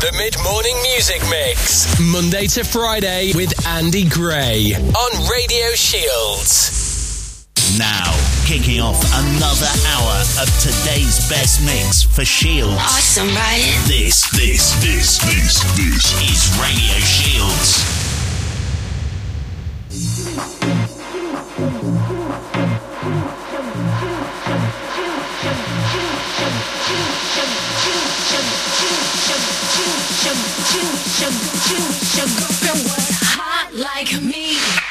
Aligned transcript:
The 0.00 0.12
mid 0.18 0.36
morning 0.44 0.76
music 0.82 1.22
mix. 1.30 1.98
Monday 1.98 2.46
to 2.48 2.64
Friday 2.64 3.32
with 3.34 3.66
Andy 3.66 4.06
Gray 4.06 4.74
on 4.74 5.30
Radio 5.30 5.72
Shields. 5.74 7.46
Now, 7.78 8.12
kicking 8.44 8.80
off 8.82 9.00
another 9.14 9.72
hour 9.88 10.20
of 10.42 10.48
today's 10.60 11.26
best 11.30 11.64
mix 11.64 12.02
for 12.02 12.26
Shields. 12.26 12.76
Awesome, 12.76 13.28
right? 13.28 13.64
This, 13.88 14.28
this, 14.32 14.74
this, 14.84 15.16
this, 15.24 15.62
this 15.76 16.12
is 16.28 16.60
Radio 16.60 16.98
Shields. 17.00 17.95
Hot 33.38 33.72
like 33.74 34.20
me. 34.22 34.85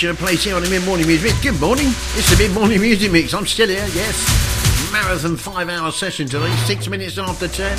Don't 0.00 0.16
Place 0.16 0.44
here 0.44 0.54
on 0.54 0.62
the 0.62 0.70
Mid 0.70 0.84
Morning 0.84 1.08
Music 1.08 1.32
Mix. 1.32 1.42
Good 1.42 1.60
morning. 1.60 1.88
It's 1.88 2.30
the 2.30 2.36
Mid 2.36 2.54
Morning 2.54 2.80
Music 2.80 3.10
Mix. 3.10 3.34
I'm 3.34 3.46
still 3.46 3.66
here, 3.68 3.84
yes. 3.92 4.92
Marathon 4.92 5.36
five 5.36 5.68
hour 5.68 5.90
session 5.90 6.28
today, 6.28 6.54
six 6.66 6.86
minutes 6.86 7.18
after 7.18 7.48
ten. 7.48 7.76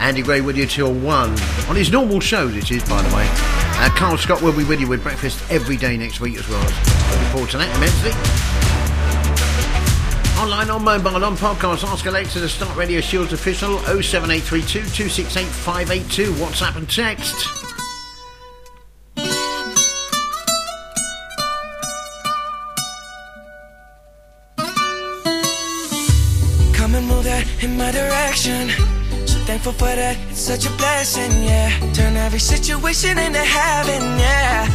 Andy 0.00 0.22
Gray 0.22 0.40
with 0.40 0.56
you 0.56 0.66
till 0.66 0.92
one. 0.92 1.30
On 1.68 1.74
his 1.74 1.90
normal 1.90 2.20
show, 2.20 2.46
this 2.46 2.70
is, 2.70 2.88
by 2.88 3.02
the 3.02 3.14
way. 3.16 3.26
Uh, 3.28 3.90
Carl 3.96 4.16
Scott 4.16 4.40
will 4.40 4.56
be 4.56 4.62
with 4.62 4.80
you 4.80 4.86
with 4.86 5.02
breakfast 5.02 5.42
every 5.50 5.76
day 5.76 5.96
next 5.96 6.20
week 6.20 6.38
as 6.38 6.48
well. 6.48 6.62
Looking 6.62 7.28
forward 7.32 7.50
to 7.50 7.58
that 7.58 7.74
immensely. 7.76 8.12
Online, 10.40 10.70
on 10.70 10.84
mobile, 10.84 11.24
on 11.24 11.36
podcast, 11.36 11.82
ask 11.82 12.06
Alexa 12.06 12.38
to 12.38 12.48
start 12.48 12.76
Radio 12.76 13.00
Shields 13.00 13.32
official 13.32 13.78
07832 13.80 14.80
268 14.90 15.44
582. 15.44 16.32
WhatsApp 16.34 16.76
and 16.76 16.88
text. 16.88 17.47
For 29.78 29.94
that, 29.94 30.16
it's 30.30 30.40
such 30.40 30.66
a 30.66 30.70
blessing, 30.76 31.42
yeah. 31.44 31.70
Turn 31.94 32.16
every 32.16 32.40
situation 32.40 33.16
into 33.16 33.38
heaven, 33.38 34.02
yeah. 34.18 34.66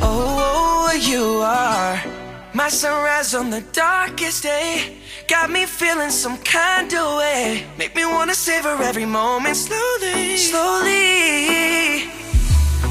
Oh, 0.00 0.38
oh, 0.38 0.88
oh, 0.88 0.96
you 0.96 1.42
are 1.42 2.22
my 2.54 2.68
sunrise 2.68 3.34
on 3.34 3.50
the 3.50 3.62
darkest 3.72 4.42
day. 4.44 4.98
Got 5.26 5.50
me 5.50 5.66
feeling 5.66 6.10
some 6.10 6.38
kind 6.38 6.92
of 6.92 7.18
way. 7.18 7.66
Make 7.78 7.96
me 7.96 8.04
wanna 8.04 8.34
savor 8.34 8.76
every 8.82 9.06
moment 9.06 9.56
slowly, 9.56 10.36
slowly. 10.36 12.04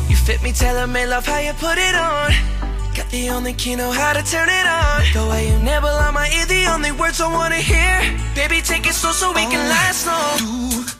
You 0.09 0.15
fit 0.15 0.41
me, 0.43 0.51
tailor 0.51 0.87
made 0.87 1.07
love 1.07 1.25
how 1.25 1.39
you 1.39 1.53
put 1.53 1.77
it 1.77 1.95
on. 1.95 2.31
Got 2.95 3.09
the 3.11 3.29
only 3.29 3.53
key, 3.53 3.75
know 3.75 3.91
how 3.91 4.11
to 4.13 4.23
turn 4.23 4.49
it 4.49 4.67
on. 4.67 4.97
The 5.13 5.25
way 5.31 5.47
you 5.49 5.57
nibble 5.59 5.97
on 6.05 6.13
my 6.13 6.27
ear, 6.37 6.45
the 6.45 6.65
only 6.73 6.91
words 6.91 7.21
I 7.21 7.31
wanna 7.31 7.61
hear. 7.73 7.95
Baby, 8.35 8.61
take 8.61 8.85
it 8.87 8.93
slow 8.93 9.11
so 9.11 9.29
we 9.31 9.45
can 9.53 9.63
last 9.69 10.07
long. 10.07 10.70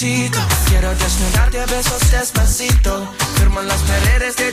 Despacito, 0.00 0.38
quiero 0.68 0.94
desnudarte 0.94 1.60
a 1.60 1.66
besos 1.66 2.12
despacito. 2.12 3.12
Firmo 3.34 3.60
las 3.62 3.82
paredes 3.82 4.36
de 4.36 4.52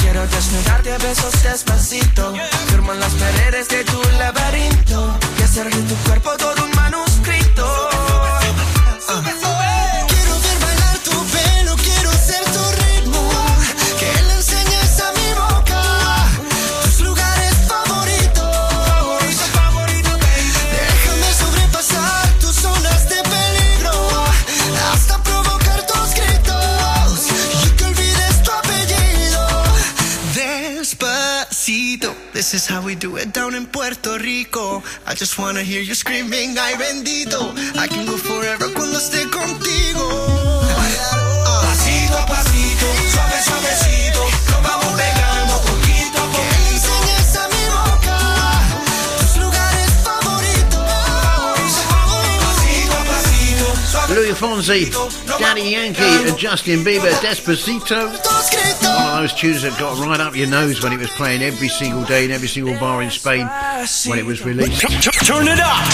Quiero 0.00 0.26
desnudarte 0.26 0.92
a 0.92 0.98
besos 0.98 1.40
despacito. 1.44 2.34
Firmo 2.66 2.92
en 2.92 2.98
las 2.98 3.12
paredes 3.14 3.68
de 3.68 3.84
tu 3.84 4.02
laberinto 4.18 5.16
y 5.38 5.42
hacer 5.44 5.72
de 5.72 5.82
tu 5.82 5.94
cuerpo 6.08 6.36
todo 6.36 6.64
un 6.64 6.72
manuscrito. 6.72 7.95
How 32.66 32.82
we 32.82 32.94
do 32.94 33.16
it 33.16 33.32
down 33.32 33.54
in 33.54 33.66
Puerto 33.66 34.18
Rico. 34.18 34.82
I 35.06 35.14
just 35.14 35.38
wanna 35.38 35.62
hear 35.62 35.80
you 35.80 35.94
screaming, 35.94 36.58
ay 36.58 36.74
bendito. 36.74 37.54
I 37.76 37.86
can 37.88 38.06
go 38.06 38.16
forever 38.16 38.68
cuando 38.74 38.98
esté 38.98 39.22
contigo. 39.30 40.35
Luis 54.16 54.40
Fonsi, 54.40 55.38
Daddy 55.38 55.60
Yankee, 55.60 56.00
and 56.00 56.38
Justin 56.38 56.78
Bieber, 56.78 57.12
Despacito. 57.20 58.06
One 58.06 59.12
of 59.12 59.20
those 59.20 59.34
tunes 59.34 59.60
that 59.60 59.78
got 59.78 59.98
right 59.98 60.18
up 60.18 60.34
your 60.34 60.48
nose 60.48 60.82
when 60.82 60.94
it 60.94 60.98
was 60.98 61.10
playing 61.10 61.42
every 61.42 61.68
single 61.68 62.02
day 62.04 62.24
in 62.24 62.30
every 62.30 62.48
single 62.48 62.78
bar 62.78 63.02
in 63.02 63.10
Spain 63.10 63.46
when 64.06 64.18
it 64.18 64.24
was 64.24 64.42
released. 64.42 64.80
Turn 64.80 65.46
it 65.46 65.60
up. 65.60 65.84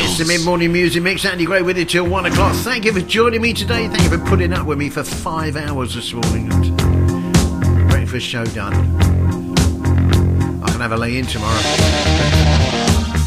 It's 0.00 0.18
the 0.18 0.24
mid 0.24 0.44
morning 0.44 0.72
music 0.72 1.02
mix. 1.02 1.24
Andy 1.24 1.46
Gray 1.46 1.62
with 1.62 1.78
you 1.78 1.84
till 1.84 2.06
one 2.06 2.26
o'clock. 2.26 2.54
Thank 2.54 2.84
you 2.84 2.92
for 2.92 3.00
joining 3.00 3.42
me 3.42 3.52
today. 3.52 3.88
Thank 3.88 4.04
you 4.04 4.16
for 4.16 4.24
putting 4.24 4.52
up 4.52 4.66
with 4.68 4.78
me 4.78 4.88
for 4.88 5.02
five 5.02 5.56
hours 5.56 5.96
this 5.96 6.12
morning. 6.12 6.48
Breakfast 7.88 8.24
show 8.24 8.44
done. 8.44 9.07
Have 10.88 10.98
a 10.98 11.02
lay 11.02 11.18
in 11.18 11.26
tomorrow. 11.26 11.60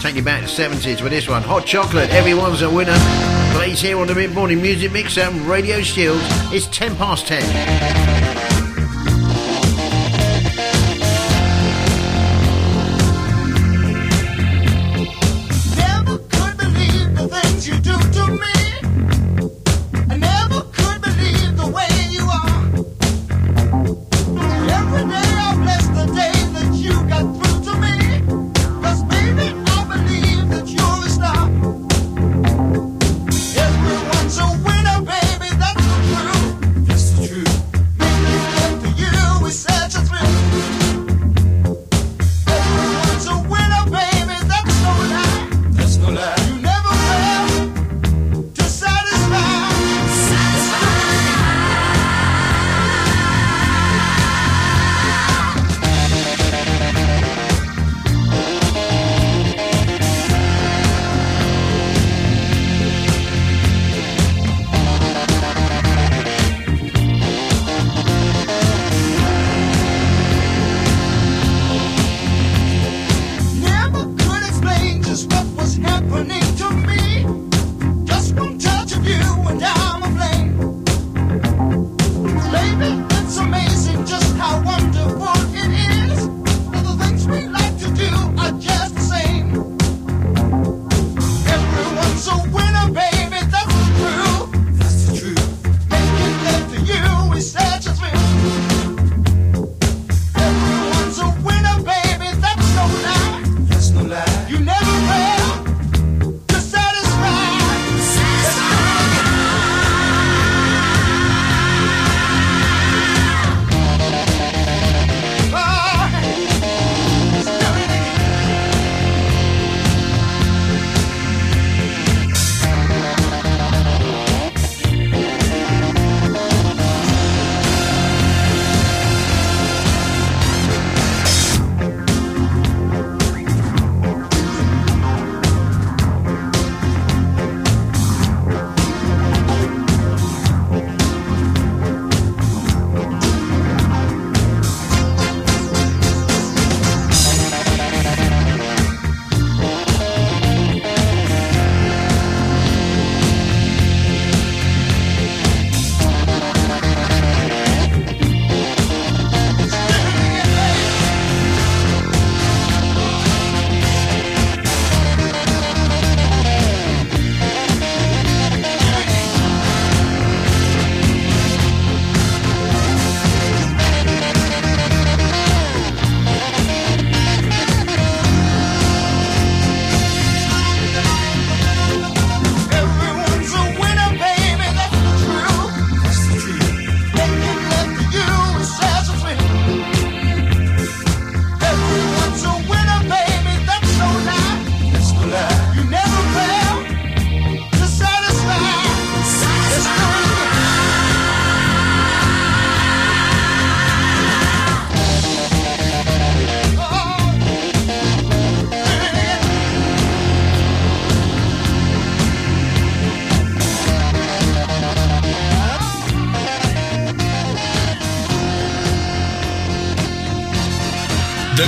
Take 0.02 0.16
you 0.16 0.24
back 0.24 0.42
to 0.42 0.48
70s 0.48 1.04
with 1.04 1.12
this 1.12 1.30
one. 1.30 1.44
Hot 1.44 1.64
chocolate. 1.64 2.10
Everyone's 2.10 2.64
a 2.64 2.70
winner. 2.72 2.98
Plays 3.54 3.80
here 3.80 4.00
on 4.00 4.08
the 4.08 4.16
mid 4.16 4.32
morning 4.32 4.60
music 4.60 4.92
mix 4.92 5.16
and 5.20 5.40
Radio 5.42 5.80
Shield. 5.84 6.18
It's 6.52 6.66
10 6.66 6.96
past 6.96 7.28
10. 7.28 8.11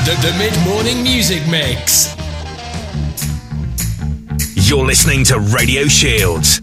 The, 0.03 0.11
the 0.15 0.37
mid 0.37 0.53
morning 0.67 1.01
music 1.01 1.47
mix. 1.47 2.13
You're 4.53 4.85
listening 4.85 5.23
to 5.25 5.39
Radio 5.39 5.85
Shields. 5.85 6.59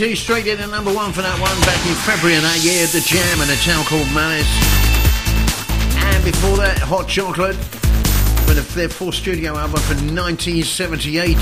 1982, 0.00 0.16
straight 0.16 0.46
in 0.46 0.58
at 0.64 0.70
number 0.70 0.92
one 0.94 1.12
for 1.12 1.20
that 1.20 1.36
one 1.36 1.52
back 1.68 1.76
in 1.84 1.92
February 2.08 2.36
of 2.36 2.42
that 2.42 2.56
year. 2.64 2.88
The 2.88 3.04
Jam 3.04 3.36
and 3.44 3.52
a 3.52 3.58
town 3.60 3.84
called 3.84 4.08
Malice. 4.16 4.48
And 6.16 6.24
before 6.24 6.56
that, 6.56 6.80
Hot 6.80 7.04
Chocolate 7.06 7.56
for 8.48 8.56
the, 8.56 8.64
their 8.72 8.88
fourth 8.88 9.14
studio 9.14 9.60
album 9.60 9.76
from 9.84 10.16
1978. 10.16 11.36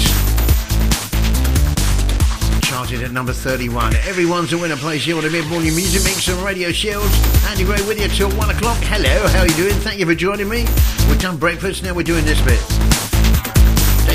Charted 2.67 3.07
at 3.07 3.13
number 3.15 3.33
31. 3.33 3.95
Everyone's 4.11 4.53
a 4.53 4.59
winner 4.59 4.75
place 4.75 5.05
here 5.05 5.15
on 5.15 5.23
the 5.23 5.31
mid-morning 5.31 5.79
music 5.79 6.03
mix 6.03 6.27
on 6.27 6.43
Radio 6.43 6.73
Shields. 6.73 7.15
Andy 7.47 7.63
Gray 7.63 7.79
with 7.87 8.03
you 8.03 8.09
till 8.09 8.31
one 8.35 8.51
o'clock. 8.51 8.83
Hello, 8.91 9.29
how 9.29 9.47
are 9.47 9.47
you 9.47 9.55
doing? 9.55 9.79
Thank 9.87 10.01
you 10.01 10.07
for 10.07 10.19
joining 10.19 10.49
me. 10.49 10.67
We've 11.07 11.21
done 11.21 11.39
breakfast, 11.39 11.85
now 11.85 11.95
we're 11.95 12.03
doing 12.03 12.25
this 12.25 12.43
bit. 12.43 12.59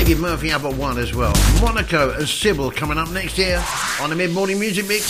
David 0.04 0.20
Murphy 0.20 0.52
up 0.52 0.64
at 0.64 0.74
one 0.74 0.98
as 0.98 1.14
well. 1.14 1.32
Monaco 1.62 2.12
and 2.12 2.28
Sybil 2.28 2.70
coming 2.70 2.98
up 2.98 3.08
next 3.08 3.38
year 3.38 3.64
on 4.02 4.10
the 4.10 4.16
mid-morning 4.16 4.60
music 4.60 4.86
mix. 4.86 5.02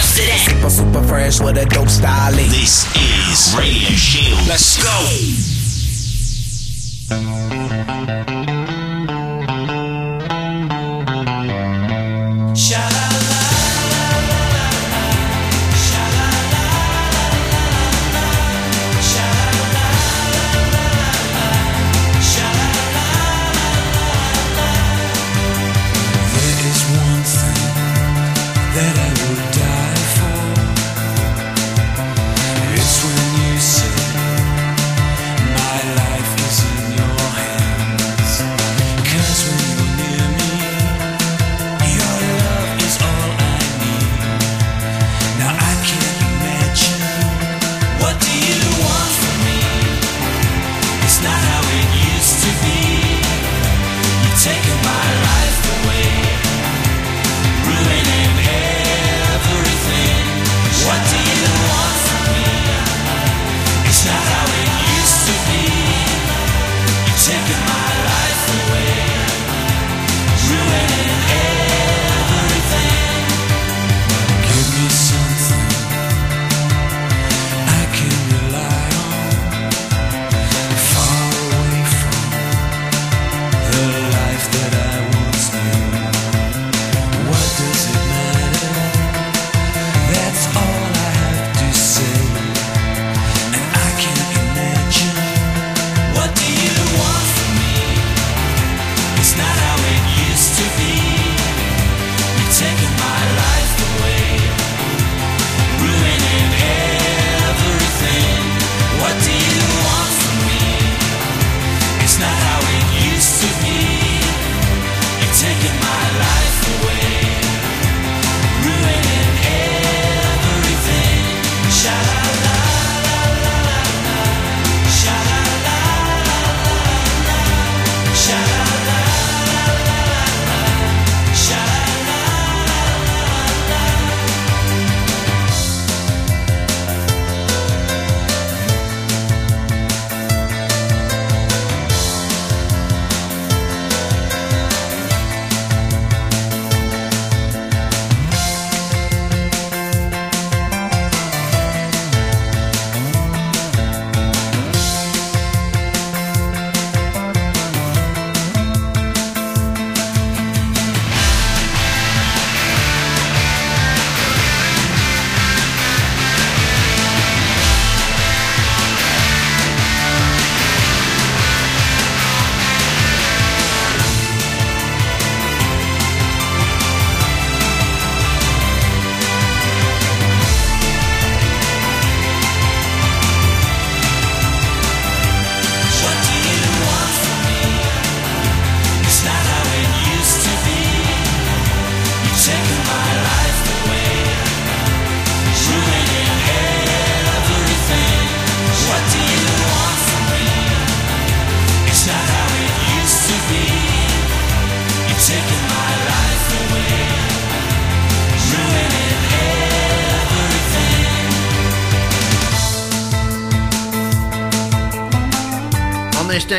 Super, 0.00 0.70
super 0.70 1.02
fresh 1.02 1.38
with 1.38 1.58
a 1.58 1.66
dope 1.66 1.90
style. 1.90 2.32
This 2.32 2.86
is 2.96 3.54
Radio 3.54 3.90
Shields. 3.90 4.48
Let's 4.48 4.82
go. 8.74 8.79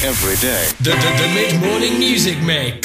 Every 0.02 0.36
day. 0.36 0.64
The, 0.78 0.90
the, 0.96 1.10
the 1.20 1.28
mid 1.34 1.60
morning 1.60 1.98
music 1.98 2.40
mix. 2.42 2.79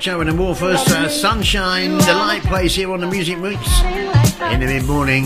Joe 0.00 0.20
and 0.20 0.30
the 0.30 0.34
Morphers, 0.34 0.76
uh, 0.88 1.10
Sunshine. 1.10 1.98
The 1.98 2.14
light 2.14 2.42
plays 2.42 2.74
here 2.74 2.90
on 2.90 3.00
the 3.00 3.06
Music 3.06 3.36
Moots 3.36 3.82
in 3.82 4.60
the 4.60 4.66
mid 4.66 4.84
morning. 4.84 5.24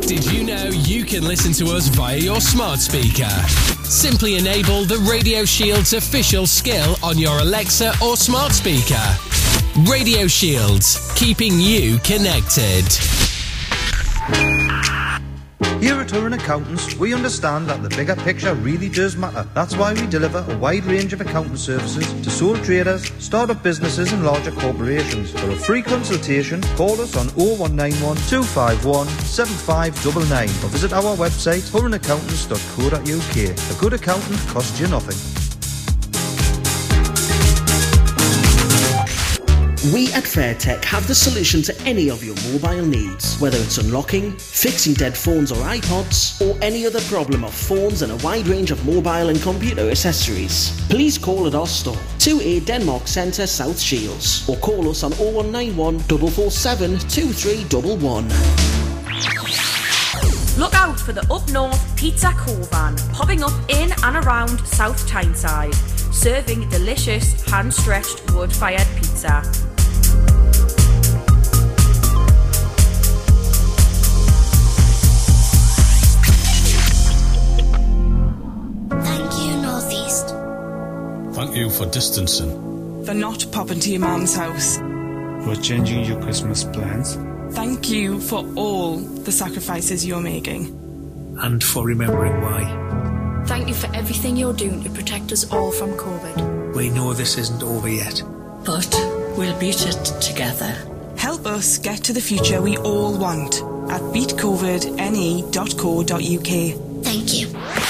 Did 0.00 0.24
you 0.32 0.44
know 0.44 0.70
you 0.70 1.04
can 1.04 1.22
listen 1.24 1.52
to 1.54 1.74
us 1.74 1.88
via 1.88 2.16
your 2.16 2.40
smart 2.40 2.78
speaker? 2.78 3.28
Simply 3.84 4.36
enable 4.36 4.84
the 4.84 4.96
Radio 5.10 5.44
Shields 5.44 5.92
official 5.92 6.46
skill 6.46 6.96
on 7.02 7.18
your 7.18 7.38
Alexa 7.40 7.92
or 8.02 8.16
smart 8.16 8.52
speaker. 8.52 9.04
Radio 9.86 10.26
Shields, 10.26 11.12
keeping 11.14 11.60
you 11.60 11.98
connected. 11.98 13.27
Here 15.80 16.00
at 16.00 16.10
Huron 16.10 16.32
Accountants, 16.32 16.96
we 16.96 17.14
understand 17.14 17.68
that 17.68 17.84
the 17.84 17.88
bigger 17.90 18.16
picture 18.16 18.52
really 18.54 18.88
does 18.88 19.16
matter. 19.16 19.46
That's 19.54 19.76
why 19.76 19.94
we 19.94 20.08
deliver 20.08 20.44
a 20.48 20.58
wide 20.58 20.84
range 20.84 21.12
of 21.12 21.20
accounting 21.20 21.56
services 21.56 22.04
to 22.20 22.30
sole 22.30 22.56
traders, 22.56 23.12
startup 23.22 23.62
businesses 23.62 24.12
and 24.12 24.24
larger 24.24 24.50
corporations. 24.50 25.30
For 25.30 25.50
a 25.50 25.56
free 25.56 25.82
consultation, 25.82 26.62
call 26.76 27.00
us 27.00 27.16
on 27.16 27.28
0191 27.36 28.16
251 28.28 29.06
7599 29.06 30.48
or 30.48 30.70
visit 30.70 30.92
our 30.92 31.16
website 31.16 31.70
huronaccountants.co.uk. 31.70 33.76
A 33.76 33.80
good 33.80 33.92
accountant 33.92 34.40
costs 34.48 34.80
you 34.80 34.88
nothing. 34.88 35.37
We 39.84 40.12
at 40.12 40.24
Fairtech 40.24 40.84
have 40.86 41.06
the 41.06 41.14
solution 41.14 41.62
to 41.62 41.82
any 41.82 42.10
of 42.10 42.24
your 42.24 42.34
mobile 42.50 42.84
needs, 42.84 43.38
whether 43.38 43.58
it's 43.58 43.78
unlocking, 43.78 44.32
fixing 44.36 44.92
dead 44.94 45.16
phones 45.16 45.52
or 45.52 45.58
iPods, 45.58 46.40
or 46.44 46.60
any 46.60 46.84
other 46.84 47.00
problem 47.02 47.44
of 47.44 47.54
phones 47.54 48.02
and 48.02 48.10
a 48.10 48.16
wide 48.16 48.48
range 48.48 48.72
of 48.72 48.84
mobile 48.84 49.28
and 49.28 49.40
computer 49.40 49.88
accessories. 49.88 50.76
Please 50.88 51.16
call 51.16 51.46
at 51.46 51.54
our 51.54 51.68
store, 51.68 51.94
2A 52.18 52.66
Denmark 52.66 53.06
Centre, 53.06 53.46
South 53.46 53.78
Shields, 53.78 54.48
or 54.48 54.56
call 54.56 54.90
us 54.90 55.04
on 55.04 55.12
0191 55.12 56.00
447 56.00 56.98
2311. 56.98 58.28
Look 60.58 60.74
out 60.74 60.98
for 60.98 61.12
the 61.12 61.24
Up 61.32 61.48
North 61.52 61.96
Pizza 61.96 62.32
Covan 62.32 62.96
popping 63.12 63.44
up 63.44 63.52
in 63.68 63.92
and 64.02 64.16
around 64.26 64.58
South 64.66 65.06
Tyneside, 65.06 65.72
serving 66.12 66.68
delicious 66.68 67.48
hand 67.48 67.72
stretched 67.72 68.28
wood 68.32 68.52
fired 68.52 68.88
pizza. 68.96 69.67
Thank 81.38 81.54
you 81.54 81.70
for 81.70 81.86
distancing. 81.86 82.50
For 83.04 83.14
not 83.14 83.46
popping 83.52 83.78
to 83.78 83.92
your 83.92 84.00
mum's 84.00 84.34
house. 84.34 84.78
For 85.44 85.54
changing 85.62 86.04
your 86.04 86.20
Christmas 86.20 86.64
plans. 86.64 87.14
Thank 87.54 87.90
you 87.90 88.18
for 88.18 88.44
all 88.56 88.96
the 88.96 89.30
sacrifices 89.30 90.04
you're 90.04 90.20
making. 90.20 90.66
And 91.38 91.62
for 91.62 91.86
remembering 91.86 92.42
why. 92.42 93.44
Thank 93.46 93.68
you 93.68 93.74
for 93.74 93.86
everything 93.94 94.36
you're 94.36 94.52
doing 94.52 94.82
to 94.82 94.90
protect 94.90 95.30
us 95.30 95.48
all 95.52 95.70
from 95.70 95.92
COVID. 95.92 96.74
We 96.74 96.90
know 96.90 97.12
this 97.12 97.38
isn't 97.38 97.62
over 97.62 97.88
yet. 97.88 98.20
But 98.64 98.92
we'll 99.38 99.56
beat 99.60 99.86
it 99.86 100.04
together. 100.20 100.74
Help 101.16 101.46
us 101.46 101.78
get 101.78 102.02
to 102.02 102.12
the 102.12 102.20
future 102.20 102.60
we 102.60 102.78
all 102.78 103.16
want 103.16 103.58
at 103.92 104.00
beatcovidne.co.uk. 104.12 107.04
Thank 107.04 107.34
you. 107.34 107.87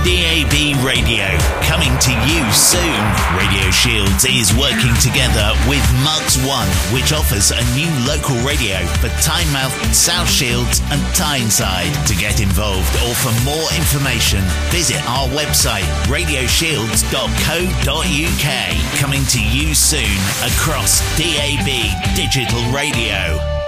DAB 0.00 0.80
radio 0.82 1.28
coming 1.60 1.92
to 2.00 2.12
you 2.24 2.40
soon. 2.52 3.04
Radio 3.36 3.70
Shields 3.70 4.24
is 4.24 4.54
working 4.56 4.94
together 4.96 5.52
with 5.68 5.84
Mugs 6.02 6.38
One, 6.46 6.68
which 6.94 7.12
offers 7.12 7.50
a 7.50 7.62
new 7.76 7.90
local 8.08 8.36
radio 8.40 8.78
for 8.96 9.08
Tynemouth, 9.20 9.92
South 9.94 10.30
Shields, 10.30 10.80
and 10.90 11.02
Tyneside. 11.14 11.92
To 12.08 12.16
get 12.16 12.40
involved 12.40 12.88
or 13.04 13.14
for 13.14 13.32
more 13.44 13.68
information, 13.76 14.40
visit 14.72 15.06
our 15.06 15.28
website 15.28 15.84
radioshields.co.uk. 16.08 18.98
Coming 18.98 19.24
to 19.26 19.44
you 19.44 19.74
soon 19.74 20.16
across 20.48 21.02
DAB 21.18 21.68
digital 22.16 22.62
radio. 22.72 23.59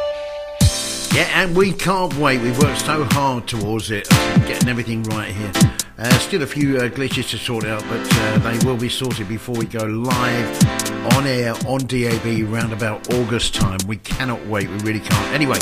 Yeah, 1.14 1.28
and 1.34 1.54
we 1.54 1.72
can't 1.72 2.14
wait. 2.16 2.40
We've 2.40 2.58
worked 2.58 2.80
so 2.80 3.04
hard 3.04 3.46
towards 3.46 3.90
it, 3.90 4.08
getting 4.46 4.70
everything 4.70 5.02
right 5.02 5.28
here. 5.28 5.52
Uh, 5.98 6.08
still 6.18 6.42
a 6.42 6.46
few 6.46 6.78
uh, 6.78 6.88
glitches 6.88 7.28
to 7.30 7.36
sort 7.36 7.66
out, 7.66 7.82
but 7.82 8.00
uh, 8.00 8.38
they 8.38 8.66
will 8.66 8.78
be 8.78 8.88
sorted 8.88 9.28
before 9.28 9.54
we 9.54 9.66
go 9.66 9.84
live 9.84 11.14
on 11.14 11.26
air 11.26 11.52
on 11.66 11.80
DAB 11.80 12.50
round 12.50 12.72
about 12.72 13.12
August 13.12 13.54
time. 13.54 13.78
We 13.86 13.98
cannot 13.98 14.44
wait. 14.46 14.70
We 14.70 14.78
really 14.78 15.00
can't. 15.00 15.34
Anyway, 15.34 15.58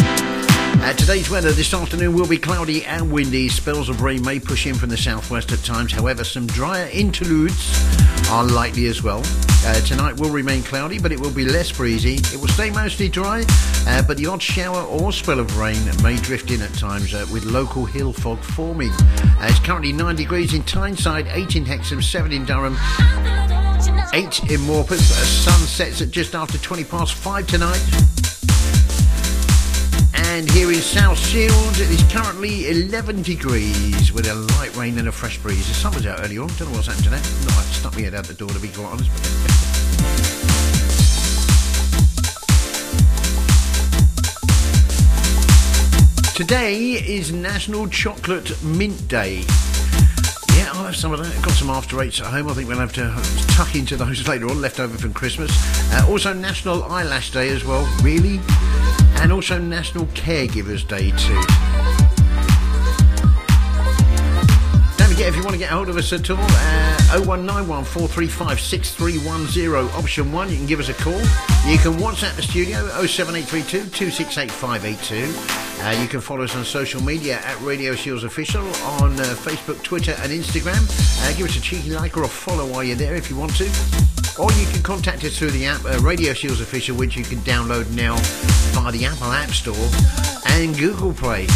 Uh, 0.82 0.94
today's 0.94 1.28
weather 1.28 1.52
this 1.52 1.74
afternoon 1.74 2.14
will 2.14 2.26
be 2.26 2.38
cloudy 2.38 2.84
and 2.86 3.12
windy. 3.12 3.50
Spells 3.50 3.90
of 3.90 4.00
rain 4.00 4.24
may 4.24 4.40
push 4.40 4.66
in 4.66 4.74
from 4.74 4.88
the 4.88 4.96
southwest 4.96 5.52
at 5.52 5.62
times. 5.62 5.92
However, 5.92 6.24
some 6.24 6.46
drier 6.46 6.88
interludes 6.90 7.70
are 8.30 8.44
likely 8.44 8.86
as 8.86 9.02
well. 9.02 9.22
Uh, 9.66 9.74
tonight 9.82 10.18
will 10.18 10.30
remain 10.30 10.62
cloudy, 10.62 10.98
but 10.98 11.12
it 11.12 11.20
will 11.20 11.32
be 11.32 11.44
less 11.44 11.70
breezy. 11.70 12.14
It 12.14 12.40
will 12.40 12.48
stay 12.48 12.70
mostly 12.70 13.10
dry, 13.10 13.44
uh, 13.86 14.02
but 14.02 14.16
the 14.16 14.26
odd 14.26 14.40
shower 14.40 14.82
or 14.84 15.12
spell 15.12 15.38
of 15.38 15.58
rain 15.58 15.78
may 16.02 16.16
drift 16.16 16.50
in 16.50 16.62
at 16.62 16.72
times 16.72 17.12
uh, 17.12 17.26
with 17.30 17.44
local 17.44 17.84
hill 17.84 18.14
fog 18.14 18.42
forming. 18.42 18.90
Uh, 18.90 19.48
it's 19.50 19.60
currently 19.60 19.92
9 19.92 20.16
degrees 20.16 20.54
in 20.54 20.62
Tyneside, 20.62 21.26
8 21.28 21.56
in 21.56 21.66
Hexham, 21.66 22.00
7 22.00 22.32
in 22.32 22.46
Durham, 22.46 22.72
8 24.14 24.44
in 24.44 24.60
Morpeth. 24.66 24.92
Uh, 24.92 25.24
sun 25.24 25.60
sets 25.60 26.00
at 26.00 26.10
just 26.10 26.34
after 26.34 26.56
20 26.56 26.84
past 26.84 27.12
5 27.12 27.46
tonight. 27.46 28.19
And 30.32 30.48
here 30.52 30.70
in 30.70 30.76
South 30.76 31.18
Shields, 31.18 31.80
it 31.80 31.90
is 31.90 32.00
currently 32.04 32.70
11 32.70 33.22
degrees 33.22 34.12
with 34.12 34.28
a 34.28 34.34
light 34.34 34.74
rain 34.76 34.96
and 34.96 35.08
a 35.08 35.12
fresh 35.12 35.38
breeze. 35.38 35.66
The 35.66 35.74
sun 35.74 35.92
was 35.92 36.06
out 36.06 36.20
earlier 36.20 36.42
on. 36.42 36.46
Don't 36.50 36.70
know 36.70 36.76
what's 36.76 36.86
happened 36.86 37.04
to 37.06 37.10
that. 37.10 37.44
Not 37.46 37.58
I 37.58 37.62
stuck 37.72 37.94
my 37.96 38.02
head 38.02 38.14
out 38.14 38.26
the 38.26 38.34
door 38.34 38.48
to 38.48 38.60
be 38.60 38.68
quite 38.68 38.86
honest. 38.86 39.10
Today 46.36 46.92
is 46.92 47.32
National 47.32 47.88
Chocolate 47.88 48.62
Mint 48.62 49.08
Day. 49.08 49.42
Yeah, 50.56 50.70
I'll 50.74 50.84
have 50.84 50.96
some 50.96 51.12
of 51.12 51.18
that. 51.18 51.34
I've 51.34 51.42
got 51.42 51.54
some 51.54 51.70
after 51.70 52.00
eights 52.00 52.20
at 52.20 52.28
home. 52.28 52.48
I 52.48 52.54
think 52.54 52.68
we'll 52.68 52.78
have 52.78 52.92
to 52.92 53.12
tuck 53.52 53.74
into 53.74 53.96
those 53.96 54.28
later 54.28 54.48
on, 54.48 54.60
left 54.60 54.78
over 54.78 54.96
from 54.96 55.12
Christmas. 55.12 55.50
Uh, 55.92 56.06
also, 56.08 56.32
National 56.32 56.84
Eyelash 56.84 57.32
Day 57.32 57.48
as 57.48 57.64
well. 57.64 57.84
Really? 58.00 58.38
And 59.20 59.32
also 59.32 59.58
National 59.58 60.06
Caregivers 60.06 60.86
Day 60.86 61.10
too. 61.10 61.40
Don't 64.96 65.08
forget 65.08 65.28
if 65.28 65.36
you 65.36 65.42
want 65.42 65.52
to 65.52 65.58
get 65.58 65.70
hold 65.70 65.88
of 65.88 65.96
us 65.96 66.12
at 66.12 66.30
all, 66.30 66.38
uh, 66.40 67.20
0191 67.20 67.84
435 67.84 68.60
6310, 68.60 69.98
option 69.98 70.32
1, 70.32 70.50
you 70.50 70.56
can 70.56 70.66
give 70.66 70.80
us 70.80 70.88
a 70.88 70.94
call. 70.94 71.20
You 71.68 71.78
can 71.78 71.92
WhatsApp 72.00 72.36
the 72.36 72.42
studio 72.42 72.86
07832 73.04 73.90
268 73.90 74.50
582. 74.50 75.60
Uh, 75.82 75.90
you 76.00 76.08
can 76.08 76.20
follow 76.20 76.44
us 76.44 76.54
on 76.56 76.64
social 76.64 77.02
media 77.02 77.40
at 77.40 77.60
Radio 77.60 77.94
Shields 77.94 78.24
Official 78.24 78.62
on 79.00 79.12
uh, 79.18 79.24
Facebook, 79.36 79.82
Twitter, 79.82 80.14
and 80.18 80.30
Instagram. 80.30 80.80
Uh, 81.22 81.36
give 81.36 81.46
us 81.46 81.56
a 81.56 81.60
cheeky 81.60 81.90
like 81.90 82.16
or 82.16 82.24
a 82.24 82.28
follow 82.28 82.66
while 82.66 82.84
you're 82.84 82.96
there 82.96 83.16
if 83.16 83.30
you 83.30 83.36
want 83.36 83.54
to. 83.56 84.19
Or 84.40 84.50
you 84.52 84.64
can 84.68 84.82
contact 84.82 85.22
us 85.24 85.38
through 85.38 85.50
the 85.50 85.66
app 85.66 85.84
uh, 85.84 85.98
Radio 85.98 86.32
Shields 86.32 86.62
Official, 86.62 86.96
which 86.96 87.14
you 87.14 87.24
can 87.24 87.40
download 87.40 87.90
now 87.90 88.16
via 88.72 88.90
the 88.90 89.04
Apple 89.04 89.30
App 89.32 89.50
Store 89.50 89.76
and 90.46 90.74
Google 90.78 91.12
Play. 91.12 91.46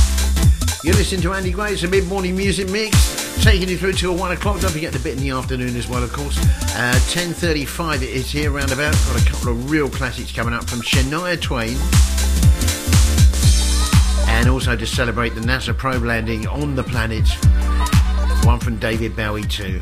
You're 0.82 0.94
listening 0.94 1.22
to 1.22 1.32
Andy 1.32 1.50
Gray, 1.50 1.72
it's 1.72 1.82
a 1.82 1.88
mid 1.88 2.06
morning 2.08 2.36
music 2.36 2.68
mix, 2.68 3.42
taking 3.42 3.70
you 3.70 3.78
through 3.78 3.94
till 3.94 4.14
1 4.14 4.32
o'clock. 4.32 4.60
Don't 4.60 4.70
forget 4.70 4.92
the 4.92 4.98
bit 4.98 5.16
in 5.16 5.22
the 5.22 5.30
afternoon 5.30 5.74
as 5.76 5.88
well, 5.88 6.02
of 6.02 6.12
course. 6.12 6.36
Uh, 6.76 6.92
10.35 7.08 8.02
it 8.02 8.02
is 8.02 8.30
here 8.30 8.50
roundabout. 8.50 8.92
Got 8.92 9.22
a 9.22 9.30
couple 9.30 9.52
of 9.52 9.70
real 9.70 9.88
classics 9.88 10.30
coming 10.30 10.52
up 10.52 10.68
from 10.68 10.82
Shania 10.82 11.40
Twain. 11.40 11.78
And 14.28 14.50
also 14.50 14.76
to 14.76 14.86
celebrate 14.86 15.30
the 15.30 15.40
NASA 15.40 15.74
probe 15.74 16.02
landing 16.02 16.46
on 16.48 16.74
the 16.74 16.84
planet. 16.84 17.26
One 18.44 18.60
from 18.60 18.76
David 18.76 19.16
Bowie, 19.16 19.44
too. 19.44 19.80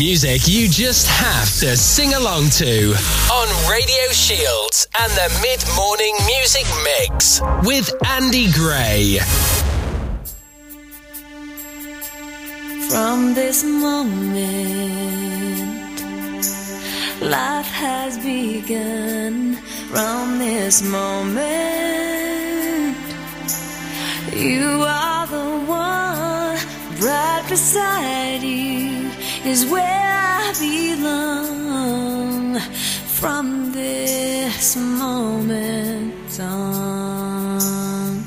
Music 0.00 0.48
you 0.48 0.66
just 0.66 1.06
have 1.06 1.44
to 1.60 1.76
sing 1.76 2.14
along 2.14 2.48
to 2.48 2.94
on 3.30 3.70
Radio 3.70 4.08
Shields 4.12 4.88
and 4.98 5.12
the 5.12 5.28
Mid 5.42 5.62
Morning 5.76 6.16
Music 6.24 6.64
Mix 6.88 7.42
with 7.64 7.92
Andy 8.06 8.50
Gray. 8.50 9.18
From 12.88 13.34
this 13.34 13.62
moment, 13.62 14.40
life 17.20 17.66
has 17.66 18.16
begun. 18.16 19.56
From 19.92 20.38
this 20.38 20.82
moment, 20.82 21.36
you 24.34 24.82
are 24.82 25.26
the 25.26 25.66
one 25.68 26.56
right 27.02 27.44
beside 27.50 28.42
you 28.42 28.99
is 29.44 29.66
where 29.66 29.84
I 29.84 30.52
belong. 30.58 31.90
From 33.20 33.72
this 33.72 34.76
moment 34.76 36.40
on, 36.40 38.22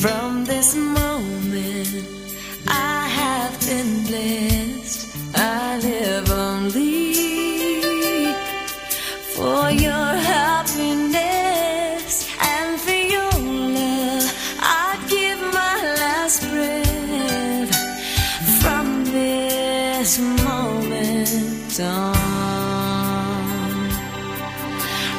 from 0.00 0.44
this 0.44 0.74
moment. 0.74 2.06
I 2.68 3.06
have 3.06 3.60
been 3.60 4.06
blessed. 4.06 5.16
I 5.36 5.78
live 5.78 6.31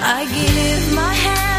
I 0.06 0.26
give 0.26 0.94
my 0.94 1.14
hand 1.14 1.53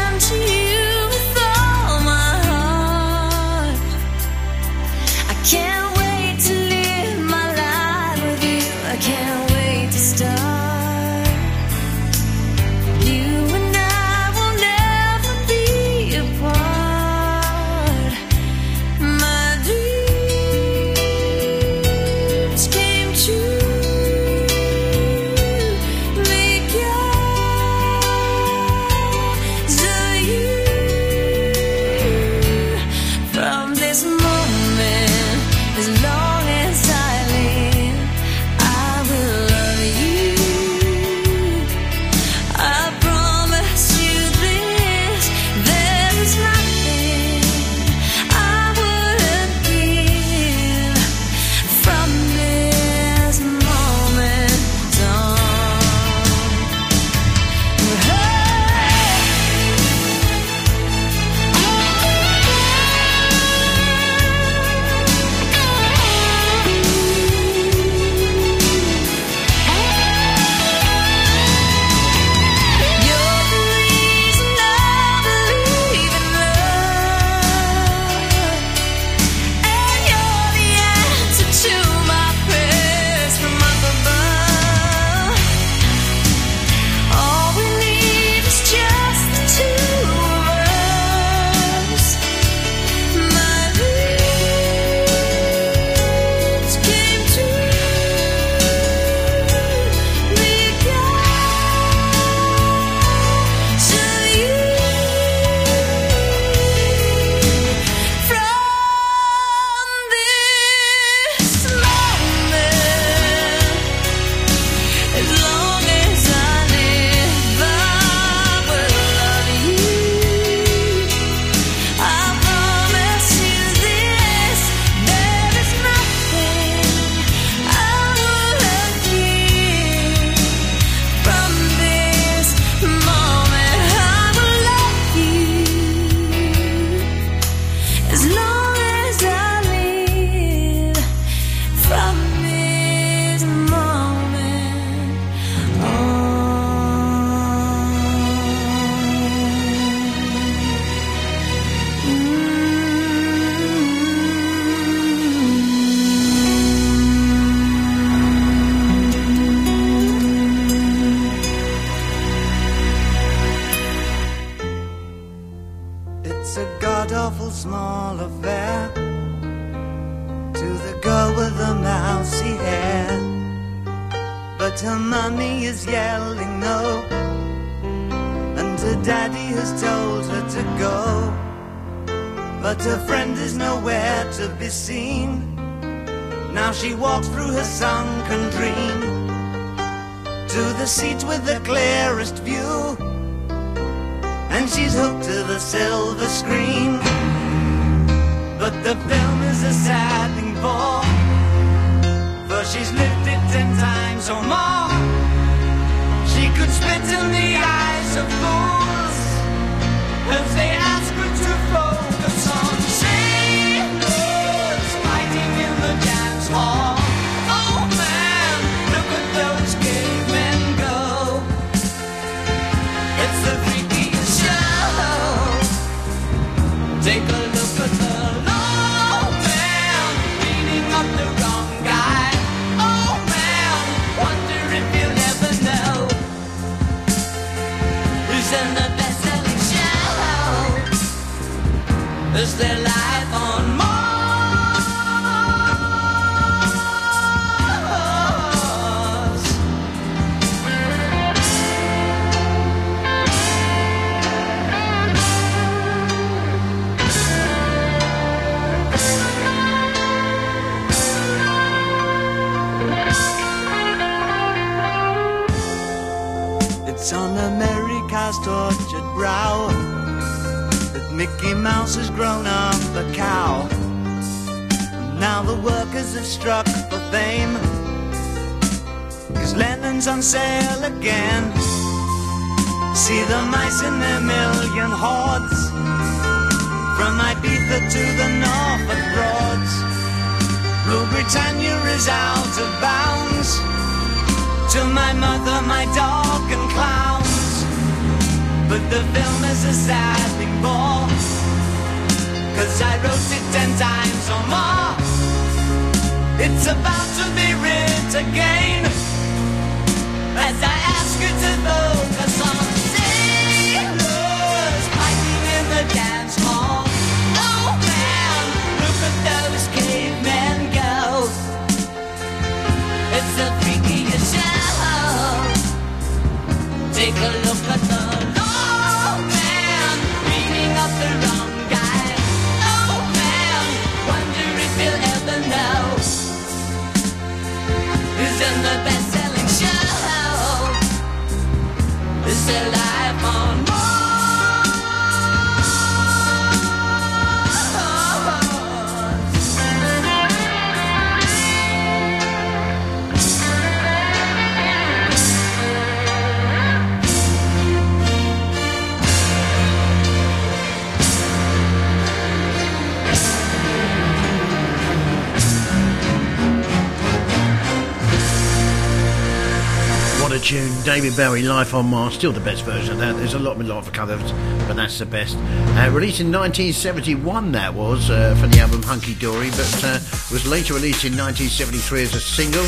David 371.05 371.17
Bowie, 371.17 371.43
Life 371.43 371.75
on 371.75 371.85
Mars. 371.87 372.15
Still 372.15 372.31
the 372.31 372.39
best 372.39 372.63
version 372.63 372.93
of 372.93 372.97
that. 372.97 373.15
There's 373.15 373.35
a 373.35 373.39
lot, 373.39 373.57
a 373.57 373.63
lot 373.63 373.85
of 373.85 373.93
covers, 373.93 374.31
but 374.67 374.73
that's 374.73 374.97
the 374.97 375.05
best. 375.05 375.37
Uh, 375.37 375.87
released 375.93 376.19
in 376.19 376.31
1971, 376.31 377.51
that 377.51 377.71
was, 377.71 378.09
uh, 378.09 378.35
for 378.41 378.47
the 378.47 378.59
album 378.59 378.81
Hunky 378.81 379.13
Dory, 379.13 379.51
but 379.51 379.83
uh, 379.83 379.99
was 380.31 380.47
later 380.47 380.73
released 380.73 381.05
in 381.05 381.15
1973 381.15 382.01
as 382.01 382.15
a 382.15 382.19
single. 382.19 382.63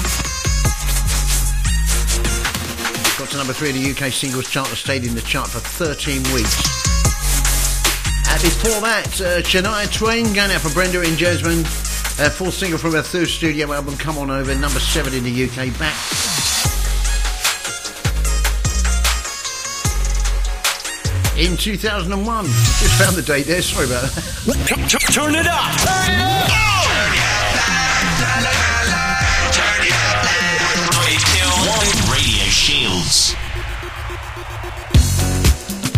Got 3.17 3.31
to 3.31 3.37
number 3.37 3.53
three 3.53 3.71
in 3.73 3.81
the 3.81 3.89
UK 3.89 4.13
singles 4.13 4.47
chart 4.47 4.69
and 4.69 4.77
stayed 4.77 5.03
in 5.03 5.15
the 5.15 5.21
chart 5.21 5.49
for 5.49 5.57
13 5.57 6.21
weeks. 6.35 6.61
Uh, 8.29 8.37
before 8.37 8.81
that, 8.85 9.09
uh, 9.17 9.41
Shania 9.41 9.91
Twain, 9.91 10.31
going 10.33 10.51
out 10.51 10.61
for 10.61 10.71
Brenda 10.75 11.01
in 11.01 11.17
Jasmine. 11.17 11.61
Uh, 12.21 12.29
full 12.29 12.51
single 12.51 12.77
from 12.77 12.91
her 12.93 13.01
third 13.01 13.29
studio 13.29 13.73
album, 13.73 13.97
Come 13.97 14.19
On 14.19 14.29
Over, 14.29 14.53
number 14.53 14.79
seven 14.79 15.15
in 15.15 15.23
the 15.23 15.45
UK. 15.45 15.73
Back 15.79 16.26
in 21.37 21.55
2001. 21.55 22.45
Just 22.45 23.01
found 23.01 23.15
the 23.15 23.21
date 23.21 23.45
there, 23.45 23.61
sorry 23.61 23.85
about 23.85 24.03
that. 24.03 25.11
Turn 25.11 25.35
it 25.35 25.47
up. 25.47 26.77
Radio 32.11 32.43
Shields. 32.45 33.33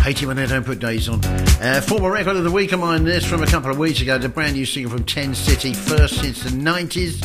Hate 0.02 0.22
it 0.22 0.26
when 0.26 0.36
they 0.36 0.46
don't 0.46 0.64
put 0.64 0.78
days 0.78 1.08
on. 1.08 1.24
Uh, 1.24 1.82
former 1.86 2.10
record 2.10 2.36
of 2.36 2.44
the 2.44 2.50
week 2.50 2.72
of 2.72 2.80
mine, 2.80 3.04
this 3.04 3.24
from 3.24 3.42
a 3.42 3.46
couple 3.46 3.70
of 3.70 3.78
weeks 3.78 4.00
ago. 4.00 4.18
The 4.18 4.28
brand 4.28 4.54
new 4.54 4.64
single 4.66 4.92
from 4.92 5.04
Ten 5.04 5.34
City, 5.34 5.74
first 5.74 6.20
since 6.20 6.42
the 6.42 6.50
90s. 6.50 7.20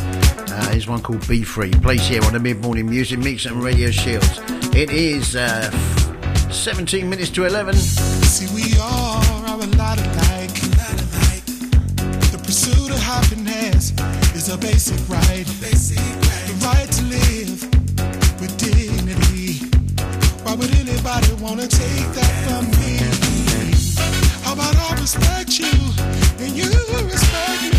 Uh, 0.52 0.72
is 0.72 0.88
one 0.88 1.02
called 1.02 1.28
Be 1.28 1.44
Free. 1.44 1.72
Plays 1.72 2.08
here 2.08 2.24
on 2.24 2.34
the 2.34 2.40
mid 2.40 2.62
morning 2.62 2.90
music 2.90 3.20
mix 3.20 3.46
and 3.46 3.62
Radio 3.64 3.92
Shields. 3.92 4.40
It 4.76 4.90
is 4.90 5.36
uh, 5.36 5.70
17 6.52 7.10
minutes 7.10 7.30
to 7.32 7.46
11. 7.46 7.74
See, 7.76 8.48
we 8.56 8.78
are 8.80 9.22
a 9.60 9.68
lot. 9.78 9.98
The 12.32 12.40
pursuit 12.44 12.90
of 12.92 13.00
happiness 13.00 13.92
is 14.36 14.50
a 14.50 14.58
basic 14.58 15.00
right. 15.10 15.46
The 15.46 16.54
right 16.64 16.92
to 16.92 17.04
live 17.04 17.64
with 18.40 18.58
dignity. 18.58 19.66
Why 20.44 20.56
would 20.56 20.74
anybody 20.76 21.34
want 21.42 21.62
to 21.62 21.68
take 21.68 22.08
that 22.14 22.34
from 22.46 22.66
me? 22.80 23.00
How 24.44 24.54
about 24.54 24.76
I 24.76 25.00
respect 25.00 25.60
you 25.60 25.74
and 26.40 26.56
you 26.56 26.70
respect 27.08 27.62
me? 27.64 27.75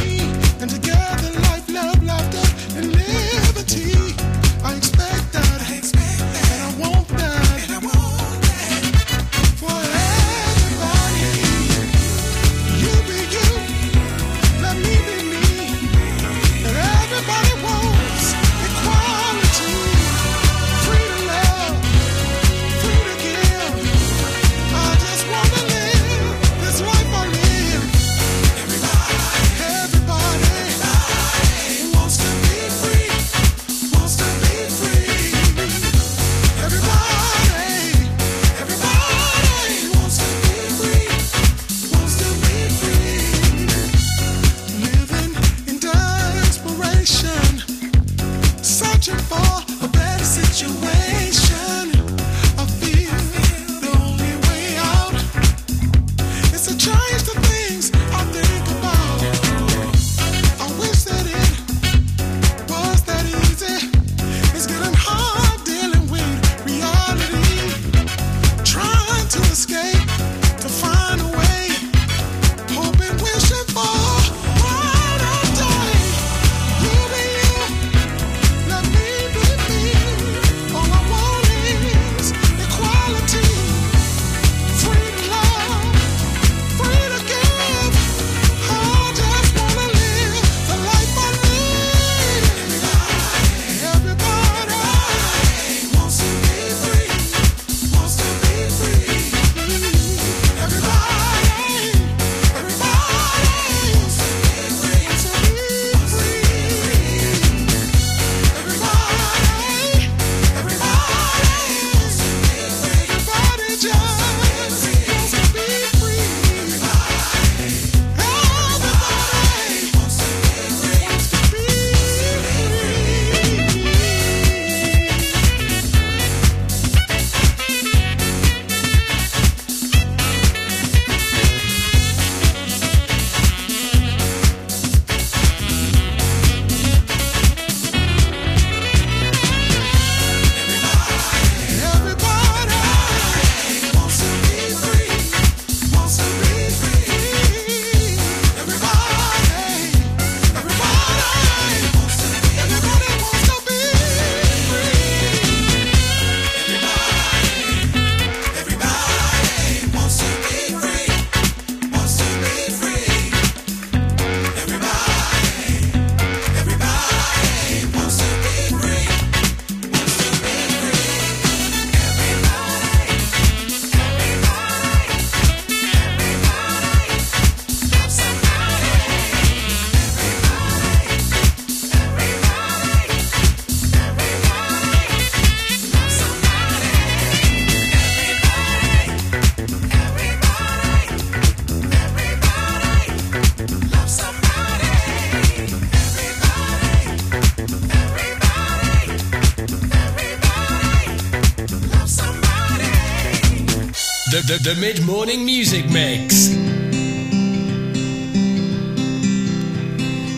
The, 204.67 204.75
mid 204.81 205.05
morning 205.07 205.45
music 205.45 205.89
mix. 205.91 206.49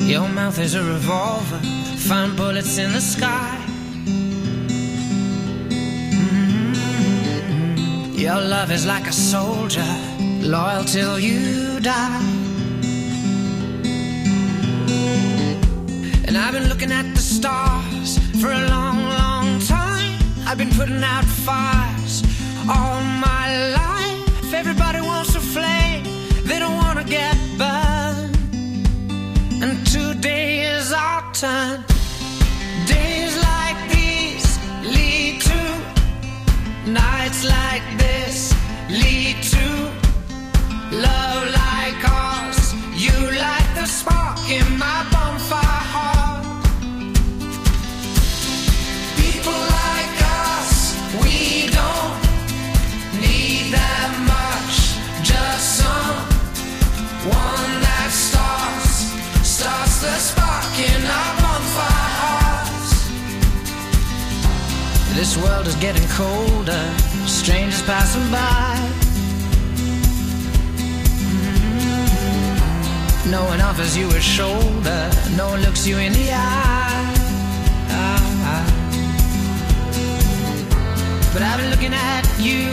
Your 0.06 0.28
mouth 0.28 0.58
is 0.58 0.74
a 0.74 0.84
revolver, 0.84 1.58
find 1.96 2.36
bullets 2.36 2.76
in 2.76 2.92
the 2.92 3.00
sky. 3.00 3.56
Mm-hmm. 6.50 8.18
Your 8.18 8.38
love 8.42 8.70
is 8.70 8.84
like 8.84 9.06
a 9.06 9.12
soldier, 9.12 9.86
loyal 10.42 10.84
till 10.84 11.18
you 11.18 11.80
die. 11.80 12.22
And 16.26 16.36
I've 16.36 16.52
been 16.52 16.68
looking 16.68 16.92
at 16.92 17.14
the 17.14 17.22
stars 17.22 18.18
for 18.42 18.52
a 18.52 18.68
long, 18.68 19.04
long 19.04 19.58
time. 19.60 20.18
I've 20.46 20.58
been 20.58 20.74
putting 20.80 21.02
out 21.02 21.24
fires 21.24 22.22
all 22.68 23.00
my 23.00 23.70
life. 23.72 23.87
Is 65.68 65.76
getting 65.76 66.08
colder, 66.08 66.94
strangers 67.26 67.82
passing 67.82 68.30
by. 68.30 68.76
Mm. 71.66 72.10
No 73.30 73.44
one 73.44 73.60
offers 73.60 73.96
you 73.96 74.08
a 74.08 74.20
shoulder, 74.20 75.10
no 75.36 75.48
one 75.48 75.60
looks 75.60 75.86
you 75.86 75.98
in 75.98 76.12
the 76.12 76.30
eye. 76.32 77.14
But 81.32 81.42
I've 81.42 81.58
been 81.60 81.70
looking 81.70 81.92
at 81.92 82.24
you 82.38 82.72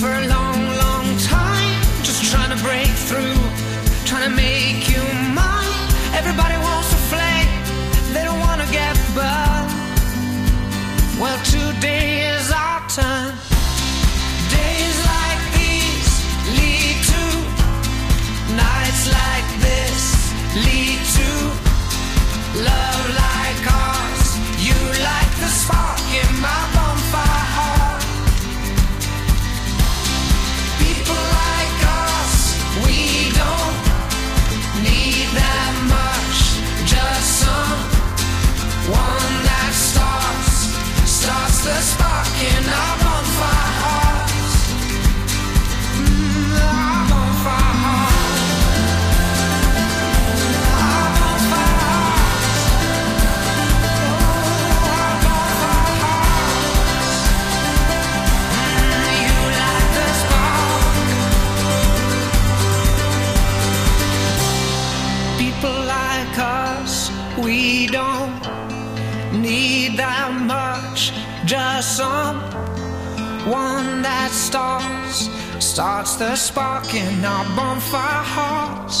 for 0.00 0.10
a 0.22 0.26
long, 0.28 0.58
long 0.84 1.06
time. 1.18 1.82
Just 2.04 2.30
trying 2.30 2.56
to 2.56 2.62
break 2.62 2.92
through, 3.08 3.38
trying 4.06 4.26
to 4.30 4.34
make 4.36 4.88
you 4.88 5.02
mine. 5.34 5.88
Everybody 6.20 6.56
wants 6.66 6.92
a 6.92 7.00
flame, 7.10 7.50
they 8.14 8.24
don't 8.24 8.40
wanna 8.40 8.66
get 8.70 8.96
burned. 9.14 9.61
Well, 11.22 11.38
today 11.44 12.26
is 12.34 12.50
our 12.50 12.80
turn. 12.88 13.30
Days 14.50 14.96
like 15.06 15.42
these 15.54 16.12
lead 16.58 16.98
to 17.10 17.22
nights 18.58 19.04
like 19.06 19.48
this 19.62 20.02
lead 20.66 20.91
someone 73.42 74.02
that 74.02 74.30
starts, 74.30 75.28
starts 75.64 76.16
the 76.16 76.36
spark 76.36 76.94
in 76.94 77.24
our 77.24 77.44
bonfire 77.56 78.24
hearts. 78.24 78.91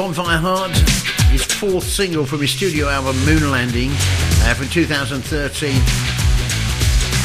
Bonfire 0.00 0.38
Heart, 0.38 0.72
his 1.28 1.44
fourth 1.44 1.84
single 1.84 2.24
from 2.24 2.40
his 2.40 2.50
studio 2.50 2.88
album 2.88 3.22
Moon 3.26 3.50
Landing 3.50 3.90
uh, 4.48 4.54
from 4.56 4.66
2013. 4.68 5.20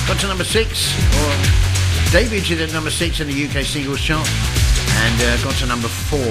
Got 0.05 0.19
to 0.19 0.27
number 0.27 0.43
six, 0.43 0.91
or 1.23 1.31
debuted 2.11 2.59
at 2.61 2.73
number 2.73 2.91
six 2.91 3.21
in 3.21 3.27
the 3.27 3.47
UK 3.47 3.63
singles 3.63 4.01
chart, 4.01 4.27
and 4.27 5.15
uh, 5.23 5.41
got 5.41 5.55
to 5.63 5.65
number 5.67 5.87
four 5.87 6.27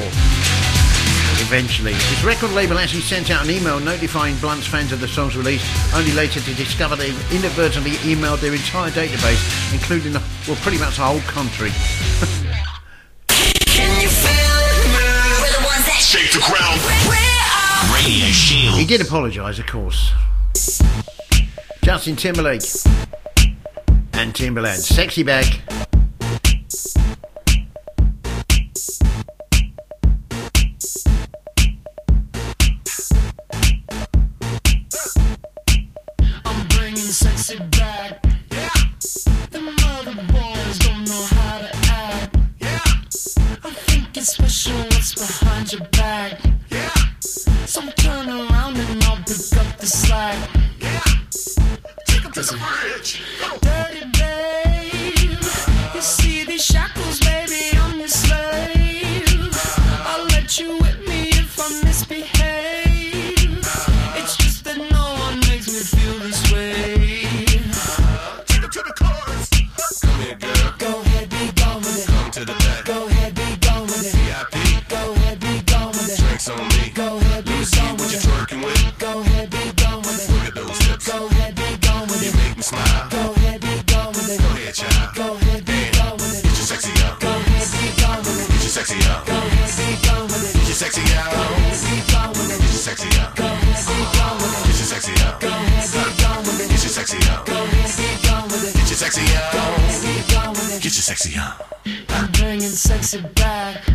eventually. 1.48 1.94
His 1.94 2.22
record 2.22 2.52
label 2.52 2.76
actually 2.76 3.08
sent 3.08 3.30
out 3.30 3.44
an 3.44 3.50
email 3.50 3.80
notifying 3.80 4.36
Blunt's 4.36 4.66
fans 4.66 4.92
of 4.92 5.00
the 5.00 5.08
song's 5.08 5.38
release, 5.38 5.64
only 5.94 6.12
later 6.12 6.40
to 6.40 6.52
discover 6.52 6.94
they've 6.94 7.32
inadvertently 7.32 7.92
emailed 8.04 8.42
their 8.42 8.52
entire 8.52 8.90
database, 8.90 9.72
including, 9.72 10.12
the, 10.12 10.22
well, 10.46 10.58
pretty 10.60 10.76
much 10.76 10.96
the 10.96 11.04
whole 11.04 11.20
country. 11.20 11.70
He 18.84 18.88
did 18.88 19.00
apologise, 19.00 19.58
of 19.58 19.66
course. 19.66 20.12
Justin 21.82 22.16
Timberlake 22.16 22.60
and 24.12 24.34
Timbaland. 24.34 24.76
Sexy 24.76 25.22
back. 25.22 25.73
sexy, 101.04 101.32
huh? 101.36 101.62
I'm 102.08 102.32
bringing 102.32 102.60
sexy 102.62 103.20
back. 103.34 103.93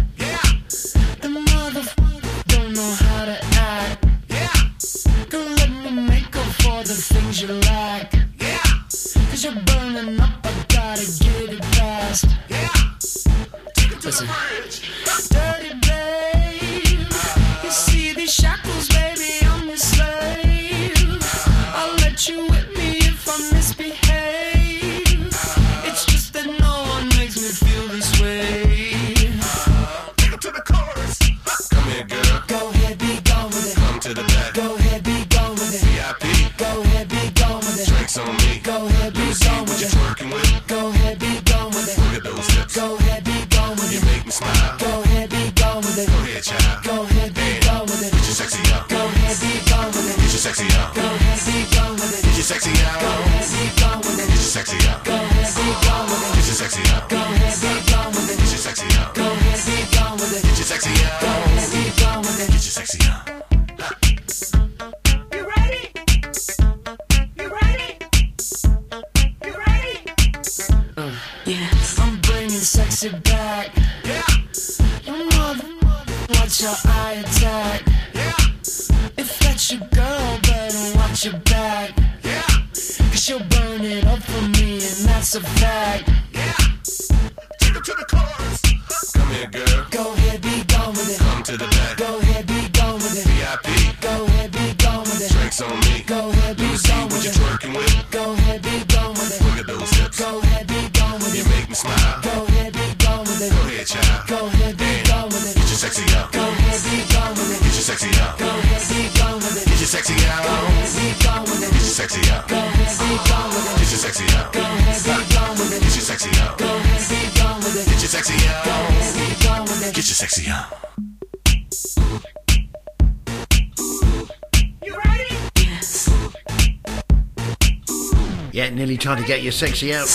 your 129.49 129.53
sexy 129.53 129.95
out. 129.95 130.07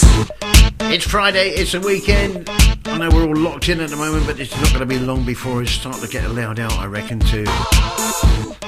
It's 0.93 1.05
Friday, 1.05 1.49
it's 1.49 1.75
a 1.75 1.81
weekend. 1.81 2.49
I 2.85 2.99
know 2.99 3.09
we're 3.09 3.27
all 3.27 3.37
locked 3.37 3.69
in 3.69 3.81
at 3.81 3.91
the 3.91 3.97
moment, 3.97 4.27
but 4.27 4.39
it's 4.39 4.55
not 4.55 4.69
going 4.69 4.79
to 4.79 4.87
be 4.87 4.99
long 5.01 5.25
before 5.25 5.61
it 5.61 5.67
starts 5.67 6.03
to 6.03 6.09
get 6.09 6.25
allowed 6.25 6.61
out, 6.61 6.73
I 6.75 6.87
reckon, 6.87 7.19
too. 7.19 7.45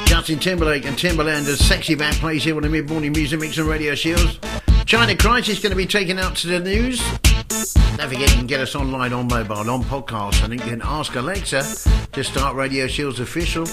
Justin 0.07 0.41
Timberlake 0.41 0.85
and 0.85 0.97
Timbaland's 0.97 1.65
Sexy 1.65 1.95
Back 1.95 2.15
plays 2.15 2.43
here 2.43 2.57
on 2.57 2.63
the 2.63 2.69
Mid 2.69 2.89
Morning 2.89 3.13
Music 3.13 3.39
Mix 3.39 3.59
and 3.59 3.69
Radio 3.69 3.95
Shields. 3.95 4.41
China 4.87 5.17
Crisis 5.17 5.61
going 5.61 5.71
to 5.71 5.77
be 5.77 5.87
taken 5.87 6.19
out 6.19 6.35
to 6.37 6.49
the 6.49 6.59
news. 6.59 6.99
Don't 7.23 8.09
forget, 8.09 8.31
you 8.31 8.37
can 8.37 8.49
get 8.49 8.59
us 8.59 8.75
online, 8.75 9.13
on 9.13 9.29
mobile, 9.29 9.71
on 9.71 9.85
podcast, 9.85 10.43
and 10.43 10.53
you 10.53 10.59
can 10.59 10.83
ask 10.83 11.15
Alexa 11.15 11.63
to 12.11 12.25
start 12.25 12.57
Radio 12.57 12.89
Shields 12.89 13.21
official. 13.21 13.67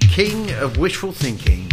King 0.00 0.50
of 0.54 0.78
Wishful 0.78 1.12
Thinking. 1.12 1.65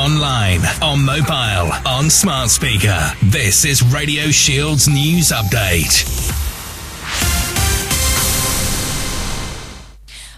Online, 0.05 0.61
on 0.83 1.03
mobile, 1.03 1.73
on 1.83 2.11
smart 2.11 2.51
speaker. 2.51 3.11
This 3.23 3.65
is 3.65 3.81
Radio 3.91 4.25
Shield's 4.25 4.87
news 4.87 5.31
update. 5.31 6.05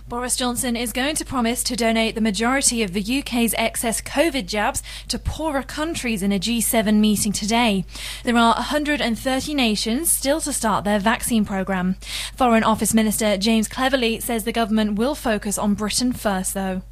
Boris 0.08 0.38
Johnson 0.38 0.78
is 0.78 0.94
going 0.94 1.16
to 1.16 1.26
promise 1.26 1.66
to 1.66 1.76
donate 1.76 2.16
the 2.16 2.22
majority 2.22 2.82
of 2.82 2.94
the 2.94 3.20
UK's 3.20 3.54
excess 3.58 4.00
COVID 4.00 4.46
jabs 4.46 4.82
to 5.10 5.20
poorer 5.20 5.64
countries 5.64 6.24
in 6.24 6.32
a 6.32 6.40
G7 6.40 7.02
meeting 7.02 7.34
today. 7.34 7.84
There 8.24 8.38
are 8.38 8.54
130 8.54 9.54
nations 9.54 10.10
still 10.10 10.40
to 10.40 10.54
start 10.54 10.86
their 10.86 11.00
vaccine 11.00 11.44
programme. 11.44 11.98
Foreign 12.38 12.64
Office 12.64 12.94
Minister 12.94 13.36
James 13.36 13.68
Cleverly 13.68 14.22
says 14.22 14.46
the 14.46 14.54
government 14.54 14.98
will 14.98 15.14
focus 15.14 15.58
on 15.58 15.74
Britain 15.74 16.14
first, 16.14 16.54
though. 16.54 16.84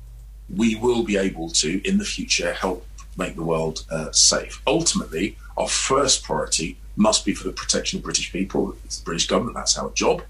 We 0.54 0.76
will 0.76 1.04
be 1.04 1.18
able 1.18 1.50
to, 1.50 1.88
in 1.88 1.98
the 1.98 2.06
future, 2.06 2.54
help 2.54 2.86
make 3.18 3.36
the 3.36 3.43
world 3.43 3.86
uh, 3.89 4.12
safe. 4.12 4.62
Ultimately, 4.68 5.38
our 5.58 5.68
first 5.68 6.24
priority 6.24 6.78
must 6.98 7.26
be 7.26 7.34
for 7.34 7.46
the 7.46 7.54
protection 7.54 8.00
of 8.00 8.04
British 8.04 8.32
people. 8.32 8.76
It's 8.86 9.00
the 9.00 9.06
British 9.06 9.28
government, 9.28 9.56
that's 9.56 9.78
our 9.78 9.91
job. 9.91 10.24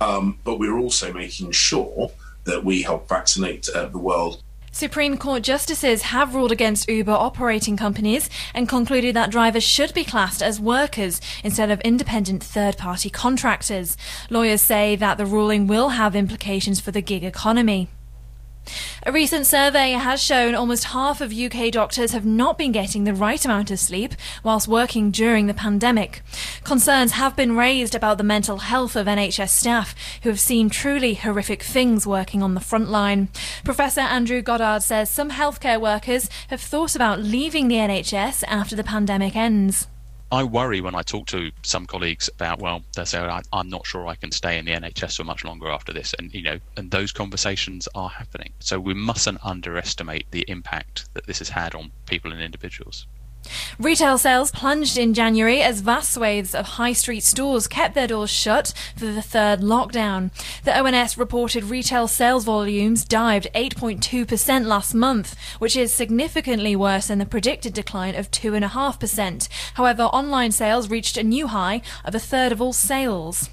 Um, 0.00 0.38
but 0.44 0.58
we're 0.58 0.78
also 0.78 1.12
making 1.12 1.50
sure 1.52 2.10
that 2.44 2.64
we 2.64 2.82
help 2.82 3.08
vaccinate 3.08 3.68
uh, 3.68 3.86
the 3.86 3.98
world 3.98 4.42
Supreme 4.76 5.16
Court 5.16 5.42
justices 5.42 6.02
have 6.02 6.34
ruled 6.34 6.52
against 6.52 6.86
Uber 6.90 7.10
operating 7.10 7.78
companies 7.78 8.28
and 8.52 8.68
concluded 8.68 9.16
that 9.16 9.30
drivers 9.30 9.64
should 9.64 9.94
be 9.94 10.04
classed 10.04 10.42
as 10.42 10.60
workers 10.60 11.18
instead 11.42 11.70
of 11.70 11.80
independent 11.80 12.44
third 12.44 12.76
party 12.76 13.08
contractors. 13.08 13.96
Lawyers 14.28 14.60
say 14.60 14.94
that 14.94 15.16
the 15.16 15.24
ruling 15.24 15.66
will 15.66 15.88
have 15.88 16.14
implications 16.14 16.78
for 16.78 16.90
the 16.90 17.00
gig 17.00 17.24
economy. 17.24 17.88
A 19.04 19.12
recent 19.12 19.46
survey 19.46 19.92
has 19.92 20.22
shown 20.22 20.54
almost 20.54 20.84
half 20.84 21.20
of 21.20 21.32
UK 21.32 21.70
doctors 21.70 22.12
have 22.12 22.26
not 22.26 22.58
been 22.58 22.72
getting 22.72 23.04
the 23.04 23.14
right 23.14 23.44
amount 23.44 23.70
of 23.70 23.78
sleep 23.78 24.14
whilst 24.42 24.66
working 24.66 25.10
during 25.10 25.46
the 25.46 25.54
pandemic. 25.54 26.22
Concerns 26.64 27.12
have 27.12 27.36
been 27.36 27.56
raised 27.56 27.94
about 27.94 28.18
the 28.18 28.24
mental 28.24 28.58
health 28.58 28.96
of 28.96 29.06
NHS 29.06 29.50
staff 29.50 29.94
who 30.22 30.28
have 30.28 30.40
seen 30.40 30.70
truly 30.70 31.14
horrific 31.14 31.62
things 31.62 32.06
working 32.06 32.42
on 32.42 32.54
the 32.54 32.60
front 32.60 32.90
line. 32.90 33.28
Professor 33.64 34.00
Andrew 34.00 34.42
Goddard 34.42 34.82
says 34.82 35.08
some 35.10 35.30
healthcare 35.30 35.80
workers 35.80 36.28
have 36.48 36.60
thought 36.60 36.96
about 36.96 37.20
leaving 37.20 37.68
the 37.68 37.76
NHS 37.76 38.44
after 38.48 38.74
the 38.74 38.84
pandemic 38.84 39.36
ends. 39.36 39.86
I 40.32 40.42
worry 40.42 40.80
when 40.80 40.96
I 40.96 41.02
talk 41.02 41.28
to 41.28 41.52
some 41.62 41.86
colleagues 41.86 42.28
about, 42.34 42.58
well, 42.58 42.82
they 42.96 43.04
say, 43.04 43.20
I, 43.20 43.42
I'm 43.52 43.68
not 43.68 43.86
sure 43.86 44.08
I 44.08 44.16
can 44.16 44.32
stay 44.32 44.58
in 44.58 44.64
the 44.64 44.72
NHS 44.72 45.16
for 45.16 45.24
much 45.24 45.44
longer 45.44 45.70
after 45.70 45.92
this. 45.92 46.14
And, 46.18 46.34
you 46.34 46.42
know, 46.42 46.58
and 46.76 46.90
those 46.90 47.12
conversations 47.12 47.88
are 47.94 48.08
happening. 48.08 48.52
So 48.58 48.80
we 48.80 48.92
mustn't 48.92 49.38
underestimate 49.44 50.26
the 50.32 50.44
impact 50.48 51.08
that 51.14 51.26
this 51.26 51.38
has 51.38 51.50
had 51.50 51.76
on 51.76 51.92
people 52.06 52.32
and 52.32 52.40
individuals. 52.42 53.06
Retail 53.78 54.18
sales 54.18 54.50
plunged 54.50 54.96
in 54.96 55.14
January 55.14 55.62
as 55.62 55.80
vast 55.80 56.12
swathes 56.12 56.54
of 56.54 56.66
high 56.66 56.92
street 56.92 57.22
stores 57.22 57.68
kept 57.68 57.94
their 57.94 58.06
doors 58.06 58.30
shut 58.30 58.72
for 58.96 59.06
the 59.06 59.22
third 59.22 59.60
lockdown. 59.60 60.30
The 60.64 60.78
ONS 60.78 61.18
reported 61.18 61.64
retail 61.64 62.08
sales 62.08 62.44
volumes 62.44 63.04
dived 63.04 63.48
8.2% 63.54 64.66
last 64.66 64.94
month, 64.94 65.36
which 65.58 65.76
is 65.76 65.92
significantly 65.92 66.76
worse 66.76 67.08
than 67.08 67.18
the 67.18 67.26
predicted 67.26 67.74
decline 67.74 68.14
of 68.14 68.30
2.5%. 68.30 69.48
However, 69.74 70.04
online 70.04 70.52
sales 70.52 70.90
reached 70.90 71.16
a 71.16 71.22
new 71.22 71.48
high 71.48 71.82
of 72.04 72.14
a 72.14 72.18
third 72.18 72.52
of 72.52 72.60
all 72.60 72.72
sales. 72.72 73.50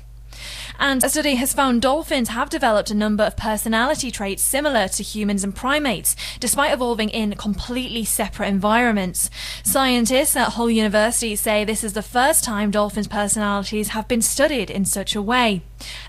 And 0.80 1.04
a 1.04 1.10
study 1.10 1.36
has 1.36 1.54
found 1.54 1.82
dolphins 1.82 2.30
have 2.30 2.50
developed 2.50 2.92
a 2.92 2.96
number 2.96 3.24
of 3.24 3.38
personality 3.38 4.12
traits 4.12 4.44
similar 4.44 4.88
to 4.90 5.04
humans 5.04 5.44
and 5.44 5.56
primates, 5.56 6.16
despite 6.40 6.74
evolving 6.74 7.10
in 7.10 7.36
completely 7.36 8.04
separate 8.06 8.48
environments. 8.48 9.30
Scientists 9.64 10.36
at 10.36 10.50
Hull 10.50 10.70
University 10.70 11.36
say 11.36 11.64
this 11.64 11.84
is 11.84 11.94
the 11.94 12.02
first 12.02 12.44
time 12.44 12.72
dolphins' 12.72 13.08
personalities 13.08 13.90
have 13.90 14.08
been 14.08 14.22
studied 14.22 14.70
in 14.70 14.86
such 14.86 15.16
a 15.16 15.22
way. 15.22 15.62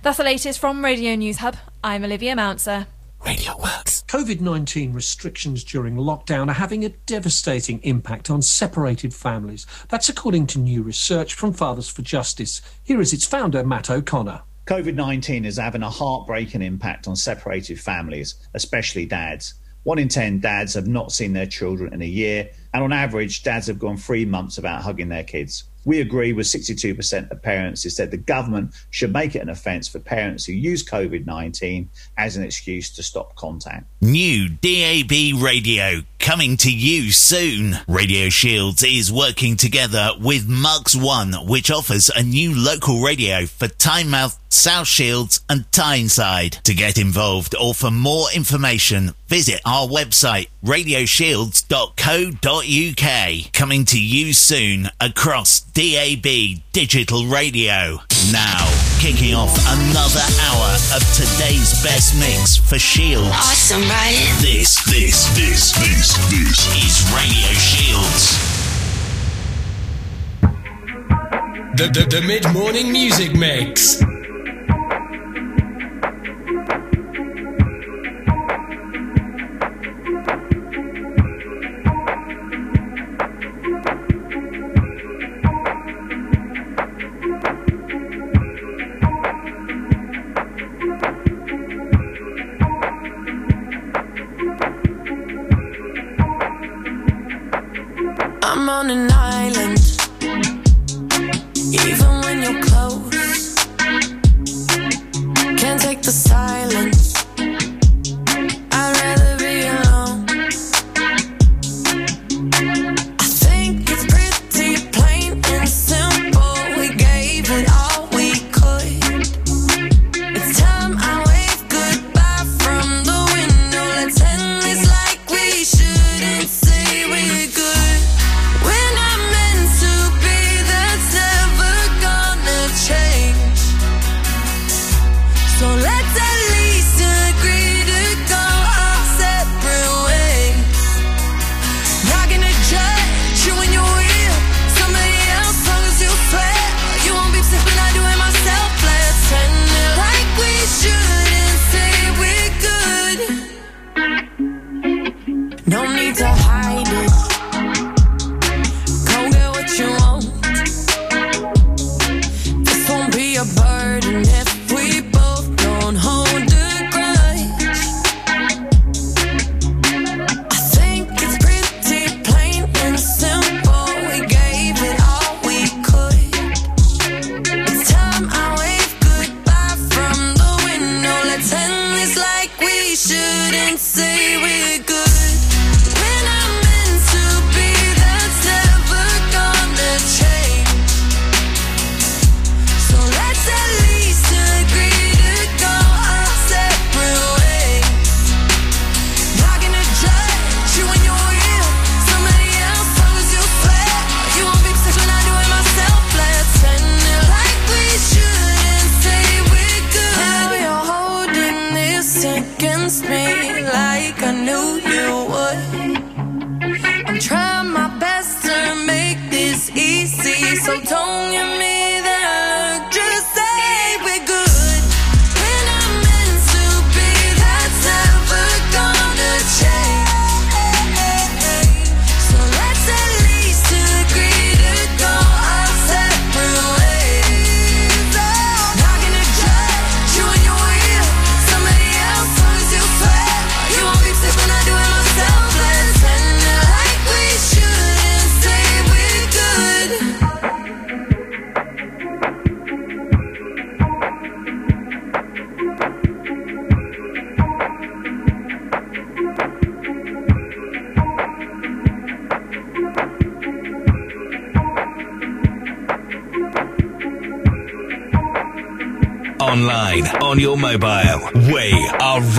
That's 0.02 0.18
the 0.18 0.24
latest 0.24 0.58
from 0.58 0.84
Radio 0.84 1.14
News 1.14 1.38
Hub. 1.38 1.56
I'm 1.82 2.04
Olivia 2.04 2.34
Mouncer. 2.34 2.86
Radio 3.24 3.56
Works. 3.56 4.04
COVID 4.06 4.40
19 4.40 4.92
restrictions 4.92 5.64
during 5.64 5.96
lockdown 5.96 6.48
are 6.48 6.54
having 6.54 6.84
a 6.84 6.90
devastating 6.90 7.80
impact 7.82 8.30
on 8.30 8.42
separated 8.42 9.14
families. 9.14 9.66
That's 9.88 10.08
according 10.08 10.46
to 10.48 10.58
new 10.58 10.82
research 10.82 11.34
from 11.34 11.52
Fathers 11.52 11.88
for 11.88 12.02
Justice. 12.02 12.60
Here 12.82 13.00
is 13.00 13.12
its 13.12 13.26
founder, 13.26 13.64
Matt 13.64 13.90
O'Connor. 13.90 14.42
COVID 14.66 14.94
19 14.94 15.44
is 15.44 15.58
having 15.58 15.82
a 15.82 15.90
heartbreaking 15.90 16.62
impact 16.62 17.06
on 17.06 17.16
separated 17.16 17.78
families, 17.78 18.36
especially 18.54 19.04
dads. 19.04 19.54
One 19.82 19.98
in 19.98 20.08
10 20.08 20.40
dads 20.40 20.72
have 20.72 20.86
not 20.86 21.12
seen 21.12 21.34
their 21.34 21.44
children 21.44 21.92
in 21.92 22.00
a 22.00 22.06
year, 22.06 22.48
and 22.72 22.82
on 22.82 22.90
average, 22.90 23.42
dads 23.42 23.66
have 23.66 23.78
gone 23.78 23.98
three 23.98 24.24
months 24.24 24.56
without 24.56 24.80
hugging 24.80 25.10
their 25.10 25.22
kids. 25.22 25.64
We 25.84 26.00
agree 26.00 26.32
with 26.32 26.46
62% 26.46 27.30
of 27.30 27.42
parents 27.42 27.82
who 27.82 27.90
said 27.90 28.10
the 28.10 28.16
government 28.16 28.74
should 28.90 29.12
make 29.12 29.34
it 29.34 29.40
an 29.40 29.48
offence 29.48 29.88
for 29.88 29.98
parents 29.98 30.44
who 30.44 30.52
use 30.52 30.84
COVID 30.84 31.26
19 31.26 31.88
as 32.16 32.36
an 32.36 32.44
excuse 32.44 32.94
to 32.96 33.02
stop 33.02 33.34
contact. 33.34 33.84
New 34.00 34.48
DAB 34.48 35.42
radio 35.42 36.02
coming 36.24 36.56
to 36.56 36.72
you 36.72 37.10
soon. 37.10 37.76
Radio 37.86 38.30
Shields 38.30 38.82
is 38.82 39.12
working 39.12 39.58
together 39.58 40.12
with 40.18 40.48
Mux 40.48 40.96
One, 40.96 41.34
which 41.46 41.70
offers 41.70 42.08
a 42.08 42.22
new 42.22 42.54
local 42.54 43.02
radio 43.02 43.44
for 43.44 43.68
Tynemouth, 43.68 44.38
South 44.48 44.86
Shields, 44.86 45.42
and 45.50 45.70
Tyneside. 45.70 46.52
To 46.64 46.72
get 46.72 46.96
involved 46.96 47.54
or 47.60 47.74
for 47.74 47.90
more 47.90 48.28
information, 48.34 49.10
visit 49.28 49.60
our 49.66 49.86
website 49.86 50.48
radioshields.co.uk. 50.64 53.52
Coming 53.52 53.84
to 53.84 54.02
you 54.02 54.32
soon 54.32 54.88
across 54.98 55.60
DAB 55.74 56.62
digital 56.70 57.26
radio. 57.26 57.98
Now, 58.30 58.70
kicking 59.00 59.34
off 59.34 59.50
another 59.74 60.22
hour 60.40 60.70
of 60.94 61.02
today's 61.14 61.82
best 61.82 62.14
mix 62.16 62.56
for 62.56 62.78
Shields. 62.78 63.26
Awesome, 63.26 63.82
right? 63.82 64.14
This, 64.40 64.84
this, 64.84 65.26
this, 65.34 65.72
this, 65.72 66.14
this 66.30 66.64
is 66.78 67.02
Radio 67.12 67.50
Shields. 67.58 68.38
The, 71.76 71.90
the, 71.92 72.06
the 72.08 72.22
mid 72.24 72.48
morning 72.52 72.92
music 72.92 73.34
mix. 73.34 74.00
I'm 98.76 98.90
on 98.90 99.23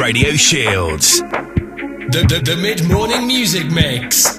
Radio 0.06 0.34
Shields. 0.36 1.20
The, 1.20 2.26
the, 2.30 2.40
the 2.46 2.56
mid 2.62 2.88
morning 2.88 3.26
music 3.26 3.72
mix. 3.72 4.35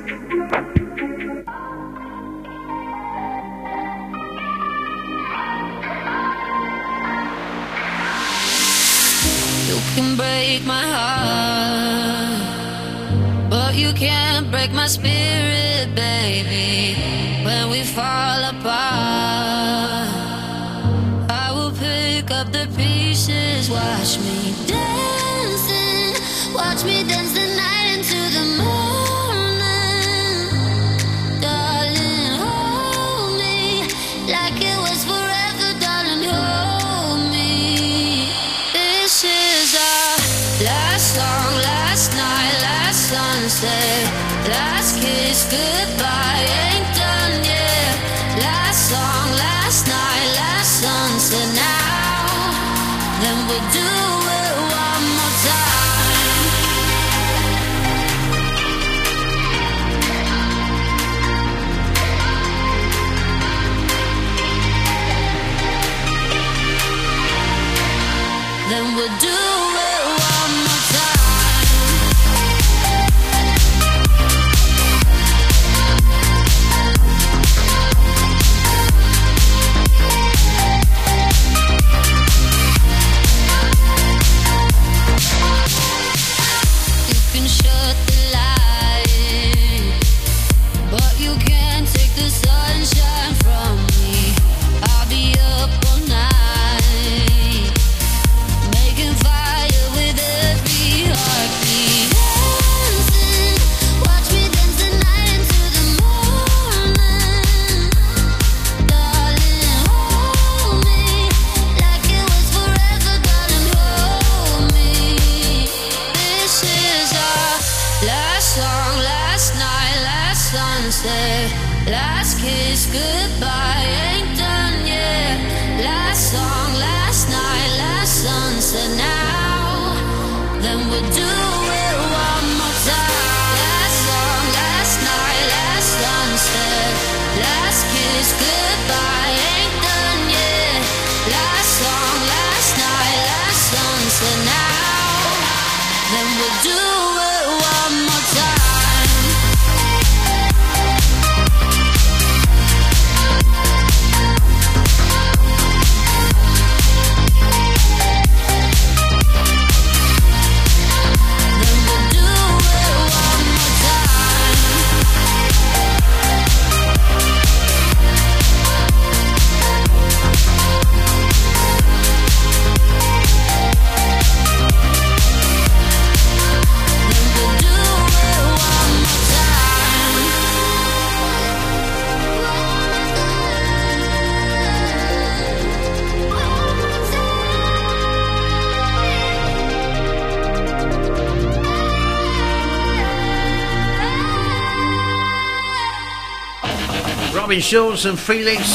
Robin 197.57 198.11
and 198.11 198.21
Felix. 198.21 198.69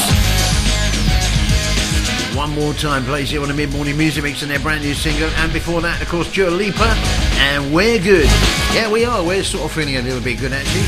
One 2.35 2.49
more 2.55 2.73
time 2.73 3.03
plays 3.03 3.29
here 3.29 3.39
on 3.43 3.47
the 3.47 3.53
mid 3.53 3.71
morning 3.71 3.95
music 3.95 4.23
mix 4.23 4.41
and 4.41 4.49
their 4.49 4.57
brand 4.57 4.83
new 4.83 4.95
single. 4.95 5.29
And 5.37 5.53
before 5.53 5.81
that, 5.81 6.01
of 6.01 6.09
course, 6.09 6.31
Dua 6.31 6.49
Lipa 6.49 6.95
And 7.37 7.71
we're 7.75 7.99
good. 7.99 8.25
Yeah, 8.73 8.91
we 8.91 9.05
are. 9.05 9.23
We're 9.23 9.43
sort 9.43 9.65
of 9.65 9.71
feeling 9.71 9.97
a 9.97 10.01
little 10.01 10.19
bit 10.19 10.39
good 10.39 10.51
actually. 10.51 10.81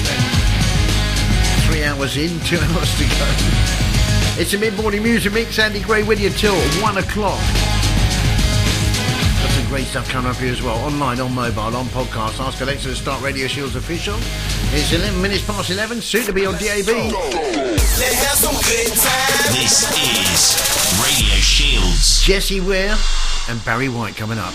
Three 1.70 1.84
hours 1.84 2.18
in, 2.18 2.40
two 2.40 2.58
hours 2.62 2.98
to 2.98 3.04
go. 3.04 4.42
It's 4.42 4.56
a 4.56 4.58
mid-morning 4.58 5.04
music 5.04 5.32
mix. 5.32 5.60
Andy 5.60 5.80
Gray 5.80 6.02
with 6.02 6.20
you 6.20 6.32
till 6.32 6.56
one 6.82 6.98
o'clock. 6.98 7.40
Got 9.44 9.52
some 9.52 9.68
great 9.68 9.86
stuff 9.86 10.10
coming 10.10 10.32
up 10.32 10.38
here 10.38 10.52
as 10.52 10.64
well. 10.64 10.78
Online, 10.84 11.20
on 11.20 11.36
mobile, 11.36 11.76
on 11.76 11.86
podcast. 11.88 12.40
Ask 12.40 12.60
Alexa 12.60 12.90
to 12.90 12.96
start 12.96 13.22
Radio 13.22 13.46
Shields 13.46 13.76
official. 13.76 14.18
It's 14.76 14.92
11 14.92 15.22
minutes 15.22 15.46
past 15.46 15.70
11, 15.70 16.02
soon 16.02 16.26
to 16.26 16.34
be 16.34 16.48
on 16.48 16.54
DAB. 16.56 16.88
Let's 16.88 18.24
have 18.26 18.38
some 18.38 18.56
good 18.56 18.92
time. 18.98 19.54
This 19.54 19.86
is 19.94 20.58
Radio 21.00 21.36
Shields. 21.36 22.24
Jessie 22.24 22.60
Ware 22.60 22.98
and 23.50 23.64
Barry 23.66 23.90
White 23.90 24.16
coming 24.16 24.40
up. 24.40 24.54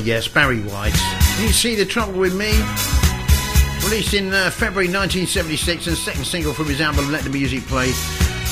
yes, 0.00 0.28
Barry 0.28 0.60
White. 0.62 0.96
You 1.40 1.48
see 1.48 1.74
the 1.74 1.84
trouble 1.84 2.18
with 2.18 2.34
me? 2.34 2.52
Released 3.84 4.14
in 4.14 4.32
uh, 4.32 4.50
February 4.50 4.86
1976 4.86 5.86
and 5.86 5.96
second 5.96 6.24
single 6.24 6.52
from 6.52 6.66
his 6.66 6.80
album 6.80 7.10
Let 7.10 7.24
the 7.24 7.30
Music 7.30 7.62
Play. 7.66 7.92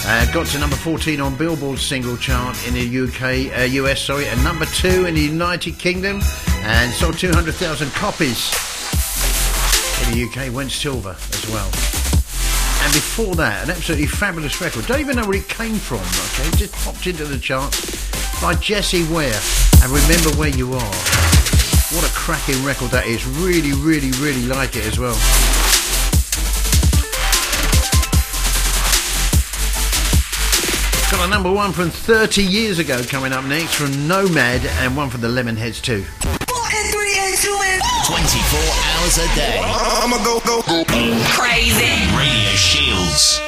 Uh, 0.07 0.33
got 0.33 0.47
to 0.47 0.59
number 0.59 0.77
14 0.77 1.21
on 1.21 1.37
Billboard 1.37 1.79
single 1.79 2.17
chart 2.17 2.57
in 2.67 2.75
the 2.75 2.81
UK, 2.83 3.59
uh, 3.59 3.63
US, 3.65 4.03
sorry, 4.03 4.27
and 4.27 4.43
number 4.43 4.65
two 4.67 5.07
in 5.07 5.15
the 5.15 5.21
United 5.21 5.79
Kingdom, 5.79 6.21
and 6.63 6.93
sold 6.93 7.19
200,000 7.19 7.91
copies. 7.93 8.53
In 10.07 10.15
the 10.15 10.25
UK, 10.25 10.55
went 10.55 10.71
silver 10.73 11.11
as 11.11 11.49
well. 11.51 11.67
And 12.85 12.93
before 12.93 13.35
that, 13.37 13.65
an 13.65 13.71
absolutely 13.71 14.07
fabulous 14.07 14.61
record. 14.61 14.87
Don't 14.87 15.01
even 15.01 15.17
know 15.17 15.27
where 15.27 15.39
it 15.39 15.49
came 15.49 15.77
from. 15.77 15.99
Okay, 15.99 16.57
just 16.57 16.73
popped 16.85 17.07
into 17.07 17.25
the 17.25 17.39
charts 17.39 18.41
by 18.41 18.55
Jessie 18.55 19.07
Ware. 19.13 19.41
And 19.83 19.93
remember 19.93 20.31
where 20.39 20.49
you 20.49 20.73
are 20.75 21.08
cracking 22.29 22.61
record 22.63 22.91
that 22.91 23.07
is. 23.07 23.25
Really, 23.41 23.73
really, 23.73 24.11
really 24.21 24.45
like 24.45 24.77
it 24.77 24.85
as 24.85 24.99
well. 24.99 25.17
Got 31.11 31.27
a 31.27 31.31
number 31.31 31.51
one 31.51 31.73
from 31.73 31.89
30 31.89 32.45
years 32.45 32.79
ago 32.79 33.03
coming 33.09 33.33
up 33.33 33.47
next 33.47 33.77
from 33.77 34.07
Nomad 34.07 34.61
and 34.85 34.95
one 34.95 35.09
from 35.09 35.23
the 35.23 35.29
Lemonheads 35.29 35.81
too. 35.81 36.05
24 36.21 36.37
hours 38.93 39.17
a 39.17 39.25
day. 39.35 39.59
I'm 39.65 40.13
a 40.13 40.21
go, 40.23 40.39
go, 40.45 40.61
go. 40.69 40.85
Crazy. 41.33 41.97
Radio 42.13 42.53
Shields. 42.61 43.41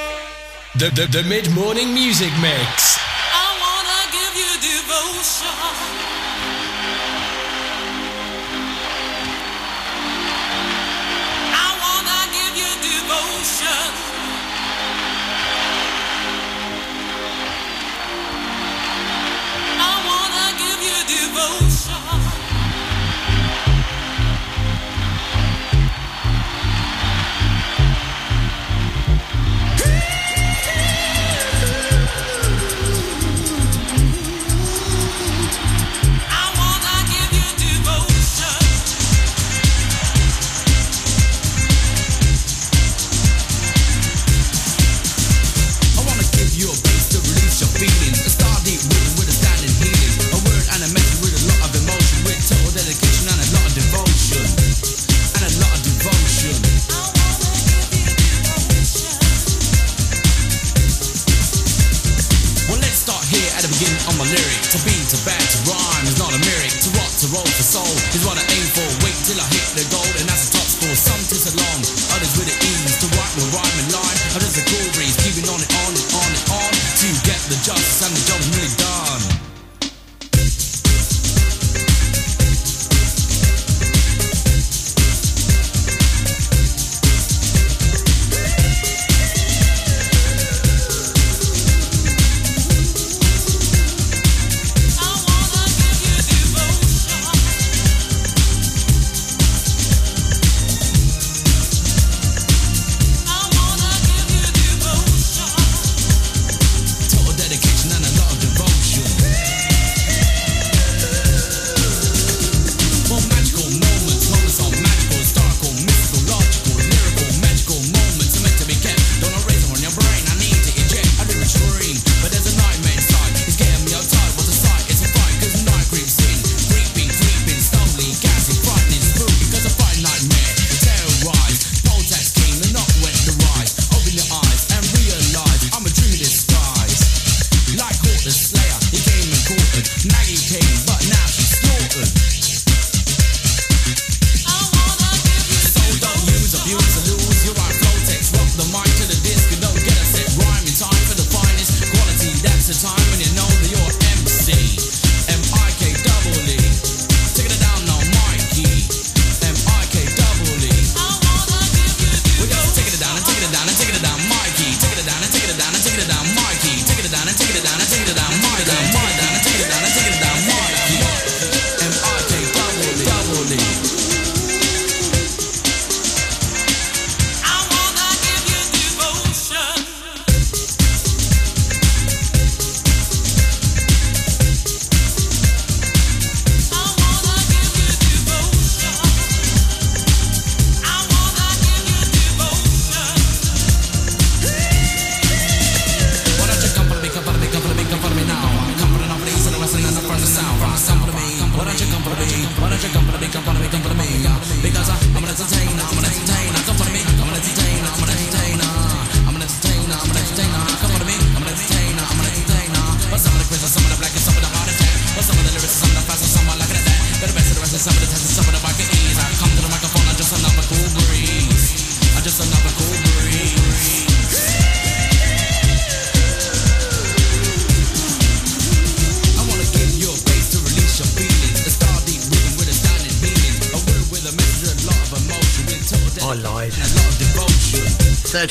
The, 0.73 0.89
the, 0.89 1.05
the 1.05 1.21
mid 1.29 1.53
morning 1.53 1.93
music 1.93 2.33
mix. 2.41 2.80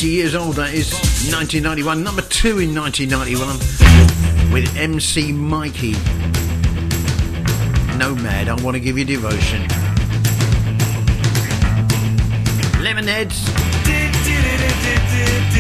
30 0.01 0.12
years 0.12 0.35
old, 0.35 0.55
that 0.55 0.72
is. 0.72 0.94
1991, 1.31 2.02
number 2.02 2.22
two 2.22 2.59
in 2.59 2.74
1991 2.74 4.51
with 4.51 4.74
MC 4.74 5.31
Mikee. 5.31 5.93
Nomad, 7.98 8.48
I 8.48 8.55
want 8.62 8.77
to 8.77 8.81
give 8.81 8.97
you 8.97 9.05
devotion. 9.05 9.60
Lemonheads. 12.81 13.44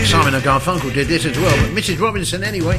Simon 0.06 0.32
and 0.32 0.42
Garfunkel 0.42 0.94
did 0.94 1.08
this 1.08 1.26
as 1.26 1.36
well, 1.36 1.54
but 1.62 1.76
Mrs. 1.76 2.00
Robinson 2.00 2.42
anyway. 2.42 2.78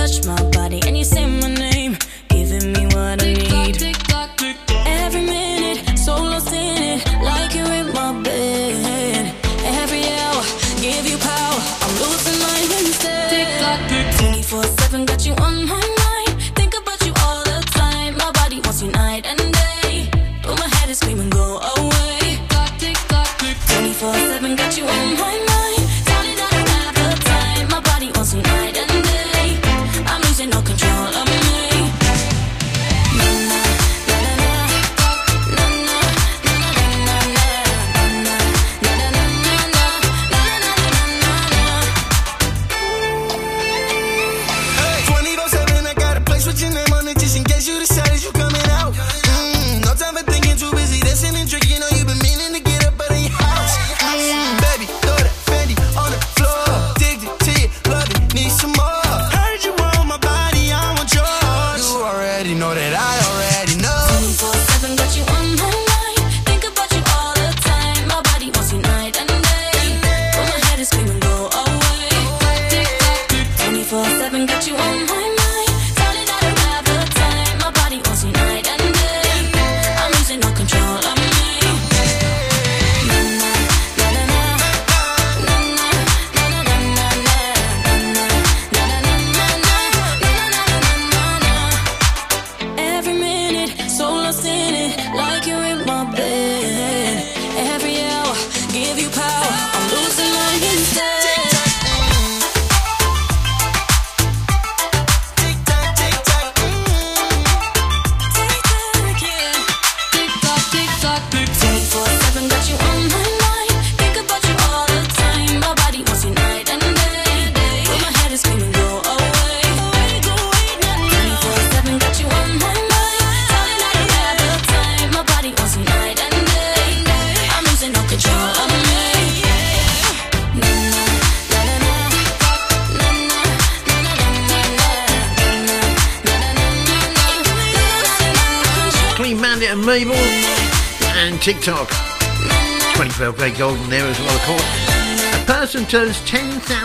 touch 0.00 0.24
my 0.24 0.49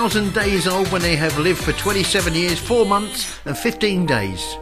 10,000 0.06 0.34
days 0.36 0.68
old 0.68 0.88
when 0.92 1.02
they 1.02 1.16
have 1.16 1.36
lived 1.40 1.60
for 1.64 1.72
27 1.72 2.36
years, 2.36 2.60
4 2.60 2.86
months 2.86 3.40
and 3.46 3.58
15 3.58 4.06
days. 4.06 4.56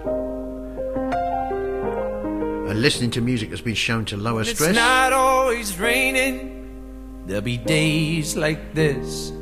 And 2.69 2.81
listening 2.81 3.11
to 3.11 3.19
music 3.19 3.49
has 3.49 3.59
been 3.59 3.75
shown 3.75 4.05
to 4.05 4.15
lower 4.15 4.43
It's 4.43 4.51
stress. 4.51 4.73
not 4.73 5.11
always 5.11 5.77
raining. 5.77 6.69
There'll 7.27 7.41
be 7.41 7.57
days 7.57 8.37
like 8.37 8.73
this 8.73 9.33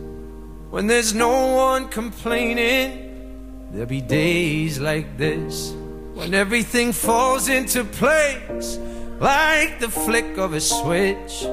when 0.72 0.88
there's 0.88 1.14
no 1.14 1.53
one 1.56 1.88
complaining. 1.90 3.69
There'll 3.72 3.86
be 3.86 4.02
days 4.02 4.80
like 4.80 5.19
this 5.19 5.72
when 6.15 6.34
everything 6.34 6.94
falls 6.94 7.48
into 7.48 7.84
place 7.84 8.80
like 9.19 9.80
the 9.80 9.90
flick 9.90 10.40
of 10.40 10.53
a 10.56 10.61
switch. 10.61 11.44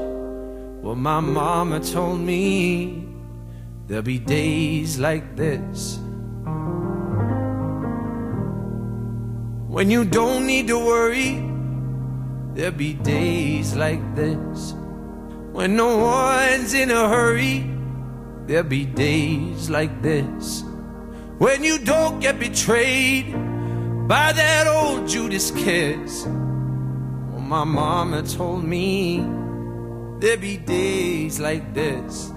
Well, 0.80 0.94
my 0.94 1.20
mama 1.20 1.80
told 1.80 2.20
me 2.20 3.07
there'll 3.88 4.02
be 4.02 4.18
days 4.18 4.98
like 4.98 5.34
this 5.34 5.98
when 9.66 9.90
you 9.90 10.04
don't 10.04 10.46
need 10.46 10.68
to 10.68 10.78
worry. 10.78 11.42
There'll 12.54 12.76
be 12.76 12.94
days 12.94 13.74
like 13.74 14.02
this 14.14 14.74
when 15.52 15.76
no 15.76 15.96
one's 15.98 16.74
in 16.74 16.90
a 16.90 17.08
hurry. 17.08 17.64
There'll 18.46 18.68
be 18.68 18.84
days 18.84 19.70
like 19.70 20.02
this 20.02 20.62
when 21.38 21.64
you 21.64 21.78
don't 21.78 22.20
get 22.20 22.38
betrayed 22.38 23.32
by 24.08 24.32
that 24.32 24.66
old 24.66 25.08
Judas 25.08 25.50
kiss. 25.50 26.24
Well, 26.26 27.40
my 27.40 27.64
mama 27.64 28.22
told 28.22 28.64
me 28.64 29.18
there'll 30.18 30.40
be 30.40 30.56
days 30.56 31.38
like 31.40 31.72
this 31.72 32.27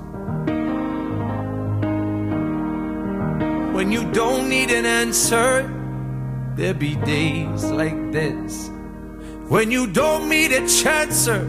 when 3.81 3.91
you 3.91 4.05
don't 4.11 4.47
need 4.47 4.69
an 4.69 4.85
answer. 4.85 5.65
There'll 6.55 6.77
be 6.77 6.97
days 6.97 7.63
like 7.71 8.11
this 8.11 8.69
when 9.47 9.71
you 9.71 9.87
don't 9.87 10.29
meet 10.29 10.51
a 10.51 10.61
chancer. 10.69 11.41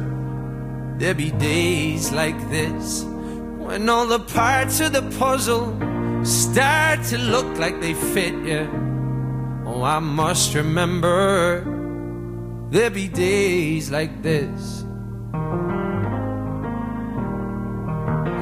There'll 0.99 1.15
be 1.15 1.31
days 1.33 2.11
like 2.11 2.39
this 2.49 3.05
when 3.05 3.87
all 3.87 4.07
the 4.07 4.21
parts 4.21 4.81
of 4.81 4.95
the 4.95 5.03
puzzle 5.19 5.77
start 6.25 7.05
to 7.13 7.19
look 7.19 7.59
like 7.59 7.83
they 7.83 7.93
fit 7.93 8.33
you. 8.33 8.65
Oh, 9.67 9.83
I 9.83 9.99
must 9.99 10.55
remember 10.55 11.61
there'll 12.71 12.95
be 12.95 13.09
days 13.09 13.91
like 13.91 14.23
this 14.23 14.87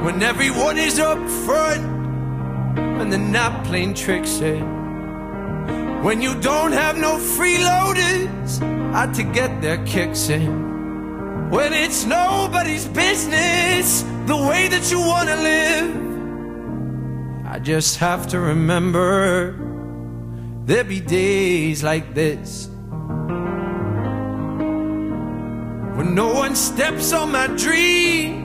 when 0.05 0.23
everyone 0.23 0.77
is 0.77 0.97
up 0.97 1.19
front 1.45 1.90
and 3.01 3.11
they're 3.11 3.19
not 3.19 3.65
playing 3.65 3.95
tricks. 3.95 4.41
Eh? 4.41 4.61
When 6.01 6.21
you 6.21 6.39
don't 6.39 6.71
have 6.71 6.97
no 6.97 7.17
freeloaders 7.17 8.61
out 8.93 9.15
to 9.15 9.23
get 9.23 9.61
their 9.61 9.83
kicks 9.85 10.29
in. 10.29 11.49
When 11.49 11.73
it's 11.73 12.05
nobody's 12.05 12.87
business 12.87 14.03
the 14.25 14.37
way 14.37 14.67
that 14.67 14.89
you 14.91 14.99
wanna 14.99 15.35
live. 15.35 16.01
I 17.45 17.59
just 17.59 17.97
have 17.97 18.27
to 18.27 18.39
remember 18.39 19.57
there'll 20.65 20.87
be 20.87 21.01
days 21.01 21.83
like 21.83 22.13
this. 22.13 22.69
When 25.97 26.15
no 26.15 26.33
one 26.33 26.55
steps 26.55 27.11
on 27.13 27.31
my 27.31 27.47
dreams, 27.47 28.40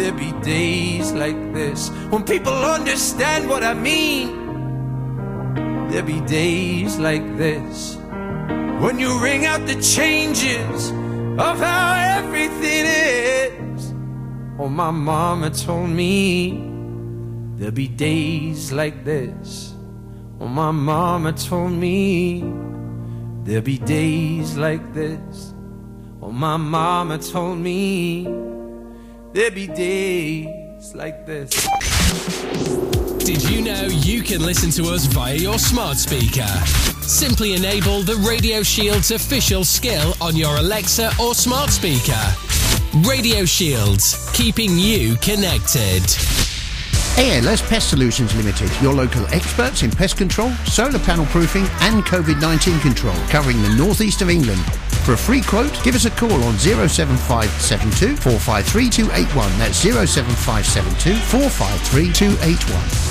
there'll 0.00 0.16
be 0.16 0.32
days 0.40 1.12
like 1.12 1.52
this. 1.52 1.90
When 2.08 2.24
people 2.24 2.54
understand 2.54 3.48
what 3.50 3.62
I 3.62 3.74
mean, 3.74 4.28
there'll 5.88 6.06
be 6.06 6.20
days 6.22 6.98
like 6.98 7.36
this. 7.36 7.96
When 8.80 8.98
you 8.98 9.18
ring 9.22 9.44
out 9.44 9.66
the 9.66 9.78
changes 9.82 10.90
of 11.38 11.58
how 11.58 11.92
everything 12.18 12.86
is. 12.86 13.92
Oh, 14.58 14.70
my 14.70 14.90
mama 14.90 15.50
told 15.50 15.90
me 15.90 16.64
there'll 17.56 17.74
be 17.74 17.88
days 17.88 18.72
like 18.72 19.04
this. 19.04 19.74
Oh, 20.40 20.48
my 20.48 20.70
mama 20.70 21.34
told 21.34 21.72
me 21.72 22.40
there'll 23.44 23.62
be 23.62 23.78
days 23.78 24.56
like 24.56 24.94
this. 24.94 25.52
Oh, 26.22 26.32
my 26.32 26.56
mama 26.56 27.18
told 27.18 27.58
me 27.58 28.49
there'll 29.32 29.54
be 29.54 29.66
days 29.66 30.94
like 30.94 31.26
this. 31.26 31.50
Did 33.18 33.48
you 33.48 33.62
know 33.62 33.82
you 33.84 34.22
can 34.22 34.42
listen 34.44 34.70
to 34.82 34.90
us 34.90 35.06
via 35.06 35.34
your 35.34 35.58
smart 35.58 35.96
speaker? 35.96 36.46
Simply 37.02 37.54
enable 37.54 38.02
the 38.02 38.16
Radio 38.26 38.62
Shield's 38.62 39.10
official 39.10 39.64
skill 39.64 40.14
on 40.20 40.36
your 40.36 40.56
Alexa 40.56 41.12
or 41.20 41.34
smart 41.34 41.70
speaker. 41.70 42.20
Radio 43.08 43.44
Shields, 43.44 44.30
keeping 44.32 44.76
you 44.78 45.16
connected. 45.16 46.02
ALS 47.18 47.62
Pest 47.62 47.90
Solutions 47.90 48.34
Limited, 48.36 48.70
your 48.80 48.94
local 48.94 49.26
experts 49.28 49.82
in 49.82 49.90
pest 49.90 50.16
control, 50.16 50.50
solar 50.64 50.98
panel 50.98 51.26
proofing, 51.26 51.64
and 51.80 52.04
COVID 52.04 52.40
19 52.40 52.80
control, 52.80 53.16
covering 53.28 53.60
the 53.62 53.74
northeast 53.74 54.22
of 54.22 54.30
England. 54.30 54.60
For 55.04 55.14
a 55.14 55.18
free 55.18 55.42
quote, 55.42 55.82
give 55.82 55.94
us 55.94 56.04
a 56.04 56.10
call 56.10 56.42
on 56.44 56.58
07572 56.58 58.16
453 58.16 58.90
281. 58.90 59.58
That's 59.58 59.76
07572 59.78 61.16
453 61.16 63.09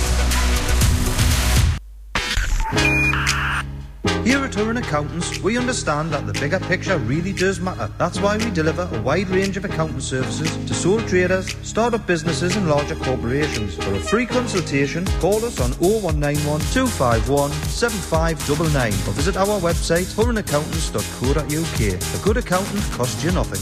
281. 4.60 4.60
Here 4.60 4.70
at 4.72 4.78
Accountants, 4.86 5.40
we 5.40 5.58
understand 5.58 6.12
that 6.12 6.28
the 6.28 6.34
bigger 6.34 6.60
picture 6.60 6.98
really 6.98 7.32
does 7.32 7.60
matter. 7.62 7.90
That's 7.98 8.20
why 8.20 8.38
we 8.38 8.52
deliver 8.52 8.90
a 8.92 9.02
wide 9.02 9.30
range 9.30 9.56
of 9.58 9.64
accounting 9.66 10.02
services 10.02 10.50
to 10.68 10.74
sole 10.74 11.02
traders, 11.02 11.56
start-up 11.66 12.06
businesses 12.06 12.58
and 12.58 12.68
larger 12.68 12.96
corporations. 12.96 13.76
For 13.76 13.94
a 13.94 14.00
free 14.00 14.26
consultation, 14.26 15.06
call 15.22 15.46
us 15.46 15.60
on 15.62 15.72
0191 15.80 16.60
251 16.74 17.52
7599 17.52 18.92
or 19.08 19.14
visit 19.14 19.38
our 19.38 19.60
website 19.62 20.14
huronaccountants.co.uk. 20.16 21.80
A 22.20 22.24
good 22.24 22.38
accountant 22.38 22.84
costs 22.92 23.24
you 23.24 23.32
nothing. 23.32 23.62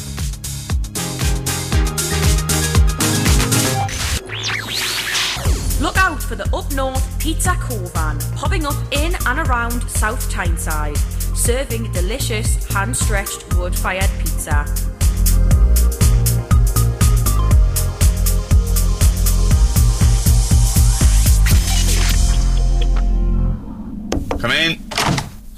Look 5.80 5.98
out 5.98 6.24
for 6.24 6.36
the 6.36 6.50
Up 6.56 6.74
North 6.74 7.17
Pizza 7.28 7.58
Covan, 7.60 8.18
popping 8.38 8.66
up 8.66 8.78
in 8.94 9.14
and 9.26 9.40
around 9.50 9.82
South 9.90 10.32
Tyneside, 10.32 10.96
serving 11.36 11.92
delicious 11.92 12.64
hand 12.74 12.96
stretched 12.96 13.54
wood 13.56 13.76
fired 13.76 14.10
pizza. 14.20 14.64
Come 24.40 24.52
in. 24.52 24.87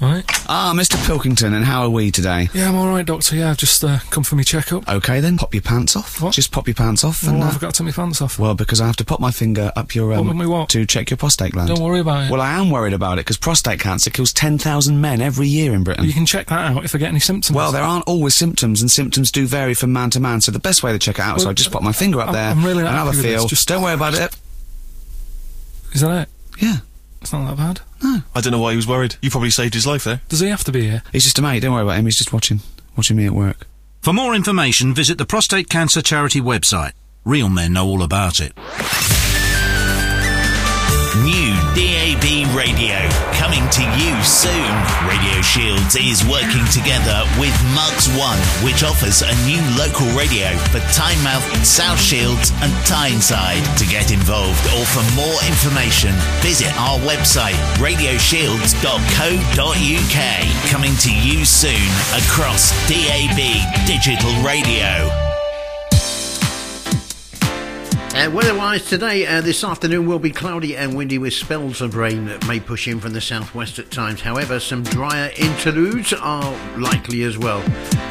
Right. 0.00 0.24
Ah, 0.48 0.72
Mr. 0.74 0.96
Pilkington, 1.06 1.52
and 1.52 1.62
how 1.62 1.82
are 1.82 1.90
we 1.90 2.10
today? 2.10 2.48
Yeah, 2.54 2.70
I'm 2.70 2.74
all 2.74 2.88
right, 2.88 3.04
Doctor. 3.04 3.36
Yeah, 3.36 3.50
I've 3.50 3.58
just 3.58 3.84
uh, 3.84 3.98
come 4.08 4.24
for 4.24 4.34
my 4.34 4.42
checkup. 4.42 4.88
Okay, 4.88 5.20
then 5.20 5.36
pop 5.36 5.52
your 5.52 5.62
pants 5.62 5.94
off. 5.94 6.22
What? 6.22 6.32
Just 6.32 6.52
pop 6.52 6.66
your 6.66 6.74
pants 6.74 7.04
off. 7.04 7.22
Well, 7.22 7.34
and, 7.34 7.42
uh, 7.42 7.46
I've 7.48 7.60
got 7.60 7.74
to 7.74 7.78
take 7.84 7.94
my 7.94 8.02
pants 8.02 8.22
off. 8.22 8.38
well, 8.38 8.54
because 8.54 8.80
I 8.80 8.86
have 8.86 8.96
to 8.96 9.04
pop 9.04 9.20
my 9.20 9.30
finger 9.30 9.70
up 9.76 9.94
your 9.94 10.14
um, 10.14 10.26
What, 10.26 10.36
me 10.36 10.46
what? 10.46 10.70
to 10.70 10.86
check 10.86 11.10
your 11.10 11.18
prostate 11.18 11.52
gland. 11.52 11.68
Don't 11.68 11.80
worry 11.82 12.00
about 12.00 12.24
it. 12.24 12.30
Well, 12.30 12.40
I 12.40 12.52
am 12.54 12.70
worried 12.70 12.94
about 12.94 13.18
it 13.18 13.26
because 13.26 13.36
prostate 13.36 13.78
cancer 13.78 14.08
kills 14.08 14.32
ten 14.32 14.56
thousand 14.56 15.02
men 15.02 15.20
every 15.20 15.48
year 15.48 15.74
in 15.74 15.84
Britain. 15.84 16.06
You 16.06 16.14
can 16.14 16.24
check 16.24 16.46
that 16.46 16.72
out 16.74 16.82
if 16.82 16.94
I 16.94 16.98
get 16.98 17.08
any 17.10 17.20
symptoms. 17.20 17.54
Well, 17.54 17.70
there 17.70 17.82
aren't 17.84 18.06
always 18.08 18.34
symptoms, 18.34 18.80
and 18.80 18.90
symptoms 18.90 19.30
do 19.30 19.46
vary 19.46 19.74
from 19.74 19.92
man 19.92 20.08
to 20.10 20.20
man. 20.20 20.40
So 20.40 20.50
the 20.50 20.58
best 20.60 20.82
way 20.82 20.92
to 20.92 20.98
check 20.98 21.16
it 21.18 21.22
out 21.22 21.36
is 21.36 21.44
I 21.44 21.52
just 21.52 21.70
pop 21.72 21.82
my 21.82 21.92
finger 21.92 22.20
up 22.20 22.28
I'm- 22.28 22.34
there 22.34 22.50
I'm 22.50 22.64
really 22.64 22.86
and 22.86 22.88
have 22.88 23.08
a 23.08 23.12
feel. 23.12 23.46
just- 23.46 23.68
Don't 23.68 23.82
worry 23.82 23.94
about 23.94 24.14
it. 24.14 24.34
Is 25.92 26.00
that 26.00 26.22
it? 26.22 26.62
Yeah. 26.62 26.76
It's 27.20 27.32
not 27.32 27.54
that 27.54 27.56
bad. 27.56 27.80
I 28.34 28.40
don't 28.40 28.52
know 28.52 28.60
why 28.60 28.70
he 28.72 28.76
was 28.76 28.86
worried. 28.86 29.16
You 29.20 29.30
probably 29.30 29.50
saved 29.50 29.74
his 29.74 29.86
life 29.86 30.04
there. 30.04 30.20
Does 30.28 30.40
he 30.40 30.48
have 30.48 30.64
to 30.64 30.72
be 30.72 30.88
here? 30.88 31.02
He's 31.12 31.24
just 31.24 31.38
a 31.38 31.42
mate. 31.42 31.60
Don't 31.60 31.72
worry 31.74 31.82
about 31.82 31.98
him. 31.98 32.06
He's 32.06 32.16
just 32.18 32.32
watching, 32.32 32.60
watching 32.96 33.16
me 33.16 33.26
at 33.26 33.32
work. 33.32 33.66
For 34.00 34.12
more 34.14 34.34
information, 34.34 34.94
visit 34.94 35.18
the 35.18 35.26
Prostate 35.26 35.68
Cancer 35.68 36.00
Charity 36.00 36.40
website. 36.40 36.92
Real 37.24 37.50
men 37.50 37.74
know 37.74 37.86
all 37.86 38.02
about 38.02 38.40
it. 38.40 38.56
New 41.22 41.54
DAB 41.76 42.56
radio 42.56 43.29
coming 43.50 43.68
to 43.70 43.82
you 43.98 44.14
soon. 44.22 44.74
Radio 45.10 45.42
Shields 45.42 45.96
is 45.96 46.24
working 46.24 46.64
together 46.70 47.24
with 47.40 47.52
Mugs 47.74 48.06
One, 48.16 48.38
which 48.64 48.84
offers 48.84 49.22
a 49.22 49.34
new 49.44 49.60
local 49.76 50.06
radio 50.16 50.56
for 50.70 50.78
Tynemouth, 50.94 51.42
South 51.64 52.00
Shields, 52.00 52.52
and 52.62 52.72
Tyneside. 52.86 53.64
To 53.78 53.86
get 53.86 54.12
involved 54.12 54.64
or 54.78 54.84
for 54.86 55.02
more 55.16 55.34
information, 55.50 56.14
visit 56.42 56.72
our 56.78 57.00
website 57.00 57.58
radioshields.co.uk. 57.82 60.70
Coming 60.70 60.94
to 60.94 61.12
you 61.12 61.44
soon 61.44 61.90
across 62.14 62.70
DAB 62.86 63.40
digital 63.84 64.30
radio. 64.44 65.29
Uh, 68.12 68.28
weather-wise 68.28 68.84
today, 68.86 69.24
uh, 69.24 69.40
this 69.40 69.62
afternoon 69.62 70.04
will 70.04 70.18
be 70.18 70.32
cloudy 70.32 70.76
and 70.76 70.96
windy 70.96 71.16
with 71.16 71.32
spells 71.32 71.80
of 71.80 71.94
rain 71.94 72.26
that 72.26 72.44
may 72.48 72.58
push 72.58 72.88
in 72.88 72.98
from 72.98 73.12
the 73.12 73.20
southwest 73.20 73.78
at 73.78 73.88
times. 73.90 74.20
However, 74.20 74.58
some 74.58 74.82
drier 74.82 75.30
interludes 75.36 76.12
are 76.12 76.76
likely 76.76 77.22
as 77.22 77.38
well. 77.38 77.62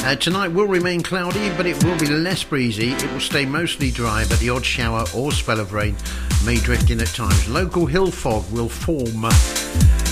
Uh, 0.05 0.15
tonight 0.15 0.47
will 0.47 0.67
remain 0.67 1.03
cloudy, 1.03 1.49
but 1.57 1.65
it 1.65 1.83
will 1.83 1.99
be 1.99 2.07
less 2.07 2.45
breezy. 2.45 2.93
It 2.93 3.11
will 3.11 3.19
stay 3.19 3.45
mostly 3.45 3.91
dry, 3.91 4.25
but 4.29 4.39
the 4.39 4.49
odd 4.49 4.65
shower 4.65 5.03
or 5.13 5.33
spell 5.33 5.59
of 5.59 5.73
rain 5.73 5.97
may 6.45 6.55
drift 6.55 6.89
in 6.89 7.01
at 7.01 7.07
times. 7.07 7.49
Local 7.49 7.85
hill 7.85 8.09
fog 8.09 8.49
will 8.51 8.69
form. 8.69 9.25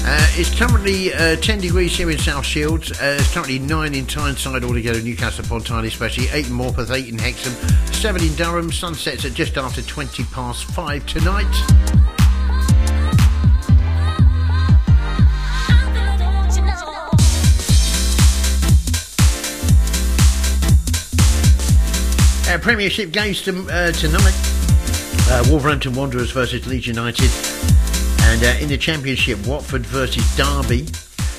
Uh, 0.09 0.25
it's 0.35 0.57
currently 0.57 1.13
uh, 1.13 1.35
10 1.35 1.59
degrees 1.59 1.93
here 1.93 2.09
in 2.09 2.17
South 2.17 2.45
Shields. 2.45 2.91
Uh, 2.91 3.17
it's 3.19 3.34
currently 3.34 3.59
9 3.59 3.93
in 3.93 4.05
Tyneside 4.05 4.63
altogether, 4.63 5.01
Newcastle 5.01 5.43
upon 5.43 5.63
Tyne 5.63 5.84
especially, 5.84 6.29
8 6.29 6.47
in 6.47 6.53
Morpeth, 6.53 6.95
8 6.95 7.09
in 7.09 7.19
Hexham, 7.19 7.51
7 7.91 8.23
in 8.23 8.34
Durham. 8.35 8.71
Sunsets 8.71 9.25
at 9.25 9.34
just 9.34 9.57
after 9.57 9.81
20 9.81 10.23
past 10.31 10.63
5 10.63 11.05
tonight. 11.07 11.43
Uh, 22.47 22.57
Premiership 22.59 23.11
games 23.11 23.41
to, 23.41 23.51
uh, 23.69 23.91
tonight. 23.91 24.35
Uh, 25.29 25.43
Wolverhampton 25.49 25.93
Wanderers 25.95 26.31
versus 26.31 26.65
Leeds 26.65 26.88
United. 26.88 27.56
And 28.28 28.44
uh, 28.44 28.48
in 28.62 28.68
the 28.68 28.78
Championship, 28.78 29.48
Watford 29.48 29.86
versus 29.86 30.24
Derby. 30.36 30.86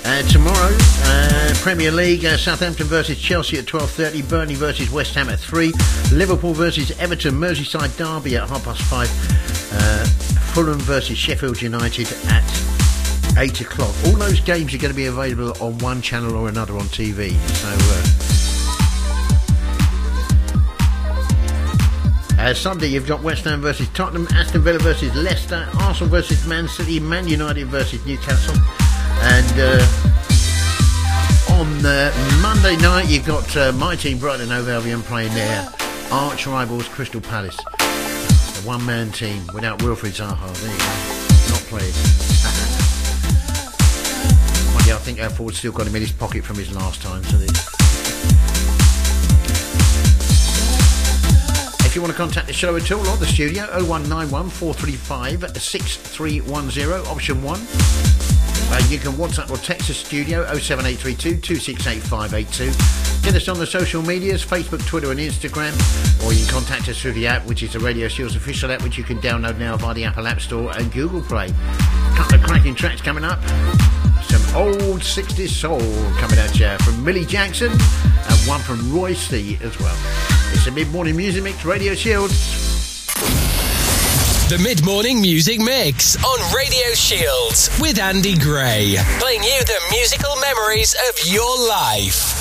Uh, 0.07 0.23
tomorrow, 0.23 0.75
uh, 0.75 1.53
Premier 1.57 1.93
League, 1.93 2.25
uh, 2.25 2.39
Southampton 2.39 2.87
versus 2.87 3.21
Chelsea 3.21 3.59
at 3.59 3.67
12.30, 3.67 4.27
Burnley 4.27 4.55
versus 4.55 4.91
West 4.91 5.15
Ham 5.15 5.29
at 5.29 5.39
3, 5.39 5.71
Liverpool 6.13 6.55
versus 6.55 6.91
Everton, 6.99 7.35
Merseyside 7.35 7.95
Derby 7.99 8.37
at 8.37 8.49
half 8.49 8.65
past 8.65 8.81
5, 8.83 9.07
uh, 9.75 10.05
Fulham 10.55 10.79
versus 10.79 11.19
Sheffield 11.19 11.61
United 11.61 12.11
at 12.29 13.37
8 13.37 13.61
o'clock. 13.61 13.95
All 14.07 14.13
those 14.13 14.41
games 14.41 14.73
are 14.73 14.79
going 14.79 14.93
to 14.93 14.97
be 14.97 15.07
available 15.07 15.53
on 15.63 15.77
one 15.79 16.01
channel 16.01 16.35
or 16.37 16.49
another 16.49 16.73
on 16.75 16.85
TV. 16.85 17.33
So, 17.57 18.28
uh, 22.39 22.55
Sunday, 22.55 22.87
you've 22.87 23.07
got 23.07 23.23
West 23.23 23.45
Ham 23.45 23.61
versus 23.61 23.87
Tottenham, 23.91 24.27
Aston 24.33 24.63
Villa 24.63 24.79
versus 24.79 25.15
Leicester, 25.15 25.69
Arsenal 25.81 26.09
versus 26.11 26.47
Man 26.47 26.67
City, 26.69 26.99
Man 27.01 27.27
United 27.27 27.67
versus 27.67 28.07
Newcastle. 28.07 28.55
And 29.21 29.59
uh, 29.59 29.85
on 31.55 31.67
uh, 31.85 32.13
Monday 32.41 32.77
night, 32.77 33.09
you've 33.09 33.27
got 33.27 33.57
uh, 33.57 33.73
my 33.73 33.97
team, 33.97 34.19
Brighton 34.19 34.49
Hove 34.49 34.69
Albion, 34.69 35.03
playing 35.03 35.35
their 35.35 35.69
arch 36.13 36.47
rivals, 36.47 36.87
Crystal 36.89 37.21
Palace. 37.21 37.59
A 37.59 38.63
one 38.67 38.87
man 38.87 39.11
team 39.11 39.43
without 39.53 39.81
Wilfried 39.81 40.15
Zaha. 40.17 40.55
There 40.63 40.71
you 40.71 40.79
go. 40.79 40.85
Not 41.51 41.65
playing. 41.69 41.93
Mind 44.75 44.87
you, 44.87 44.95
I 44.95 44.99
think 44.99 45.21
our 45.21 45.31
forward's 45.31 45.59
still 45.59 45.73
got 45.73 45.87
him 45.87 45.97
in 45.97 46.03
his 46.03 46.13
pocket 46.13 46.45
from 46.45 46.57
his 46.57 46.73
last 46.75 47.03
time. 47.03 47.25
So 47.25 47.37
If 51.89 51.95
you 51.95 52.03
want 52.03 52.13
to 52.13 52.19
contact 52.19 52.47
the 52.47 52.53
show 52.53 52.77
at 52.77 52.93
all 52.93 53.01
or 53.09 53.17
the 53.17 53.27
studio, 53.27 53.63
0191 53.63 54.51
435 54.51 55.57
6310, 55.57 57.07
option 57.11 57.43
1. 57.43 57.61
Uh, 58.71 58.89
you 58.91 58.99
can 58.99 59.13
WhatsApp 59.13 59.51
or 59.51 59.57
text 59.57 59.89
the 59.89 59.95
studio 59.95 60.45
07832 60.45 61.41
268 61.41 62.03
582. 62.03 63.25
Get 63.25 63.35
us 63.35 63.49
on 63.49 63.59
the 63.59 63.67
social 63.67 64.03
medias 64.03 64.45
Facebook, 64.45 64.87
Twitter, 64.87 65.11
and 65.11 65.19
Instagram, 65.19 65.73
or 66.27 66.35
you 66.35 66.45
can 66.45 66.61
contact 66.61 66.91
us 66.91 67.01
through 67.01 67.13
the 67.13 67.27
app, 67.27 67.47
which 67.47 67.63
is 67.63 67.73
the 67.73 67.81
Radio 67.81 68.07
Shields 68.07 68.37
official 68.37 68.71
app, 68.71 68.83
which 68.83 68.99
you 68.99 69.03
can 69.03 69.19
download 69.21 69.57
now 69.57 69.79
via 69.79 69.95
the 69.95 70.05
Apple 70.05 70.27
App 70.27 70.43
Store 70.43 70.71
and 70.77 70.93
Google 70.93 71.23
Play. 71.23 71.47
A 71.47 72.15
couple 72.19 72.35
of 72.35 72.43
cracking 72.43 72.75
tracks 72.75 73.01
coming 73.01 73.25
up. 73.25 73.43
Some 74.25 74.45
old 74.55 75.01
60s 75.01 75.49
soul 75.49 75.81
coming 76.21 76.39
at 76.39 76.61
you 76.61 76.77
from 76.85 77.03
Millie 77.03 77.25
Jackson 77.25 77.73
and 77.73 78.47
one 78.47 78.61
from 78.61 78.93
Roy 78.95 79.15
C 79.15 79.59
as 79.63 79.81
well. 79.81 80.38
It's 80.53 80.67
a 80.67 80.71
mid 80.71 80.91
morning 80.91 81.17
music 81.17 81.43
mix, 81.43 81.65
Radio 81.65 81.95
Shield. 81.95 82.31
The 84.49 84.59
mid 84.63 84.85
morning 84.85 85.21
music 85.21 85.61
mix 85.61 86.17
on 86.25 86.55
Radio 86.55 86.95
Shields 86.95 87.71
with 87.81 87.99
Andy 87.99 88.37
Gray. 88.37 88.97
Playing 89.21 89.43
you 89.43 89.61
the 89.65 89.81
musical 89.91 90.35
memories 90.41 90.95
of 91.09 91.33
your 91.33 91.69
life. 91.69 92.38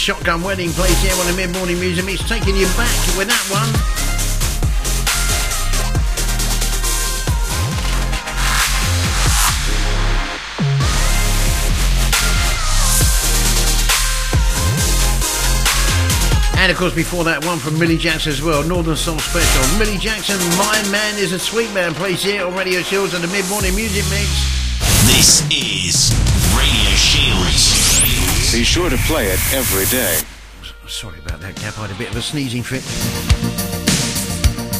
Shotgun 0.00 0.42
Wedding 0.42 0.70
plays 0.70 0.98
here 1.02 1.12
on 1.12 1.26
the 1.26 1.34
Mid 1.34 1.52
Morning 1.52 1.78
Music 1.78 2.06
Mix, 2.06 2.26
taking 2.26 2.56
you 2.56 2.64
back 2.68 2.88
with 3.18 3.28
that 3.28 3.44
one. 3.52 3.68
And 16.58 16.72
of 16.72 16.78
course, 16.78 16.94
before 16.94 17.24
that 17.24 17.44
one 17.44 17.58
from 17.58 17.78
Millie 17.78 17.98
Jackson 17.98 18.32
as 18.32 18.40
well, 18.40 18.62
Northern 18.62 18.96
Soul 18.96 19.18
Special. 19.18 19.78
Millie 19.78 19.98
Jackson, 19.98 20.38
My 20.56 20.82
Man 20.90 21.18
is 21.18 21.32
a 21.32 21.38
Sweet 21.38 21.70
Man, 21.74 21.92
plays 21.92 22.22
here 22.22 22.46
on 22.46 22.54
Radio 22.54 22.80
Shields 22.80 23.12
and 23.12 23.22
the 23.22 23.28
Mid 23.28 23.46
Morning 23.50 23.74
Music 23.74 24.04
Mix. 24.08 24.80
This 25.04 25.42
is 25.50 26.10
Radio 26.56 26.96
Shields. 26.96 27.79
Be 28.52 28.64
sure 28.64 28.90
to 28.90 28.96
play 29.06 29.26
it 29.26 29.38
every 29.54 29.84
day. 29.96 30.18
Sorry 30.88 31.20
about 31.20 31.40
that, 31.40 31.54
Cap. 31.54 31.78
I 31.78 31.86
had 31.86 31.92
a 31.92 31.94
bit 31.98 32.10
of 32.10 32.16
a 32.16 32.20
sneezing 32.20 32.64
fit. 32.64 32.82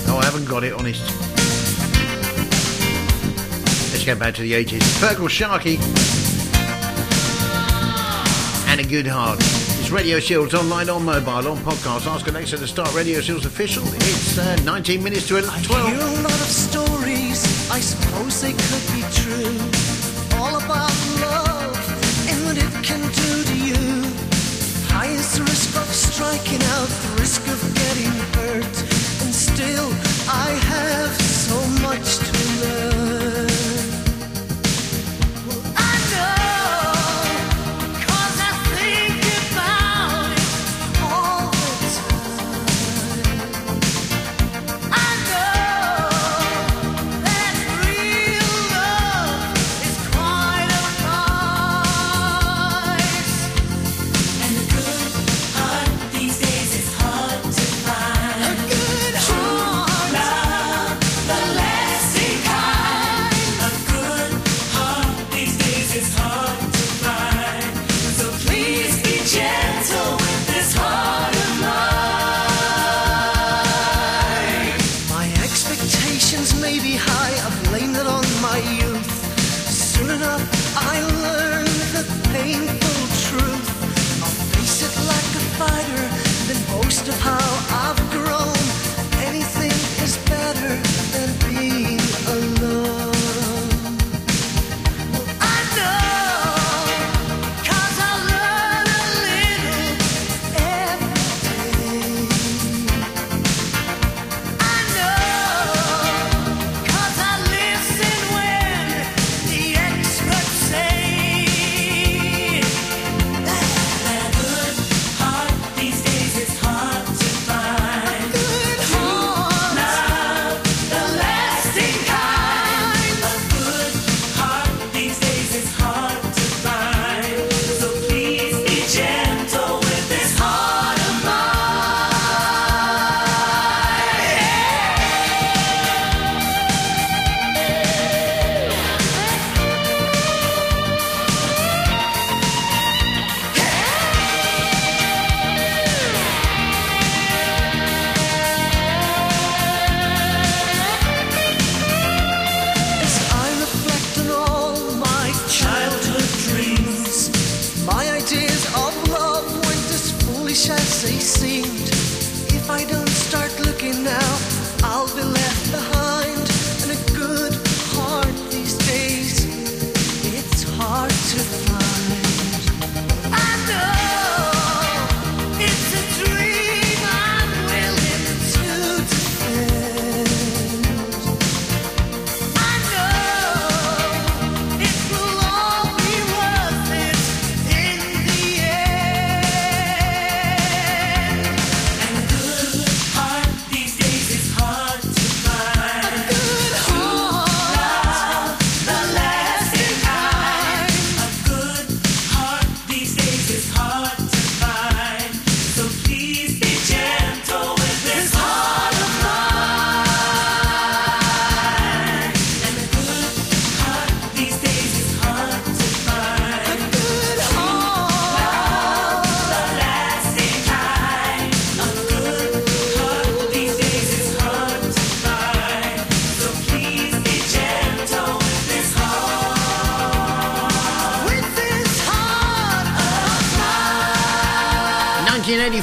No, 0.08 0.16
I 0.18 0.24
haven't 0.24 0.46
got 0.46 0.64
it, 0.64 0.72
honest. 0.72 1.00
Let's 3.92 4.04
go 4.04 4.16
back 4.16 4.34
to 4.34 4.42
the 4.42 4.54
80s. 4.54 4.82
Feargal 4.98 5.30
Sharkey. 5.30 5.78
And 8.68 8.80
a 8.80 8.84
good 8.84 9.06
heart. 9.06 9.38
It's 9.38 9.92
Radio 9.92 10.18
Shields 10.18 10.52
online, 10.52 10.90
on 10.90 11.04
mobile, 11.04 11.46
on 11.48 11.58
podcast. 11.58 12.08
Ask 12.08 12.26
Alexa 12.26 12.56
to 12.56 12.66
start 12.66 12.92
Radio 12.92 13.20
Shields 13.20 13.46
official. 13.46 13.84
It's 13.86 14.36
uh, 14.36 14.56
19 14.64 15.00
minutes 15.00 15.28
to 15.28 15.40
12. 15.42 15.62
hear 15.62 15.96
a 15.96 16.22
lot 16.22 16.40
of 16.40 16.50
stories, 16.50 17.70
I 17.70 17.78
suppose 17.78 18.42
they 18.42 18.50
could 18.52 18.94
be 18.94 19.02
true. 19.14 19.79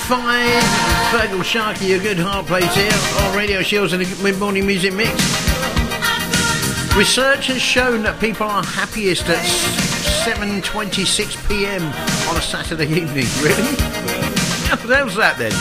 7.25. 0.07 0.61
Feargal 1.11 1.43
Sharkey, 1.43 1.91
a 1.91 1.99
good 1.99 2.17
heart 2.17 2.45
place 2.45 2.73
here 2.73 2.89
on 3.27 3.35
Radio 3.35 3.61
Shields 3.61 3.91
and 3.91 4.05
the 4.05 4.23
mid 4.23 4.39
morning 4.39 4.65
music 4.65 4.93
mix. 4.93 5.11
Research 6.95 7.47
has 7.47 7.61
shown 7.61 8.03
that 8.03 8.17
people 8.21 8.47
are 8.47 8.63
happiest 8.63 9.25
at 9.27 9.43
7.26 10.25 11.49
pm 11.49 11.83
on 12.29 12.37
a 12.37 12.41
Saturday 12.41 12.85
evening. 12.85 13.25
Really? 13.43 13.75
How 14.69 14.77
the 14.77 14.95
hell's 14.95 15.15
that 15.15 15.37
then? 15.37 15.51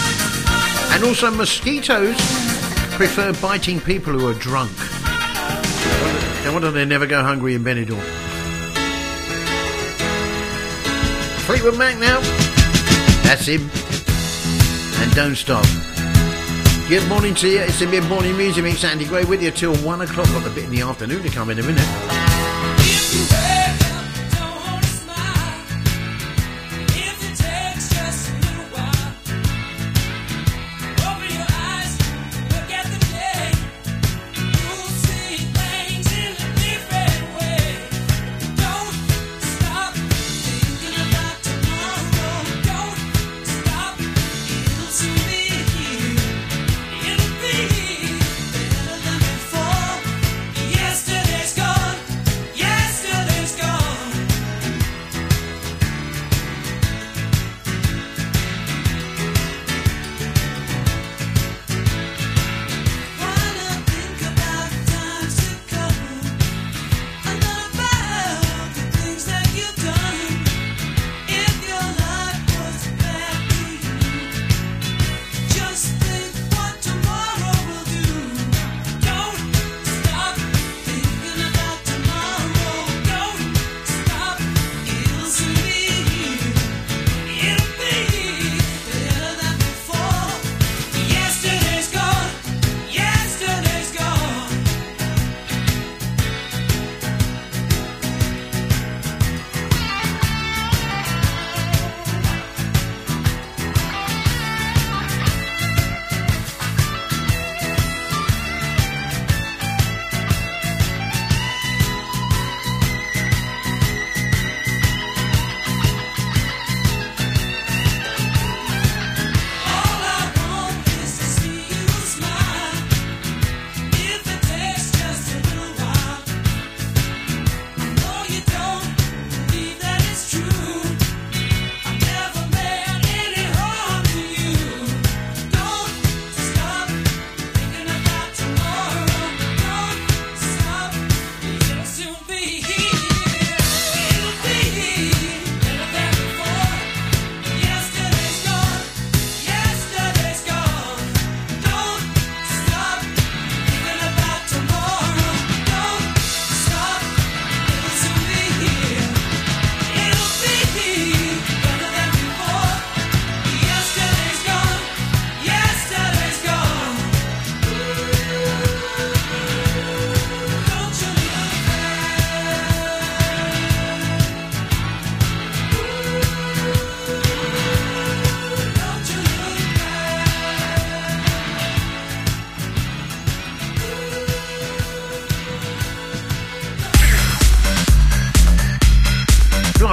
And 0.94 1.02
also, 1.02 1.28
mosquitoes 1.32 2.14
prefer 2.94 3.32
biting 3.42 3.80
people 3.80 4.12
who 4.12 4.28
are 4.28 4.34
drunk. 4.34 4.70
No 6.44 6.52
wonder 6.52 6.70
they 6.70 6.84
never 6.84 7.06
go 7.06 7.20
hungry 7.24 7.54
in 7.54 7.64
Benidorm. 7.64 8.00
Fleetwood 11.46 11.78
Mac 11.78 11.98
now. 11.98 12.20
That's 13.24 13.46
him. 13.46 13.68
Don't 15.16 15.34
stop. 15.34 15.64
Good 16.90 17.08
morning 17.08 17.34
to 17.36 17.48
you. 17.48 17.60
It's 17.60 17.80
the 17.80 17.86
mid 17.86 18.04
morning 18.04 18.36
music 18.36 18.62
mix. 18.62 18.84
Andy 18.84 19.06
Gray 19.06 19.24
with 19.24 19.42
you 19.42 19.50
till 19.50 19.74
one 19.76 20.02
o'clock. 20.02 20.26
Got 20.26 20.46
a 20.46 20.50
bit 20.50 20.64
in 20.64 20.70
the 20.70 20.82
afternoon 20.82 21.22
to 21.22 21.30
come 21.30 21.48
in 21.48 21.58
a 21.58 21.62
minute. 21.62 22.15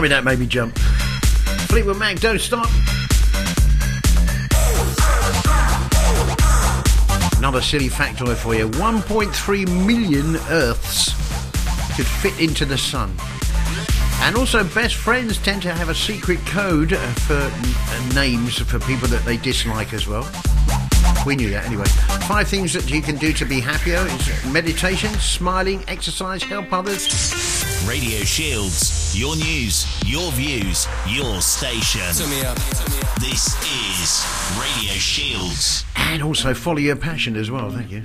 That 0.09 0.25
made 0.25 0.37
me 0.37 0.45
jump. 0.45 0.77
Fleetwood 1.69 1.97
Mac, 1.97 2.19
don't 2.19 2.39
stop. 2.39 2.67
Another 7.37 7.61
silly 7.61 7.89
factoid 7.89 8.35
for 8.35 8.53
you 8.53 8.69
1.3 8.69 9.85
million 9.87 10.35
Earths 10.49 11.13
could 11.95 12.05
fit 12.05 12.39
into 12.39 12.65
the 12.65 12.77
sun. 12.77 13.15
And 14.21 14.35
also, 14.35 14.63
best 14.63 14.95
friends 14.95 15.37
tend 15.37 15.61
to 15.63 15.73
have 15.73 15.89
a 15.89 15.95
secret 15.95 16.39
code 16.45 16.95
for 16.95 17.51
names 18.13 18.59
for 18.59 18.79
people 18.79 19.07
that 19.07 19.23
they 19.25 19.37
dislike 19.37 19.93
as 19.93 20.07
well. 20.07 20.29
We 21.25 21.35
knew 21.35 21.49
that 21.49 21.65
anyway. 21.65 21.85
Five 22.27 22.47
things 22.47 22.73
that 22.73 22.89
you 22.91 23.01
can 23.01 23.15
do 23.15 23.33
to 23.33 23.45
be 23.45 23.59
happier 23.59 24.05
is 24.05 24.53
meditation, 24.53 25.09
smiling, 25.15 25.83
exercise, 25.87 26.43
help 26.43 26.71
others. 26.71 27.07
Radio 27.87 28.19
Shields. 28.19 29.02
Your 29.15 29.35
news, 29.35 29.85
your 30.07 30.31
views, 30.31 30.87
your 31.07 31.39
station. 31.39 32.01
This 33.19 33.53
is 33.61 34.25
Radio 34.59 34.93
Shields. 34.93 35.85
And 35.95 36.23
also 36.23 36.55
follow 36.55 36.79
your 36.79 36.95
passion 36.95 37.35
as 37.35 37.51
well, 37.51 37.69
thank 37.69 37.91
you. 37.91 38.01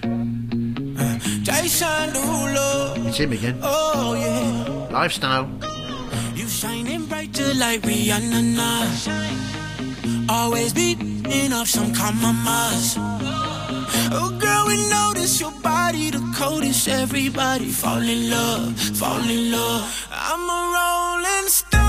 Uh, 0.99 1.19
Jason 1.43 2.11
Derulo. 2.13 3.07
It's 3.07 3.17
him 3.17 3.33
again. 3.33 3.59
Oh 3.63 4.15
yeah. 4.21 4.89
Lifestyle. 4.93 5.49
You 6.35 6.47
shining 6.47 7.07
brighter 7.07 7.55
like 7.55 7.81
Rihanna 7.83 8.43
now. 8.55 10.35
Always 10.35 10.75
beating 10.75 11.53
up 11.55 11.67
some 11.67 11.95
compromise. 11.95 12.97
Oh 14.13 14.38
we 14.69 14.77
notice 14.90 15.40
your 15.40 15.53
body 15.62 16.11
the 16.11 16.23
coldest. 16.36 16.89
Everybody 16.89 17.70
fall 17.70 18.03
in 18.15 18.31
love, 18.31 18.78
fall 19.01 19.27
in 19.36 19.51
love. 19.51 20.09
I'm 20.12 20.45
a 20.59 20.61
rolling 20.77 21.49
stone, 21.49 21.88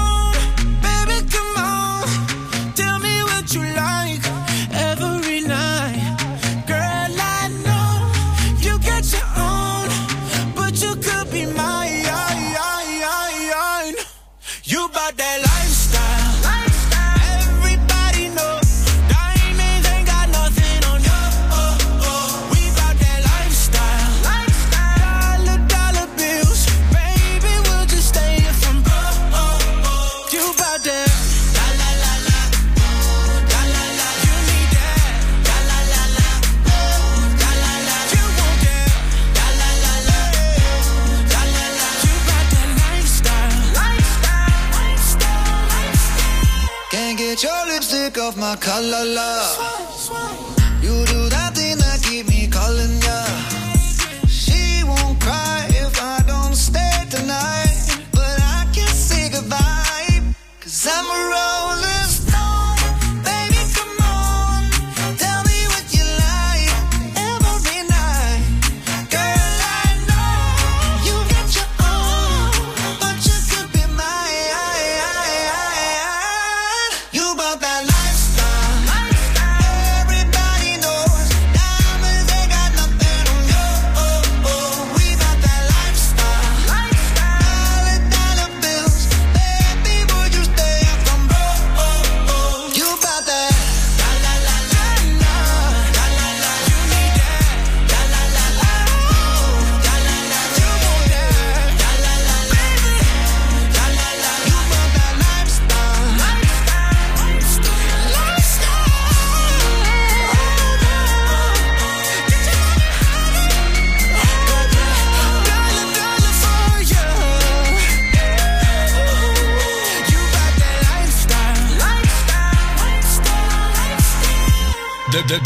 of 48.20 48.38
my 48.38 48.56
color 48.58 49.06
love. 49.06 49.79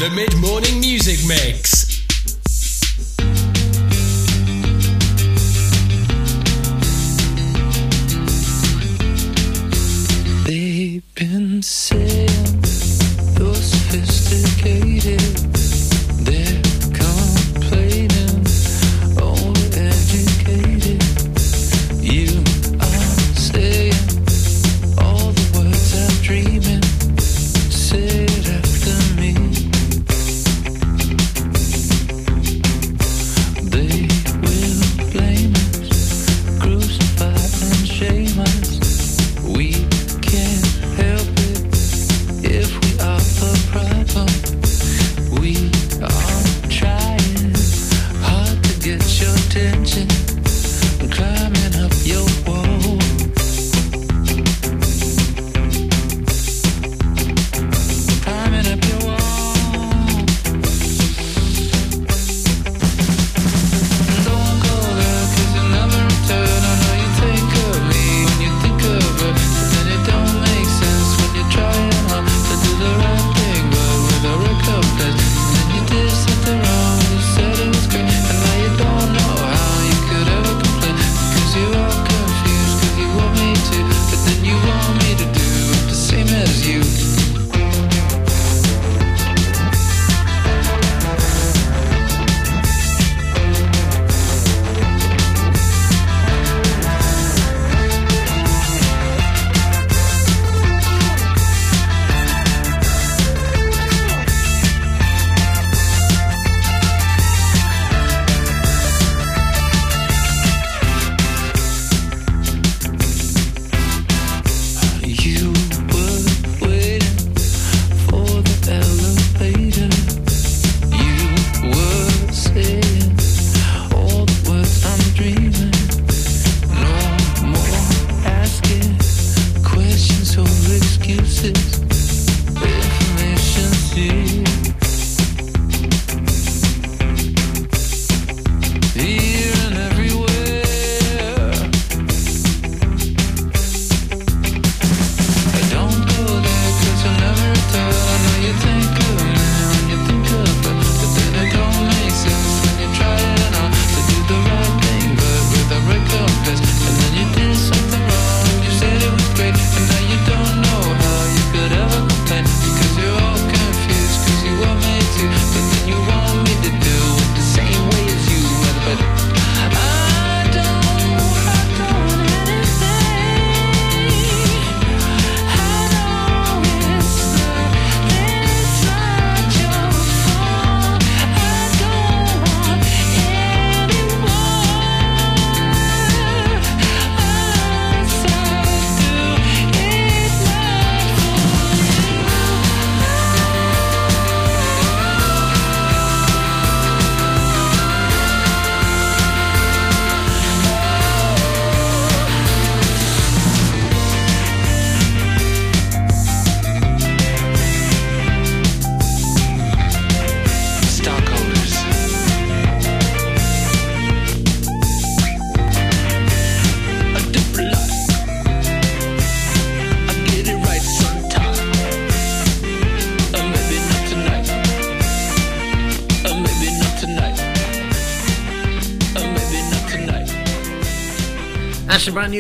The, 0.04 0.10
mid 0.10 0.36
morning 0.36 0.82
music 0.82 1.26
mix. 1.26 1.63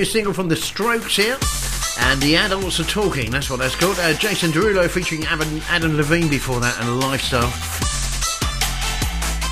New 0.04 0.10
single 0.10 0.34
from 0.34 0.50
The 0.50 0.56
Strokes 0.58 1.16
here. 1.16 1.38
And 2.00 2.22
the 2.22 2.36
adults 2.36 2.78
are 2.82 2.84
talking, 2.84 3.32
that's 3.32 3.50
what 3.50 3.60
that's 3.60 3.76
called. 3.76 3.98
Uh, 4.00 4.14
Jason 4.14 4.52
Derulo 4.52 4.90
featuring 4.90 5.24
Adam, 5.26 5.62
Adam 5.70 5.96
Levine 5.96 6.28
before 6.28 6.60
that 6.60 6.78
and 6.82 7.00
Lifestyle. 7.00 7.48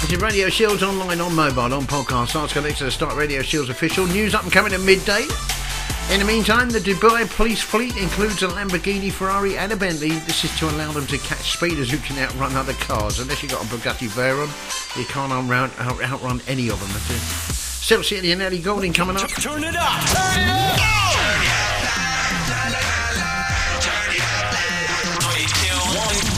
This 0.02 0.12
is 0.12 0.22
Radio 0.22 0.50
Shields 0.50 0.84
online, 0.84 1.22
on 1.22 1.34
mobile, 1.36 1.74
on 1.74 1.84
podcast. 1.84 2.36
Ask 2.36 2.58
Alexa 2.58 2.84
to 2.84 2.92
start 2.92 3.16
Radio 3.16 3.42
Shields 3.42 3.70
official. 3.70 4.06
News 4.08 4.36
up 4.36 4.44
and 4.44 4.52
coming 4.52 4.74
at 4.74 4.82
midday. 4.82 5.26
In 6.12 6.20
the 6.20 6.26
meantime, 6.26 6.70
the 6.70 6.80
Dubai 6.80 7.30
police 7.30 7.62
fleet 7.62 7.96
includes 7.96 8.44
a 8.44 8.48
Lamborghini, 8.48 9.10
Ferrari, 9.10 9.58
and 9.58 9.72
a 9.72 9.78
Bentley. 9.78 10.10
This 10.10 10.44
is 10.44 10.60
to 10.60 10.66
allow 10.70 10.92
them 10.92 11.08
to 11.08 11.18
catch 11.20 11.54
speeders 11.54 11.90
who 11.90 11.98
can 12.00 12.18
outrun 12.20 12.56
other 12.58 12.74
cars. 12.74 13.20
Unless 13.20 13.42
you've 13.42 13.54
got 13.54 13.64
a 13.64 13.68
Bugatti 13.68 14.10
Veyron, 14.10 14.50
you 14.98 15.06
can't 15.06 15.32
outrun, 15.32 15.72
outrun 15.80 16.42
any 16.48 16.70
of 16.70 16.80
them. 16.82 17.51
That's 17.82 17.82
it. 17.82 17.84
Silk 17.88 18.04
City 18.04 18.32
and 18.32 18.42
Ellie 18.42 18.60
Goulding 18.60 18.94
coming 18.94 19.18
up. 19.18 19.30
Turn 19.30 19.64
it 19.64 19.76
up. 19.76 20.02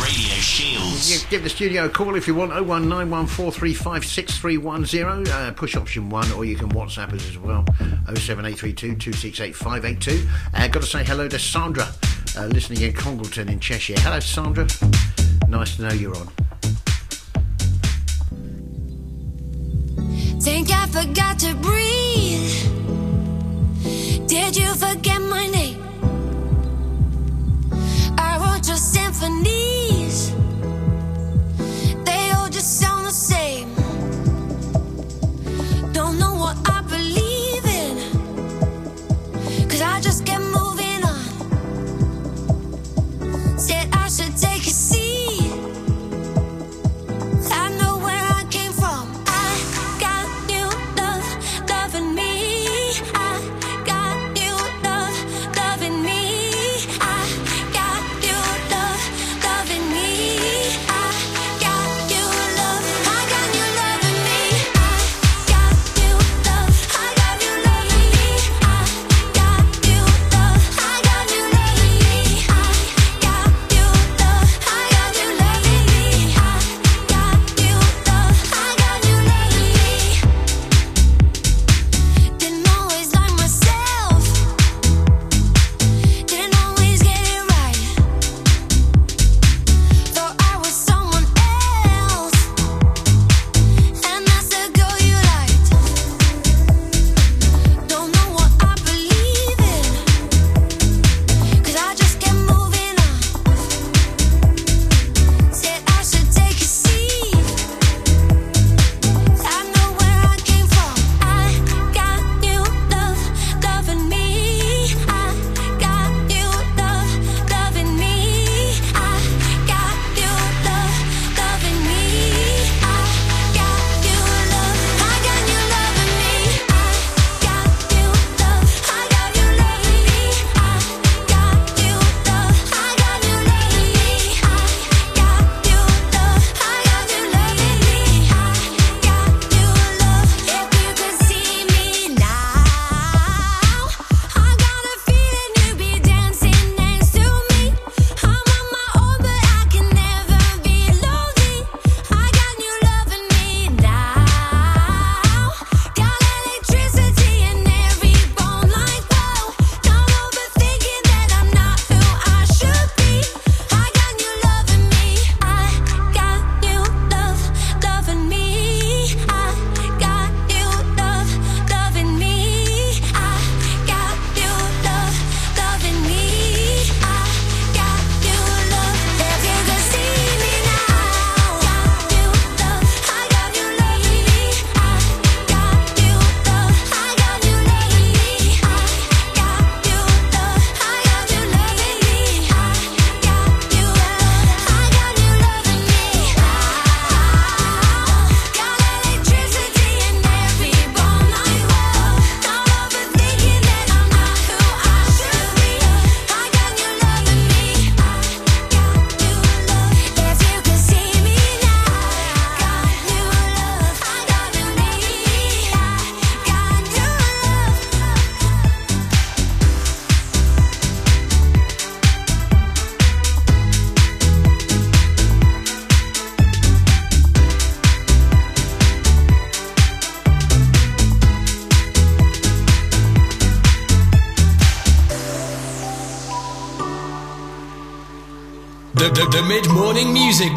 Radio 0.01 0.35
Shields. 0.39 1.11
You 1.11 1.19
give 1.29 1.43
the 1.43 1.49
studio 1.49 1.85
a 1.85 1.89
call 1.89 2.15
if 2.15 2.27
you 2.27 2.35
want 2.35 2.51
01914356310 2.51 5.27
uh, 5.27 5.51
push 5.53 5.75
option 5.75 6.09
1 6.09 6.31
or 6.33 6.45
you 6.45 6.55
can 6.55 6.69
WhatsApp 6.69 7.11
us 7.13 7.27
as 7.27 7.37
well 7.37 7.65
07832 8.15 8.95
268 8.95 9.55
582 9.55 10.27
uh, 10.53 10.67
got 10.67 10.81
to 10.81 10.87
say 10.87 11.03
hello 11.03 11.27
to 11.27 11.39
Sandra 11.39 11.87
uh, 12.37 12.45
listening 12.45 12.81
in 12.81 12.93
Congleton 12.93 13.49
in 13.49 13.59
Cheshire 13.59 13.99
hello 13.99 14.19
Sandra 14.19 14.67
nice 15.49 15.75
to 15.75 15.81
know 15.83 15.93
you're 15.93 16.15
on 16.15 16.29
Think 20.43 20.71
I 20.71 20.87
forgot 20.87 21.39
to 21.39 21.55
breathe. 21.55 22.51
Did 24.27 24.57
you 24.57 24.73
forget 24.75 25.21
my 25.21 25.47
name? 25.47 25.81
I 28.17 28.37
wrote 28.43 28.67
your 28.67 28.75
symphonies. 28.75 30.33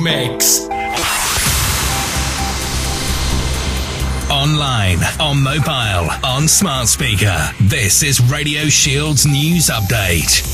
Mix. 0.06 0.60
Online, 4.30 4.98
on 5.18 5.42
mobile, 5.42 6.08
on 6.24 6.46
smart 6.46 6.86
speaker. 6.86 7.36
This 7.62 8.04
is 8.04 8.20
Radio 8.30 8.66
Shield's 8.66 9.26
news 9.26 9.66
update. 9.66 10.44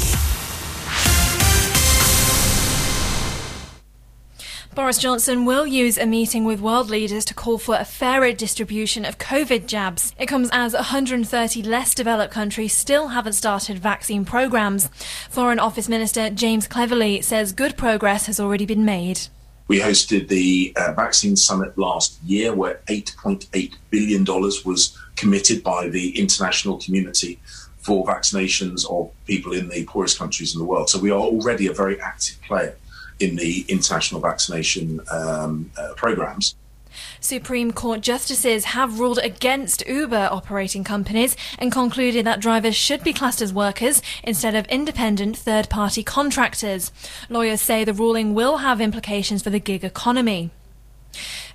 Boris 4.75 4.97
Johnson 4.97 5.45
will 5.45 5.67
use 5.67 5.99
a 5.99 6.07
meeting 6.07 6.47
with 6.47 6.63
world 6.63 6.89
leaders 6.89 7.27
to 7.27 7.35
call 7.35 7.59
for 7.59 7.75
a 7.75 7.85
fairer 7.85 8.33
distribution 8.33 9.05
of 9.05 9.19
COVID 9.19 9.67
jabs. 9.67 10.15
It 10.19 10.29
comes 10.29 10.49
as 10.51 10.73
130 10.73 11.63
less 11.63 11.93
developed 11.93 12.33
countries 12.33 12.73
still 12.73 13.09
haven't 13.09 13.35
started 13.35 13.79
vaccine 13.79 14.25
programs. 14.25 14.89
Foreign 15.29 15.59
Office 15.59 15.91
Minister 15.91 16.31
James 16.31 16.67
Cleverly 16.67 17.21
says 17.21 17.53
good 17.53 17.77
progress 17.77 18.25
has 18.25 18.41
already 18.41 18.65
been 18.65 18.87
made. 18.87 19.29
We 19.69 19.79
hosted 19.81 20.29
the 20.29 20.73
uh, 20.77 20.93
vaccine 20.93 21.37
summit 21.37 21.77
last 21.79 22.23
year 22.23 22.55
where 22.55 22.81
$8.8 22.89 23.75
billion 23.91 24.25
was 24.25 24.99
committed 25.17 25.63
by 25.63 25.89
the 25.89 26.19
international 26.19 26.79
community 26.79 27.39
for 27.79 28.05
vaccinations 28.07 28.89
of 28.91 29.11
people 29.27 29.53
in 29.53 29.69
the 29.69 29.85
poorest 29.85 30.19
countries 30.19 30.55
in 30.55 30.59
the 30.61 30.65
world. 30.65 30.89
So 30.89 30.99
we 30.99 31.11
are 31.11 31.19
already 31.19 31.67
a 31.67 31.73
very 31.73 32.01
active 32.01 32.41
player 32.43 32.77
in 33.19 33.37
the 33.37 33.65
international 33.69 34.21
vaccination 34.21 35.01
um, 35.11 35.71
uh, 35.79 35.95
programs. 35.97 36.55
Supreme 37.23 37.71
Court 37.71 38.01
justices 38.01 38.65
have 38.65 38.99
ruled 38.99 39.19
against 39.19 39.87
Uber 39.87 40.29
operating 40.33 40.83
companies 40.83 41.37
and 41.57 41.71
concluded 41.71 42.27
that 42.27 42.41
drivers 42.41 42.75
should 42.75 43.05
be 43.05 43.13
classed 43.13 43.41
as 43.41 43.53
workers 43.53 44.03
instead 44.25 44.57
of 44.57 44.67
independent 44.67 45.37
third 45.37 45.71
party 45.71 46.03
contractors. 46.03 46.91
Lawyers 47.29 47.63
say 47.63 47.85
the 47.85 47.95
ruling 47.95 48.35
will 48.35 48.59
have 48.59 48.81
implications 48.81 49.41
for 49.41 49.51
the 49.51 49.61
gig 49.61 49.85
economy. 49.85 50.51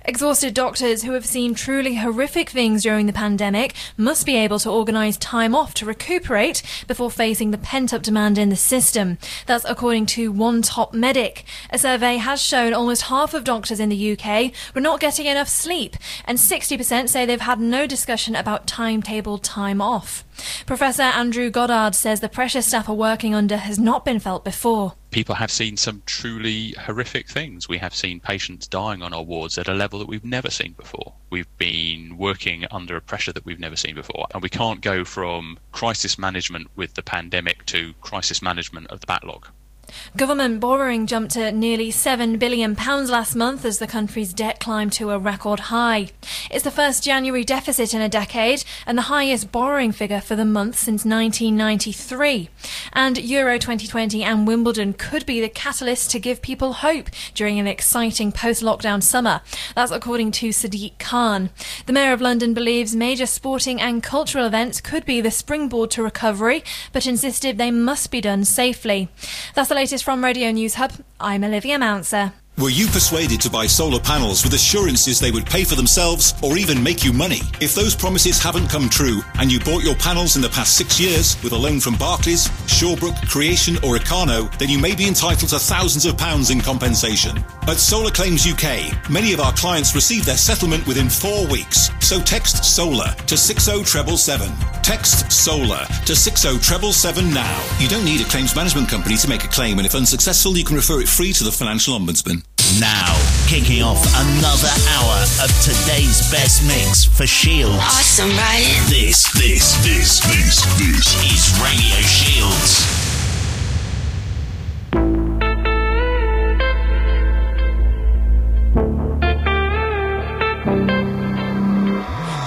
Exhausted 0.08 0.54
doctors 0.54 1.02
who 1.02 1.12
have 1.12 1.26
seen 1.26 1.52
truly 1.52 1.96
horrific 1.96 2.48
things 2.48 2.82
during 2.82 3.04
the 3.04 3.12
pandemic 3.12 3.74
must 3.98 4.24
be 4.24 4.36
able 4.36 4.58
to 4.58 4.70
organise 4.70 5.18
time 5.18 5.54
off 5.54 5.74
to 5.74 5.84
recuperate 5.84 6.62
before 6.86 7.10
facing 7.10 7.50
the 7.50 7.58
pent 7.58 7.92
up 7.92 8.00
demand 8.00 8.38
in 8.38 8.48
the 8.48 8.56
system. 8.56 9.18
That's 9.44 9.66
according 9.68 10.06
to 10.06 10.32
One 10.32 10.62
Top 10.62 10.94
Medic. 10.94 11.44
A 11.68 11.78
survey 11.78 12.16
has 12.16 12.40
shown 12.40 12.72
almost 12.72 13.02
half 13.02 13.34
of 13.34 13.44
doctors 13.44 13.80
in 13.80 13.90
the 13.90 14.12
UK 14.12 14.50
were 14.74 14.80
not 14.80 14.98
getting 14.98 15.26
enough 15.26 15.46
sleep, 15.46 15.94
and 16.24 16.38
60% 16.38 17.10
say 17.10 17.26
they've 17.26 17.42
had 17.42 17.60
no 17.60 17.86
discussion 17.86 18.34
about 18.34 18.66
timetable 18.66 19.36
time 19.36 19.82
off. 19.82 20.24
Professor 20.64 21.02
Andrew 21.02 21.50
Goddard 21.50 21.94
says 21.94 22.20
the 22.20 22.30
pressure 22.30 22.62
staff 22.62 22.88
are 22.88 22.94
working 22.94 23.34
under 23.34 23.58
has 23.58 23.78
not 23.78 24.06
been 24.06 24.20
felt 24.20 24.42
before. 24.42 24.94
People 25.10 25.36
have 25.36 25.50
seen 25.50 25.76
some 25.76 26.02
truly 26.04 26.72
horrific 26.72 27.28
things. 27.28 27.68
We 27.68 27.78
have 27.78 27.94
seen 27.94 28.20
patients 28.20 28.66
dying 28.66 29.02
on 29.02 29.14
our 29.14 29.22
wards 29.22 29.56
at 29.56 29.66
a 29.66 29.74
level 29.74 29.98
that 29.98 30.08
we've 30.08 30.24
never 30.24 30.50
seen 30.50 30.72
before. 30.72 31.14
We've 31.30 31.48
been 31.56 32.18
working 32.18 32.66
under 32.70 32.94
a 32.94 33.00
pressure 33.00 33.32
that 33.32 33.46
we've 33.46 33.58
never 33.58 33.76
seen 33.76 33.94
before. 33.94 34.26
And 34.34 34.42
we 34.42 34.50
can't 34.50 34.82
go 34.82 35.04
from 35.04 35.58
crisis 35.72 36.18
management 36.18 36.68
with 36.76 36.94
the 36.94 37.02
pandemic 37.02 37.64
to 37.66 37.94
crisis 38.02 38.42
management 38.42 38.88
of 38.88 39.00
the 39.00 39.06
backlog. 39.06 39.48
Government 40.16 40.60
borrowing 40.60 41.06
jumped 41.06 41.32
to 41.32 41.52
nearly 41.52 41.90
£7 41.90 42.38
billion 42.38 42.74
last 42.74 43.34
month 43.34 43.64
as 43.64 43.78
the 43.78 43.86
country's 43.86 44.32
debt 44.32 44.60
climbed 44.60 44.92
to 44.94 45.10
a 45.10 45.18
record 45.18 45.60
high. 45.60 46.08
It's 46.50 46.64
the 46.64 46.70
first 46.70 47.04
January 47.04 47.44
deficit 47.44 47.94
in 47.94 48.00
a 48.00 48.08
decade 48.08 48.64
and 48.86 48.96
the 48.96 49.02
highest 49.02 49.52
borrowing 49.52 49.92
figure 49.92 50.20
for 50.20 50.36
the 50.36 50.44
month 50.44 50.76
since 50.76 51.04
1993. 51.04 52.48
And 52.92 53.18
Euro 53.18 53.58
2020 53.58 54.22
and 54.22 54.46
Wimbledon 54.46 54.92
could 54.94 55.26
be 55.26 55.40
the 55.40 55.48
catalyst 55.48 56.10
to 56.10 56.18
give 56.18 56.42
people 56.42 56.74
hope 56.74 57.08
during 57.34 57.58
an 57.58 57.66
exciting 57.66 58.32
post 58.32 58.62
lockdown 58.62 59.02
summer. 59.02 59.40
That's 59.74 59.92
according 59.92 60.32
to 60.32 60.48
Sadiq 60.48 60.98
Khan. 60.98 61.50
The 61.86 61.92
Mayor 61.92 62.12
of 62.12 62.20
London 62.20 62.54
believes 62.54 62.96
major 62.96 63.26
sporting 63.26 63.80
and 63.80 64.02
cultural 64.02 64.46
events 64.46 64.80
could 64.80 65.04
be 65.04 65.20
the 65.20 65.30
springboard 65.30 65.90
to 65.92 66.02
recovery, 66.02 66.64
but 66.92 67.06
insisted 67.06 67.58
they 67.58 67.70
must 67.70 68.10
be 68.10 68.20
done 68.20 68.44
safely. 68.44 69.08
That's 69.54 69.70
latest 69.78 70.02
from 70.02 70.24
Radio 70.24 70.50
News 70.50 70.74
Hub. 70.74 70.90
I'm 71.20 71.44
Olivia 71.44 71.78
Mouncer. 71.78 72.32
Were 72.58 72.70
you 72.70 72.88
persuaded 72.88 73.40
to 73.42 73.50
buy 73.50 73.68
solar 73.68 74.00
panels 74.00 74.42
with 74.42 74.52
assurances 74.52 75.20
they 75.20 75.30
would 75.30 75.46
pay 75.46 75.62
for 75.62 75.76
themselves 75.76 76.34
or 76.42 76.58
even 76.58 76.82
make 76.82 77.04
you 77.04 77.12
money? 77.12 77.42
If 77.60 77.72
those 77.72 77.94
promises 77.94 78.42
haven't 78.42 78.66
come 78.66 78.88
true 78.88 79.22
and 79.38 79.52
you 79.52 79.60
bought 79.60 79.84
your 79.84 79.94
panels 79.94 80.34
in 80.34 80.42
the 80.42 80.48
past 80.48 80.76
six 80.76 80.98
years 80.98 81.40
with 81.44 81.52
a 81.52 81.56
loan 81.56 81.78
from 81.78 81.94
Barclays, 81.94 82.48
Shawbrook, 82.66 83.28
Creation 83.28 83.76
or 83.76 83.96
Ikano, 83.96 84.50
then 84.58 84.70
you 84.70 84.78
may 84.80 84.96
be 84.96 85.06
entitled 85.06 85.50
to 85.50 85.58
thousands 85.60 86.04
of 86.04 86.18
pounds 86.18 86.50
in 86.50 86.60
compensation. 86.60 87.38
At 87.68 87.76
Solar 87.76 88.10
Claims 88.10 88.44
UK, 88.44 89.08
many 89.08 89.32
of 89.32 89.38
our 89.38 89.52
clients 89.52 89.94
receive 89.94 90.24
their 90.24 90.36
settlement 90.36 90.84
within 90.84 91.08
four 91.08 91.46
weeks. 91.46 91.90
So 92.00 92.20
text 92.20 92.64
SOLAR 92.64 93.14
to 93.28 93.36
60777. 93.36 94.82
Text 94.82 95.30
SOLAR 95.30 95.86
to 96.06 96.16
60777 96.16 97.32
now. 97.32 97.78
You 97.78 97.86
don't 97.86 98.04
need 98.04 98.20
a 98.20 98.28
claims 98.28 98.56
management 98.56 98.88
company 98.88 99.16
to 99.16 99.28
make 99.28 99.44
a 99.44 99.48
claim 99.48 99.78
and 99.78 99.86
if 99.86 99.94
unsuccessful 99.94 100.56
you 100.58 100.64
can 100.64 100.74
refer 100.74 101.00
it 101.00 101.06
free 101.06 101.32
to 101.34 101.44
the 101.44 101.52
Financial 101.52 101.96
Ombudsman. 101.96 102.47
Now, 102.76 103.16
kicking 103.48 103.82
off 103.82 104.04
another 104.14 104.68
hour 104.92 105.22
of 105.42 105.50
today's 105.62 106.30
best 106.30 106.62
mix 106.62 107.04
for 107.04 107.26
Shields. 107.26 107.78
Awesome, 107.78 108.28
right? 108.28 108.86
This, 108.88 109.32
this, 109.32 109.74
this, 109.82 110.20
this, 110.20 110.60
this 110.76 111.16
is 111.24 111.48
Radio 111.64 111.98
Shields. 112.04 112.84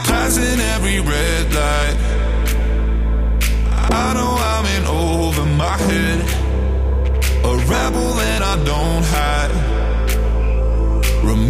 Passing 0.05 0.59
every 0.75 0.99
red 0.99 1.53
light. 1.53 1.97
I 3.91 4.13
know 4.13 4.37
I'm 4.37 4.61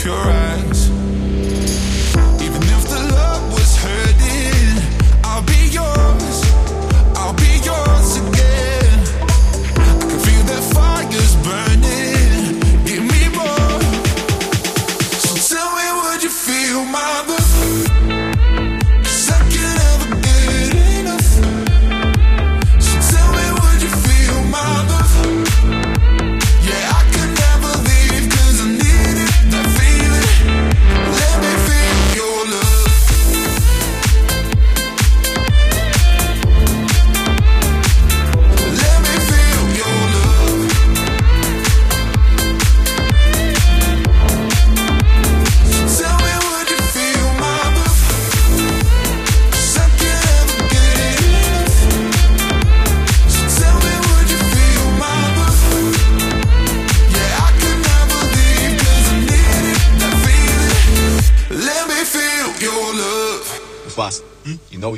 if 0.00 0.04
you're 0.04 0.14
right. 0.14 0.37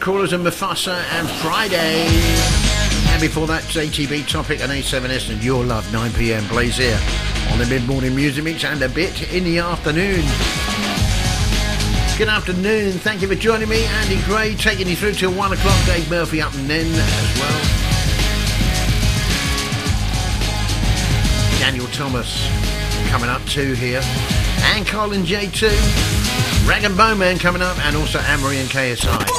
Nightcrawlers 0.00 0.32
and 0.32 0.42
Mufasa 0.46 0.96
and 1.12 1.28
Friday. 1.28 2.06
And 3.12 3.20
before 3.20 3.46
that, 3.48 3.62
ATB 3.64 4.26
Topic 4.26 4.60
and 4.62 4.72
A7S 4.72 5.30
and 5.30 5.44
Your 5.44 5.62
Love, 5.62 5.84
9pm, 5.88 6.48
Blaze 6.48 6.78
here 6.78 6.98
on 7.52 7.58
the 7.58 7.66
mid-morning 7.66 8.16
music 8.16 8.44
mix 8.44 8.64
and 8.64 8.80
a 8.80 8.88
bit 8.88 9.30
in 9.30 9.44
the 9.44 9.58
afternoon. 9.58 10.24
Good 12.16 12.28
afternoon, 12.28 12.92
thank 12.92 13.20
you 13.20 13.28
for 13.28 13.34
joining 13.34 13.68
me. 13.68 13.84
Andy 13.84 14.22
Gray 14.22 14.54
taking 14.54 14.88
you 14.88 14.96
through 14.96 15.12
till 15.12 15.34
1 15.34 15.52
o'clock, 15.52 15.84
Dave 15.84 16.08
Murphy 16.08 16.40
up 16.40 16.54
and 16.54 16.70
then 16.70 16.86
as 16.86 17.38
well. 17.38 17.60
Daniel 21.58 21.86
Thomas 21.88 22.48
coming 23.10 23.28
up 23.28 23.44
too 23.44 23.74
here. 23.74 24.00
And 24.72 24.86
Colin 24.86 25.24
J2. 25.24 25.68
Rag'n'Bone 26.66 27.18
Man 27.18 27.38
coming 27.38 27.60
up, 27.60 27.78
and 27.84 27.96
also 27.96 28.18
Anne-Marie 28.18 28.58
and 28.58 28.68
KSI. 28.68 29.29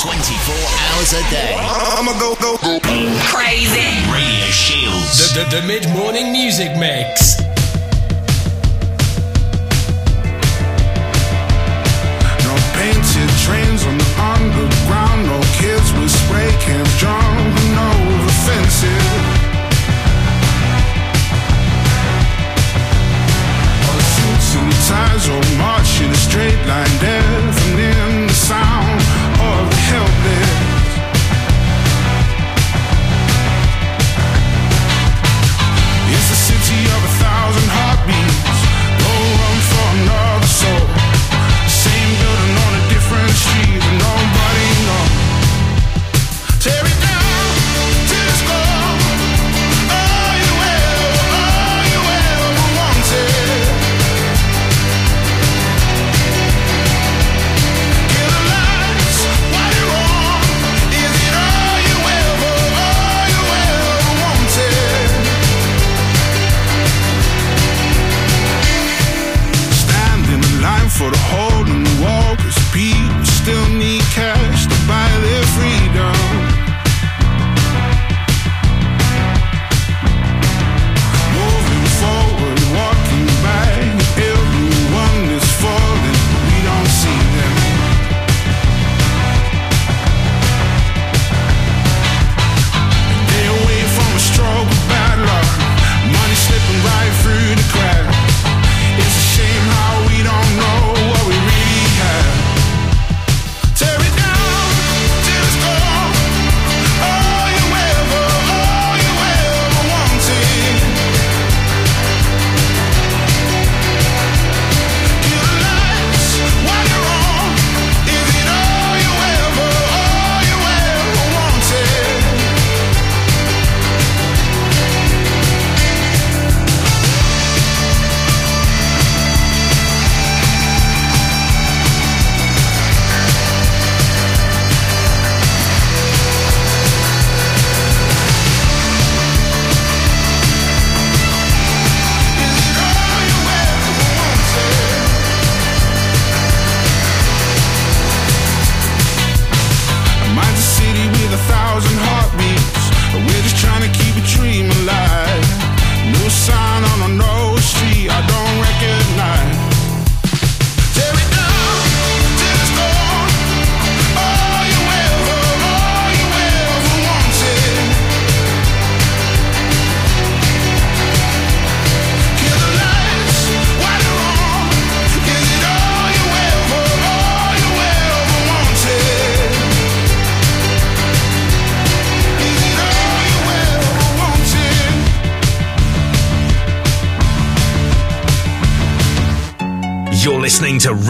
24 0.00 0.54
hours 0.54 1.12
a 1.14 1.22
day. 1.30 1.56
I'ma 1.58 2.12
go, 2.20 2.34
go, 2.36 2.58
go. 2.58 2.78
Crazy. 3.32 3.96
Radio 4.12 4.46
Shields. 4.52 5.32
The, 5.32 5.44
the, 5.44 5.60
the 5.60 5.66
mid 5.66 5.88
morning 5.96 6.32
music 6.32 6.76
mix. 6.76 7.25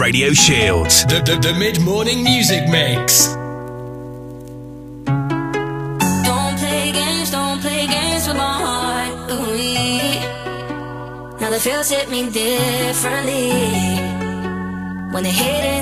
Radio 0.07 0.31
Shields. 0.31 1.05
The, 1.07 1.19
the, 1.19 1.35
the 1.35 1.53
mid 1.59 1.81
morning 1.81 2.23
music 2.23 2.69
mix. 2.69 3.35
Now 11.41 11.49
the 11.49 11.59
feels 11.59 11.89
hit 11.89 12.09
me 12.09 12.29
differently 12.29 13.51
when 15.11 15.23
they 15.23 15.31
hit 15.31 15.65
it. 15.73 15.76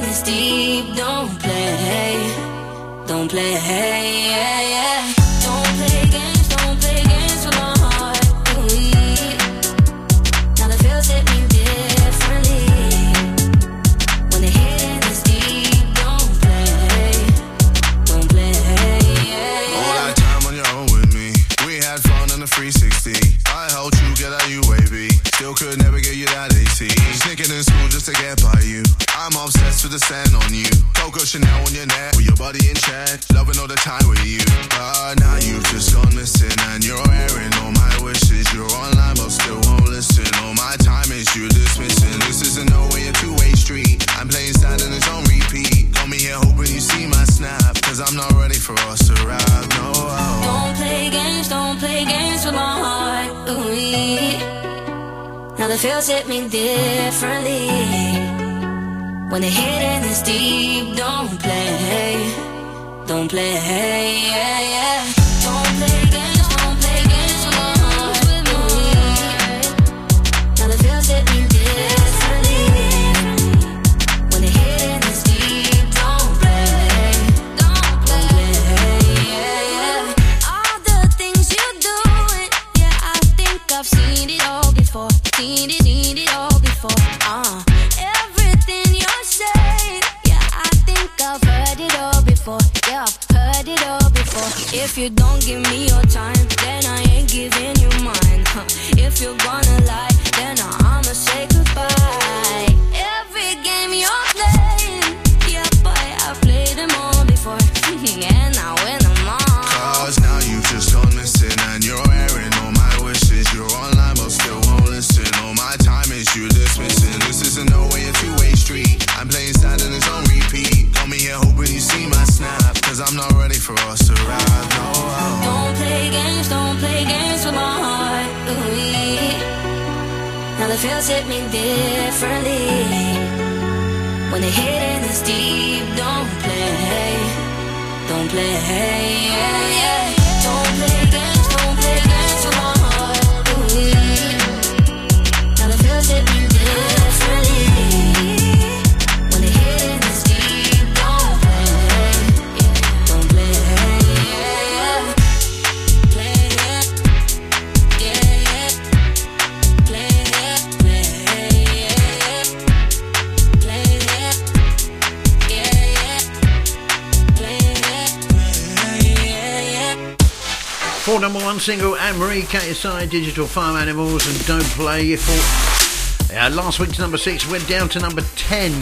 digital 173.22 173.48
farm 173.48 173.78
animals 173.78 174.28
and 174.28 174.46
don't 174.46 174.70
play. 174.76 175.16
For 175.16 176.36
uh, 176.36 176.50
last 176.50 176.82
week's 176.82 177.00
number 177.00 177.18
six 177.18 177.50
went 177.50 177.66
down 177.66 177.88
to 177.88 178.00
number 178.00 178.20
10 178.36 178.74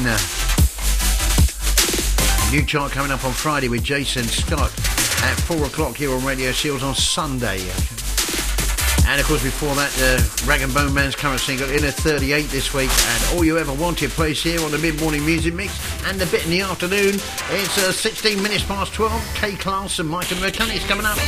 new 2.51 2.65
chart 2.65 2.91
coming 2.91 3.11
up 3.11 3.23
on 3.25 3.31
friday 3.31 3.67
with 3.67 3.83
jason 3.83 4.23
scott 4.23 4.71
at 5.21 5.35
four 5.45 5.63
o'clock 5.67 5.95
here 5.95 6.11
on 6.11 6.25
radio 6.25 6.51
shields 6.51 6.81
on 6.81 6.95
sunday. 6.95 7.59
And 9.05 9.21
of 9.21 9.27
course 9.27 9.43
before 9.43 9.75
that 9.75 9.93
uh, 10.01 10.47
rag 10.47 10.61
and 10.61 10.73
bone 10.73 10.95
man's 10.95 11.15
current 11.15 11.39
single 11.39 11.69
inner 11.69 11.91
38 11.91 12.49
this 12.49 12.73
week. 12.73 12.89
And 12.89 13.37
all 13.37 13.45
you 13.45 13.59
ever 13.59 13.73
wanted 13.73 14.09
plays 14.09 14.41
here 14.41 14.59
on 14.61 14.71
the 14.71 14.79
mid-morning 14.79 15.23
music 15.23 15.53
mix 15.53 15.77
and 16.07 16.19
a 16.19 16.25
bit 16.25 16.43
in 16.45 16.49
the 16.49 16.61
afternoon. 16.61 17.15
It's 17.51 17.77
uh, 17.77 17.91
16 17.91 18.41
minutes 18.41 18.63
past 18.63 18.93
12 18.93 19.11
K-Klass 19.35 19.99
and 19.99 20.09
mike 20.09 20.31
and 20.31 20.41
is 20.41 20.83
coming 20.85 21.05
up. 21.05 21.19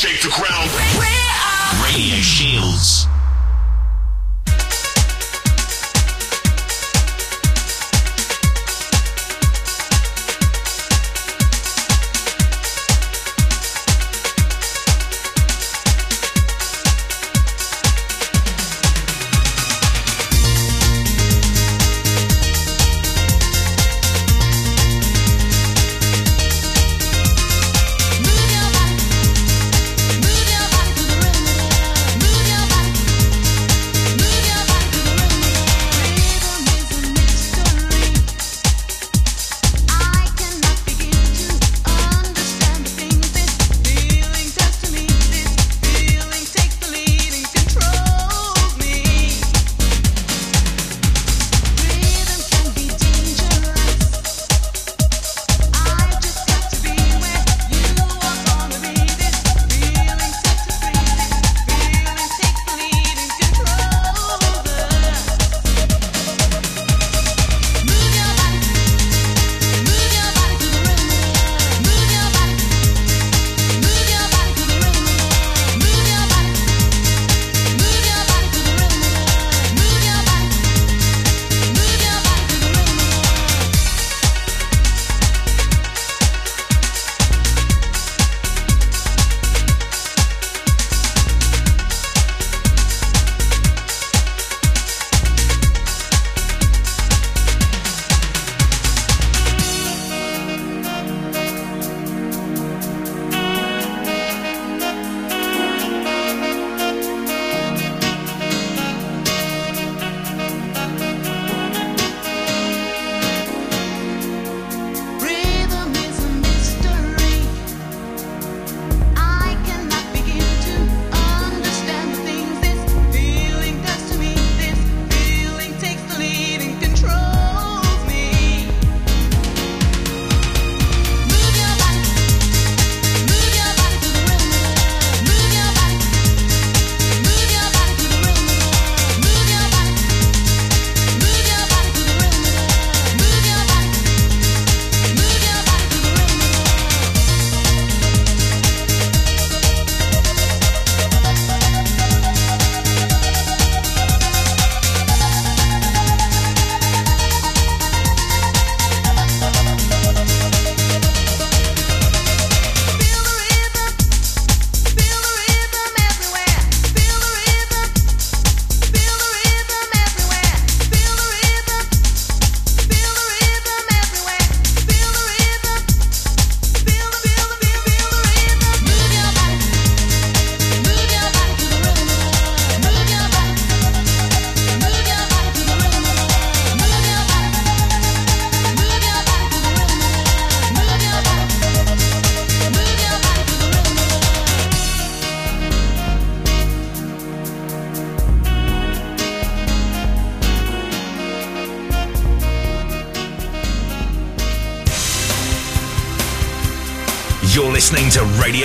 Shake 0.00 0.22
the 0.22 0.30
ground 0.30 1.19
cranial 1.90 2.22
shields. 2.22 3.09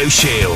Radio 0.06 0.10
Shield. 0.12 0.55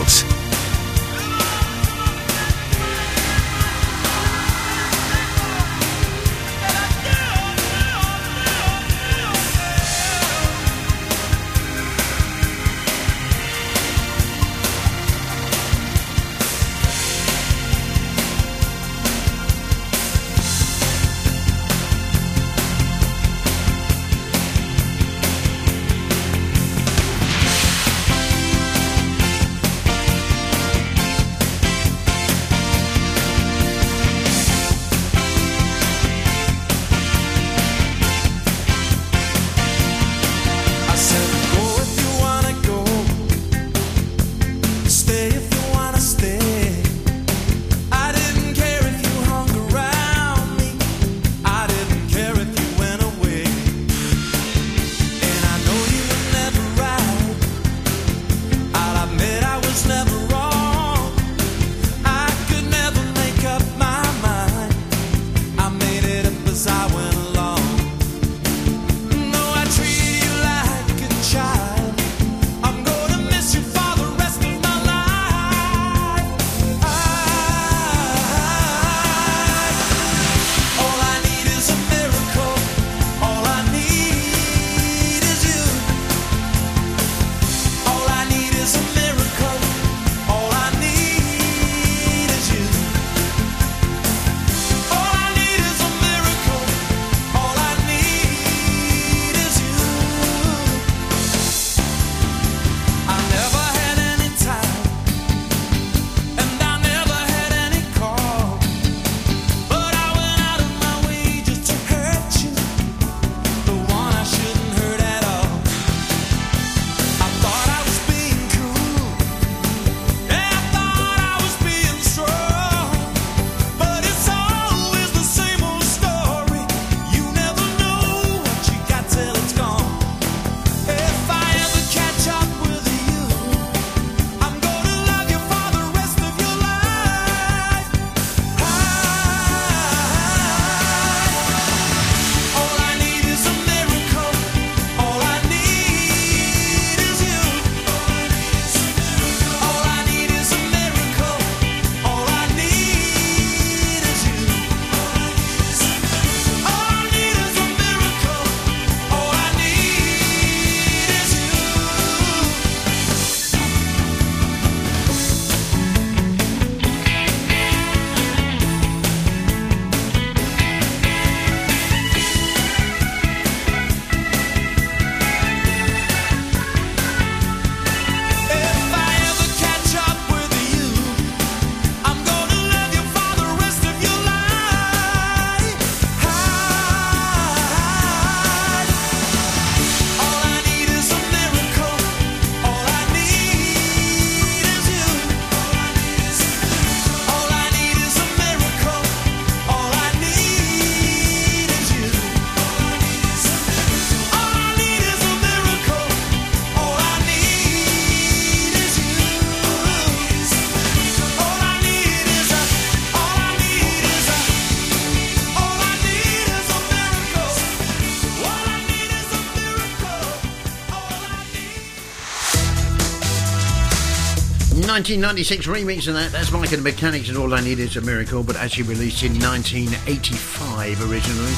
1996 225.18 225.66
remix 225.66 226.08
of 226.08 226.14
that. 226.14 226.32
That's 226.32 226.52
Mike 226.52 226.72
and 226.72 226.86
the 226.86 226.92
Mechanics 226.92 227.30
and 227.30 227.38
All 227.38 227.52
I 227.56 227.62
Need 227.62 227.80
Is 227.80 227.98
a 227.98 228.02
Miracle, 228.02 228.44
but 228.44 228.56
actually 228.56 228.84
released 228.84 229.24
in 229.24 229.40
1985 229.40 231.02
originally. 231.10 231.54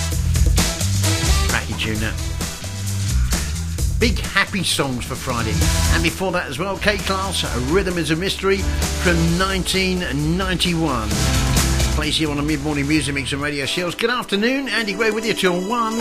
Cracky 1.49 1.73
tune. 1.73 1.99
Big 3.99 4.19
happy 4.19 4.63
songs 4.63 5.03
for 5.03 5.15
Friday. 5.15 5.53
And 5.93 6.01
before 6.01 6.31
that 6.31 6.47
as 6.47 6.59
well, 6.59 6.77
K-Klass, 6.77 7.43
Rhythm 7.73 7.97
is 7.97 8.11
a 8.11 8.15
Mystery 8.15 8.59
from 9.03 9.17
1991. 9.38 11.09
Place 11.95 12.15
here 12.15 12.31
on 12.31 12.38
the 12.38 12.43
Mid 12.43 12.61
Morning 12.61 12.88
Music 12.88 13.13
Mix 13.13 13.33
and 13.33 13.41
Radio 13.41 13.65
Shows. 13.65 13.95
Good 13.95 14.11
afternoon, 14.11 14.69
Andy 14.69 14.93
Gray 14.93 15.11
with 15.11 15.25
you 15.25 15.33
till 15.33 15.59
1. 15.67 15.93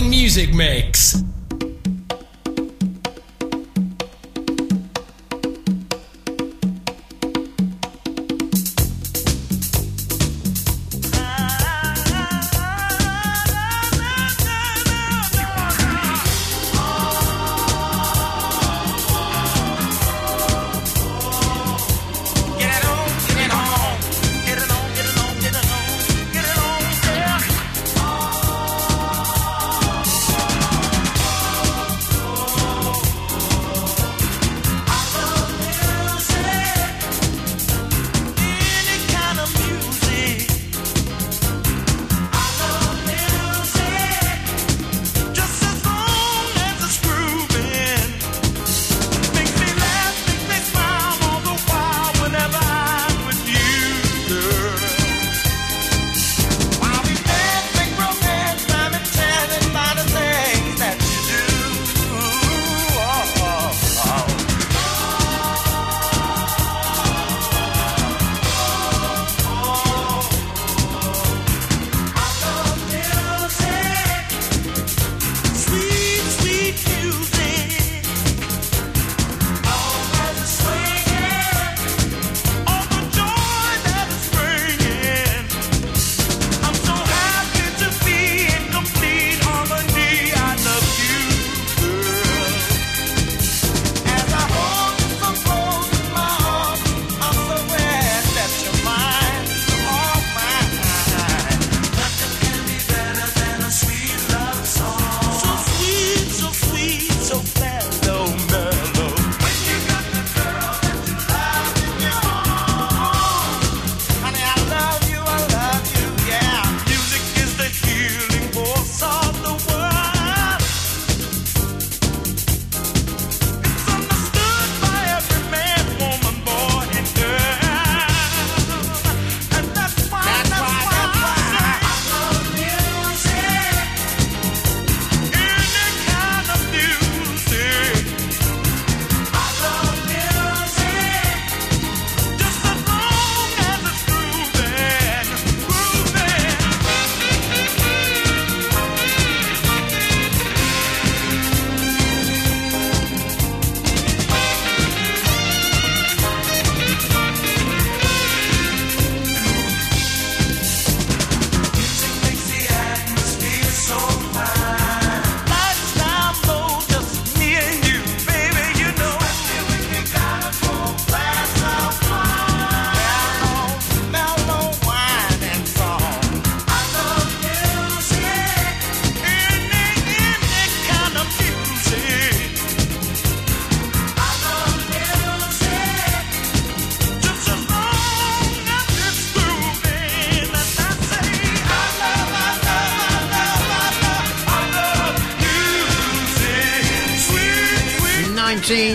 Morning 0.00 0.18
Music 0.18 0.54
Mix. 0.54 1.19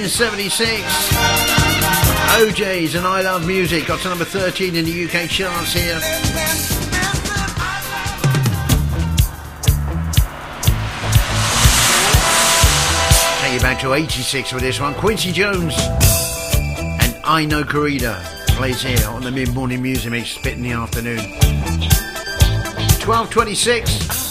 1976. 0.06 0.86
O'Jays 2.40 2.94
and 2.94 3.08
I 3.08 3.22
Love 3.22 3.48
Music 3.48 3.88
got 3.88 4.02
to 4.02 4.10
number 4.10 4.24
13 4.24 4.76
in 4.76 4.86
the 4.86 5.06
UK 5.06 5.28
charts 5.28 5.74
here. 5.74 6.00
Take 13.42 13.54
you 13.54 13.60
back 13.60 13.80
to 13.82 13.94
86 13.94 14.54
with 14.54 14.62
this 14.62 14.80
one. 14.80 14.94
Quincy 14.94 15.32
Jones 15.32 15.74
and 15.80 17.16
Ai 17.26 17.46
No 17.46 17.64
Corrida 17.64 18.24
plays 18.50 18.84
here 18.84 19.08
on 19.08 19.24
the 19.24 19.32
mid 19.32 19.56
morning 19.56 19.82
music 19.82 20.12
mix, 20.12 20.30
spit 20.30 20.54
in 20.54 20.62
the 20.62 20.74
afternoon. 20.74 21.18
1226. 23.02 24.25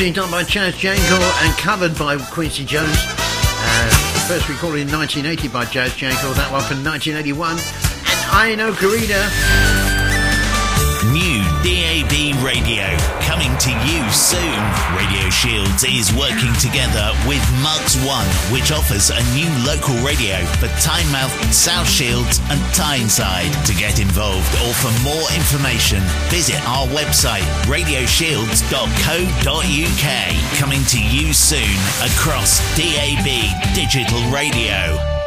Originally 0.00 0.16
done 0.16 0.30
by 0.30 0.44
Chaz 0.44 0.72
Jankel 0.80 1.20
and 1.44 1.58
covered 1.58 1.98
by 1.98 2.16
Quincy 2.32 2.64
Jones. 2.64 2.88
Uh, 2.88 4.24
first 4.26 4.48
recorded 4.48 4.88
in 4.88 4.90
1980 4.90 5.48
by 5.48 5.66
Chaz 5.66 5.90
Jankel, 5.90 6.34
that 6.36 6.50
one 6.50 6.64
from 6.64 6.82
1981. 6.82 7.60
And 7.60 8.20
Ai 8.32 8.54
No 8.54 8.72
Corrida. 8.72 9.28
New 11.12 11.29
DAB 11.62 12.42
radio 12.42 12.96
coming 13.20 13.54
to 13.58 13.70
you 13.84 14.00
soon. 14.10 14.58
Radio 14.96 15.28
Shields 15.28 15.84
is 15.84 16.10
working 16.16 16.54
together 16.56 17.12
with 17.28 17.44
Mugs 17.60 18.00
One, 18.00 18.24
which 18.50 18.72
offers 18.72 19.10
a 19.10 19.20
new 19.34 19.50
local 19.66 19.94
radio 20.00 20.42
for 20.56 20.68
Tynemouth, 20.80 21.52
South 21.52 21.86
Shields, 21.88 22.40
and 22.48 22.58
Tyneside. 22.72 23.52
To 23.66 23.74
get 23.74 24.00
involved 24.00 24.48
or 24.64 24.72
for 24.80 24.90
more 25.04 25.28
information, 25.36 26.00
visit 26.30 26.56
our 26.66 26.86
website 26.88 27.44
radioshields.co.uk. 27.68 30.58
Coming 30.58 30.82
to 30.84 30.98
you 30.98 31.34
soon 31.34 31.76
across 32.00 32.60
DAB 32.76 33.26
Digital 33.74 34.22
Radio. 34.30 35.19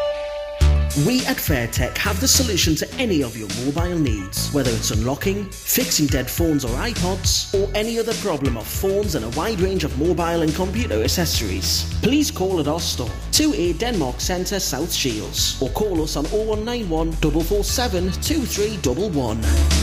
We 0.98 1.26
at 1.26 1.38
Fairtech 1.38 1.98
have 1.98 2.22
the 2.22 2.28
solution 2.28 2.76
to 2.76 2.94
any 3.00 3.24
of 3.24 3.36
your 3.36 3.50
mobile 3.66 3.98
needs, 3.98 4.54
whether 4.54 4.70
it's 4.70 4.92
unlocking, 4.92 5.46
fixing 5.50 6.06
dead 6.06 6.30
phones 6.30 6.64
or 6.64 6.70
iPods, 6.70 7.52
or 7.60 7.68
any 7.76 7.98
other 7.98 8.14
problem 8.16 8.58
of 8.58 8.68
phones 8.68 9.16
and 9.16 9.26
a 9.26 9.30
wide 9.30 9.60
range 9.60 9.84
of 9.84 9.98
mobile 9.98 10.44
and 10.44 10.54
computer 10.54 11.02
accessories. 11.02 11.92
Please 12.04 12.30
call 12.30 12.60
at 12.60 12.68
our 12.68 12.80
store, 12.80 13.10
2A 13.32 13.80
Denmark 13.80 14.22
Centre, 14.22 14.60
South 14.60 14.94
Shields, 14.94 15.60
or 15.60 15.70
call 15.72 16.00
us 16.04 16.16
on 16.16 16.26
0191 16.26 17.12
447 17.14 18.12
2311. 18.12 19.83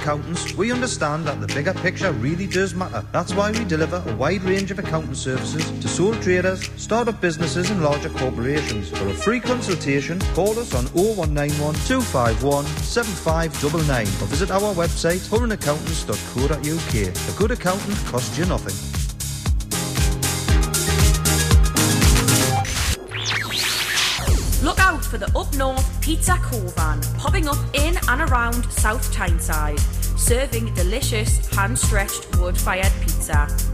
Accountants, 0.00 0.54
we 0.54 0.72
understand 0.72 1.26
that 1.26 1.42
the 1.42 1.46
bigger 1.48 1.74
picture 1.74 2.10
really 2.12 2.46
does 2.46 2.74
matter. 2.74 3.04
That's 3.12 3.34
why 3.34 3.52
we 3.52 3.64
deliver 3.64 4.02
a 4.06 4.16
wide 4.16 4.42
range 4.44 4.70
of 4.70 4.78
accounting 4.78 5.14
services 5.14 5.70
to 5.70 5.88
sole 5.88 6.14
traders, 6.16 6.70
start-up 6.80 7.20
businesses 7.20 7.68
and 7.68 7.82
larger 7.82 8.08
corporations. 8.08 8.88
For 8.88 9.06
a 9.08 9.12
free 9.12 9.40
consultation, 9.40 10.18
call 10.34 10.58
us 10.58 10.74
on 10.74 10.86
0191 10.94 11.74
251 11.86 12.64
7599 12.64 14.06
or 14.06 14.26
visit 14.28 14.50
our 14.50 14.74
website 14.74 15.20
huronaccountants.co.uk. 15.28 17.34
A 17.34 17.38
good 17.38 17.50
accountant 17.50 17.98
costs 18.06 18.38
you 18.38 18.46
nothing. 18.46 18.74
Look 24.62 24.78
out 24.78 25.02
for 25.02 25.16
the 25.16 25.26
Up 25.38 25.56
North 25.56 26.00
Pizza 26.02 26.32
Covan, 26.32 27.00
popping 27.18 27.48
up 27.48 27.56
in 27.72 27.94
and 28.10 28.22
around 28.22 28.64
South 28.72 29.12
Tyneside, 29.12 29.78
serving 30.18 30.74
delicious 30.74 31.46
hand-stretched 31.54 32.36
wood-fired 32.38 32.92
pizza. 33.02 33.69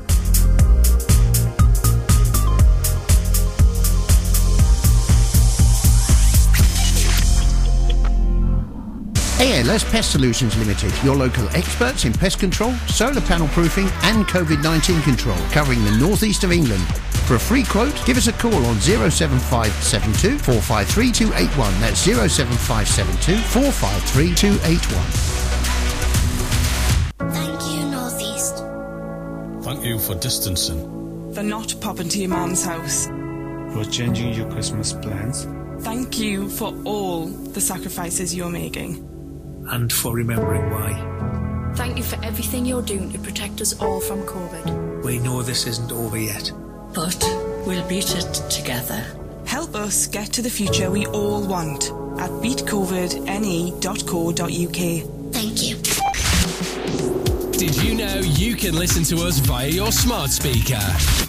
ALS 9.39 9.85
Pest 9.85 10.13
Solutions 10.13 10.57
Limited, 10.57 10.93
your 11.05 11.15
local 11.15 11.47
experts 11.51 12.07
in 12.07 12.13
pest 12.15 12.39
control, 12.41 12.73
solar 12.89 13.21
panel 13.21 13.49
proofing 13.49 13.87
and 14.03 14.25
COVID-19 14.27 15.03
control, 15.05 15.37
covering 15.51 15.85
the 15.85 15.91
northeast 15.99 16.43
of 16.43 16.53
England. 16.53 16.83
For 17.27 17.35
a 17.35 17.39
free 17.39 17.63
quote, 17.65 17.95
give 18.07 18.17
us 18.17 18.29
a 18.29 18.33
call 18.33 18.55
on 18.65 18.81
07572 18.81 20.39
453 20.39 21.13
281. 21.13 21.81
That's 21.81 22.01
07572 22.01 23.37
453 23.37 24.35
281. 24.35 25.05
Thank 27.33 27.61
you, 27.77 27.91
Northeast. 27.91 28.57
Thank 29.65 29.85
you 29.85 29.99
for 29.99 30.15
distancing. 30.15 30.95
for 31.35 31.43
not 31.43 31.75
popping 31.83 32.09
to 32.09 32.19
your 32.19 32.31
mum's 32.31 32.65
house. 32.65 33.07
For 33.75 33.85
changing 33.91 34.33
your 34.33 34.51
Christmas 34.51 34.95
plans. 34.95 35.47
Thank 35.85 36.19
you 36.19 36.49
for 36.49 36.75
all 36.87 37.27
the 37.27 37.61
sacrifices 37.61 38.35
you're 38.35 38.49
making. 38.49 39.07
And 39.69 39.93
for 39.93 40.15
remembering 40.15 40.71
why. 40.71 41.73
Thank 41.75 41.99
you 41.99 42.05
for 42.05 42.23
everything 42.25 42.65
you're 42.65 42.81
doing 42.83 43.11
to 43.13 43.19
protect 43.19 43.61
us 43.61 43.79
all 43.81 44.01
from 44.01 44.23
COVID. 44.23 45.03
We 45.05 45.19
know 45.19 45.43
this 45.43 45.67
isn't 45.67 45.93
over 45.93 46.17
yet. 46.19 46.51
But 46.95 47.23
we'll 47.67 47.87
beat 47.89 48.15
it 48.17 48.33
together. 48.51 49.05
Help 49.47 49.75
us 49.75 50.07
get 50.07 50.33
to 50.33 50.41
the 50.43 50.51
future 50.51 50.91
we 50.91 51.07
all 51.07 51.47
want 51.47 51.85
at 52.19 52.31
beatcovidne.co.uk. 52.43 55.33
Thank 55.33 55.63
you. 55.63 55.77
Did 57.53 57.77
you 57.83 57.95
know 57.95 58.17
you 58.17 58.57
can 58.57 58.75
listen 58.75 59.05
to 59.17 59.25
us 59.25 59.39
via 59.39 59.69
your 59.69 59.93
smart 59.93 60.31
speaker? 60.31 60.81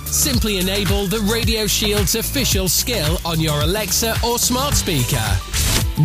Simply 0.08 0.58
enable 0.58 1.06
the 1.08 1.20
Radio 1.32 1.68
Shield's 1.68 2.16
official 2.16 2.68
skill 2.70 3.18
on 3.26 3.40
your 3.40 3.62
Alexa 3.62 4.16
or 4.26 4.40
smart 4.40 4.74
speaker. 4.74 5.38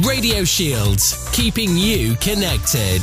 Radio 0.00 0.42
Shields, 0.42 1.28
keeping 1.32 1.76
you 1.76 2.16
connected. 2.16 3.02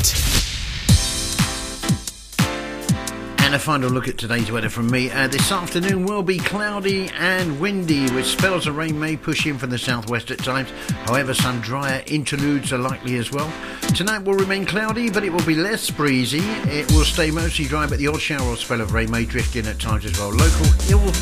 And 3.38 3.54
a 3.54 3.60
final 3.60 3.92
look 3.92 4.08
at 4.08 4.18
today's 4.18 4.52
weather 4.52 4.70
from 4.70 4.90
me. 4.90 5.12
Uh, 5.12 5.28
this 5.28 5.52
afternoon 5.52 6.06
will 6.06 6.24
be 6.24 6.40
cloudy 6.40 7.10
and 7.10 7.60
windy, 7.60 8.10
with 8.12 8.26
spells 8.26 8.66
of 8.66 8.76
rain 8.76 9.00
may 9.00 9.16
push 9.16 9.46
in 9.46 9.60
from 9.60 9.70
the 9.70 9.78
southwest 9.78 10.32
at 10.32 10.40
times. 10.40 10.72
However, 11.06 11.36
some 11.36 11.62
drier 11.62 12.04
interludes 12.08 12.74
are 12.74 12.80
likely 12.80 13.18
as 13.18 13.32
well. 13.32 13.54
Tonight 13.96 14.24
will 14.24 14.34
remain 14.36 14.66
cloudy, 14.66 15.12
but 15.12 15.24
it 15.24 15.30
will 15.30 15.46
be 15.46 15.56
less 15.56 15.92
breezy. 15.92 16.42
It 16.72 16.92
will 16.92 17.06
stay 17.06 17.30
mostly 17.30 17.66
dry, 17.66 17.86
but 17.86 18.00
the 18.00 18.08
odd 18.08 18.22
shower 18.22 18.48
or 18.48 18.58
spell 18.58 18.82
of 18.82 18.94
rain 18.94 19.12
may 19.12 19.26
drift 19.26 19.56
in 19.56 19.68
at 19.68 19.80
times 19.80 20.06
as 20.06 20.18
well. 20.18 20.30
Local 20.30 20.66
hill, 20.82 21.14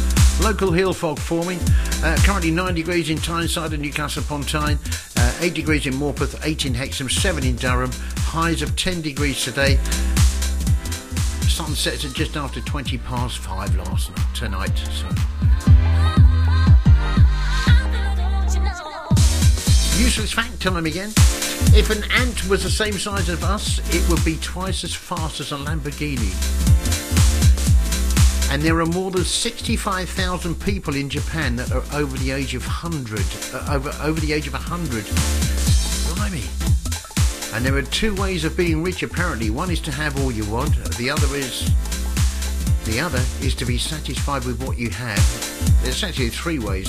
local 0.42 0.72
hill 0.72 0.94
fog 0.94 1.20
forming. 1.20 1.60
Uh, 2.04 2.18
currently 2.22 2.52
9 2.52 2.74
degrees 2.74 3.10
in 3.10 3.18
Tyneside 3.18 3.74
and 3.74 3.82
Newcastle 3.82 4.24
upon 4.24 4.44
Tyne. 4.44 4.80
Uh, 5.18 5.27
8 5.40 5.54
degrees 5.54 5.86
in 5.86 5.94
Morpeth, 5.94 6.40
8 6.44 6.66
in 6.66 6.74
Hexham, 6.74 7.10
7 7.10 7.44
in 7.44 7.56
Durham. 7.56 7.92
Highs 8.18 8.62
of 8.62 8.76
10 8.76 9.02
degrees 9.02 9.44
today 9.44 9.78
sun 11.58 11.74
sets 11.74 12.06
at 12.06 12.14
just 12.14 12.38
after 12.38 12.62
20 12.62 13.00
past 13.00 13.40
5 13.40 13.76
last 13.78 14.16
night, 14.16 14.36
tonight. 14.36 14.78
So. 14.78 15.08
Useless 19.98 20.34
fact 20.34 20.62
time 20.62 20.86
again. 20.86 21.10
If 21.74 21.90
an 21.90 22.04
ant 22.12 22.48
was 22.48 22.62
the 22.62 22.70
same 22.70 22.94
size 22.94 23.28
as 23.28 23.44
us, 23.44 23.80
it 23.96 24.08
would 24.08 24.24
be 24.24 24.38
twice 24.38 24.84
as 24.84 24.94
fast 24.94 25.40
as 25.40 25.52
a 25.52 25.56
Lamborghini. 25.56 27.07
And 28.50 28.62
there 28.62 28.80
are 28.80 28.86
more 28.86 29.12
than 29.12 29.26
65,000 29.26 30.56
people 30.62 30.96
in 30.96 31.10
Japan 31.10 31.58
that 31.58 31.70
are 31.72 31.84
over 31.94 32.18
the 32.18 32.32
age 32.32 32.56
of 32.56 32.66
100. 32.66 33.20
Uh, 33.54 33.76
over, 33.76 33.92
over 34.02 34.20
the 34.20 34.34
age 34.34 34.48
of 34.48 34.54
100. 34.54 35.06
Blimey. 36.16 36.44
And 37.54 37.66
there 37.66 37.76
are 37.76 37.82
two 37.82 38.16
ways 38.16 38.46
of 38.46 38.56
being 38.56 38.84
rich 38.84 39.04
apparently. 39.04 39.50
One 39.50 39.70
is 39.70 39.82
to 39.82 39.92
have 39.92 40.18
all 40.22 40.32
you 40.32 40.46
want, 40.46 40.74
the 40.96 41.10
other 41.10 41.28
is 41.36 41.70
the 42.86 43.02
other 43.02 43.22
is 43.42 43.54
to 43.56 43.66
be 43.66 43.78
satisfied 43.78 44.46
with 44.46 44.64
what 44.64 44.78
you 44.78 44.90
have. 44.92 45.84
There's 45.84 46.06
actually 46.06 46.30
three 46.30 46.58
ways. 46.58 46.88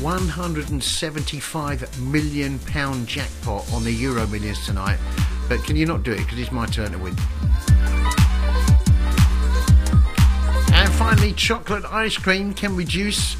175 0.00 2.00
million 2.00 2.58
pound 2.60 3.06
jackpot 3.06 3.70
on 3.72 3.84
the 3.84 3.92
Euro 3.92 4.26
Millions 4.28 4.64
tonight. 4.64 4.98
But 5.46 5.62
can 5.64 5.76
you 5.76 5.84
not 5.84 6.04
do 6.04 6.12
it 6.12 6.18
because 6.18 6.38
it's 6.38 6.52
my 6.52 6.64
turn 6.64 6.92
to 6.92 6.98
win? 6.98 7.16
Finally, 10.98 11.32
chocolate 11.34 11.84
ice 11.84 12.16
cream 12.16 12.52
can 12.52 12.74
reduce 12.74 13.36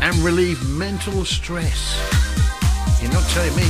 and 0.00 0.14
relieve 0.18 0.64
mental 0.68 1.24
stress. 1.24 1.98
You're 3.02 3.12
not 3.12 3.24
telling 3.30 3.56
me. 3.56 3.64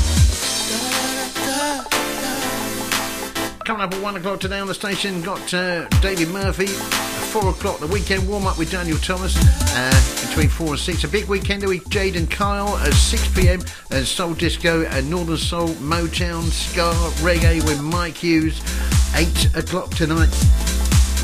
Coming 3.64 3.82
up 3.82 3.94
at 3.94 4.02
one 4.02 4.16
o'clock 4.16 4.40
today 4.40 4.58
on 4.58 4.66
the 4.66 4.74
station, 4.74 5.22
got 5.22 5.54
uh, 5.54 5.88
David 6.00 6.28
Murphy. 6.28 6.66
Four 6.66 7.48
o'clock, 7.48 7.80
the 7.80 7.86
weekend 7.86 8.28
warm 8.28 8.46
up 8.46 8.58
with 8.58 8.70
Daniel 8.70 8.98
Thomas. 8.98 9.34
Uh, 9.74 10.26
between 10.28 10.50
four 10.50 10.68
and 10.68 10.78
six, 10.78 11.04
a 11.04 11.08
big 11.08 11.24
weekend 11.24 11.66
with 11.66 11.88
Jade 11.88 12.16
and 12.16 12.30
Kyle 12.30 12.76
at 12.78 12.92
6 12.92 13.28
p.m. 13.34 13.60
And 13.90 14.06
Soul 14.06 14.34
Disco 14.34 14.84
and 14.84 15.08
Northern 15.08 15.38
Soul, 15.38 15.68
Motown, 15.68 16.42
Ska, 16.50 16.92
Reggae 17.24 17.64
with 17.64 17.80
Mike 17.80 18.18
Hughes. 18.18 18.60
Eight 19.14 19.54
o'clock 19.54 19.90
tonight, 19.90 20.30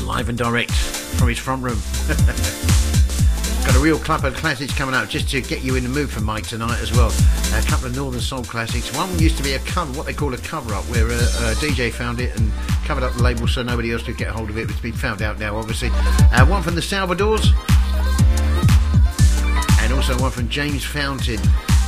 live 0.09 0.27
and 0.27 0.39
direct 0.39 0.71
from 0.71 1.27
his 1.27 1.37
front 1.37 1.61
room. 1.61 1.77
Got 3.63 3.75
a 3.75 3.79
real 3.79 3.99
club 3.99 4.25
of 4.25 4.33
classics 4.33 4.73
coming 4.73 4.95
out 4.95 5.07
just 5.07 5.29
to 5.29 5.39
get 5.39 5.63
you 5.63 5.75
in 5.75 5.83
the 5.83 5.89
mood 5.89 6.09
for 6.09 6.19
Mike 6.21 6.47
tonight 6.47 6.79
as 6.81 6.91
well. 6.91 7.11
A 7.53 7.61
couple 7.67 7.85
of 7.85 7.95
Northern 7.95 8.19
Soul 8.19 8.43
classics. 8.43 8.91
One 8.97 9.19
used 9.19 9.37
to 9.37 9.43
be 9.43 9.53
a 9.53 9.59
cover, 9.59 9.95
what 9.95 10.07
they 10.07 10.13
call 10.13 10.33
a 10.33 10.37
cover 10.39 10.73
up, 10.73 10.83
where 10.85 11.05
a, 11.05 11.13
a 11.13 11.53
DJ 11.61 11.91
found 11.91 12.19
it 12.19 12.35
and 12.39 12.51
covered 12.85 13.03
up 13.03 13.13
the 13.13 13.21
label 13.21 13.47
so 13.47 13.61
nobody 13.61 13.93
else 13.93 14.01
could 14.01 14.17
get 14.17 14.29
hold 14.29 14.49
of 14.49 14.57
it. 14.57 14.67
It's 14.71 14.79
been 14.79 14.93
found 14.93 15.21
out 15.21 15.37
now, 15.37 15.55
obviously. 15.55 15.89
Uh, 15.93 16.43
one 16.47 16.63
from 16.63 16.73
the 16.73 16.81
Salvadors, 16.81 17.45
and 19.79 19.93
also 19.93 20.19
one 20.19 20.31
from 20.31 20.49
James 20.49 20.83
Fountain. 20.83 21.39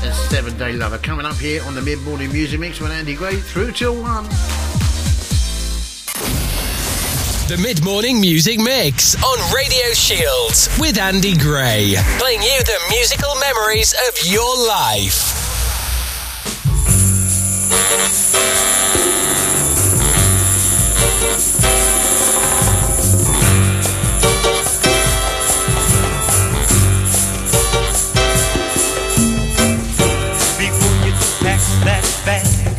A 0.03 0.13
seven 0.29 0.55
day 0.59 0.73
lover 0.73 0.99
coming 0.99 1.25
up 1.25 1.37
here 1.37 1.63
on 1.63 1.73
the 1.73 1.81
mid 1.81 1.99
morning 2.03 2.31
music 2.31 2.59
mix 2.59 2.79
with 2.79 2.91
Andy 2.91 3.15
Gray 3.15 3.37
through 3.37 3.71
till 3.71 3.99
one. 3.99 4.27
The 7.51 7.57
mid 7.57 7.83
morning 7.83 8.21
music 8.21 8.61
mix 8.61 9.21
on 9.21 9.53
Radio 9.53 9.91
Shields 9.91 10.69
with 10.79 10.97
Andy 10.97 11.35
Gray, 11.35 11.95
playing 12.17 12.41
you 12.41 12.63
the 12.63 12.79
musical 12.89 13.35
memories 13.41 13.93
of 14.07 14.25
your 14.25 14.57
life. 14.69 15.35
Before 30.57 31.05
you 31.05 31.13
pack 31.41 31.59
that 31.83 32.21
bag 32.25 32.70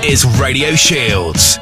Is 0.00 0.24
Radio 0.40 0.74
Shields. 0.74 1.58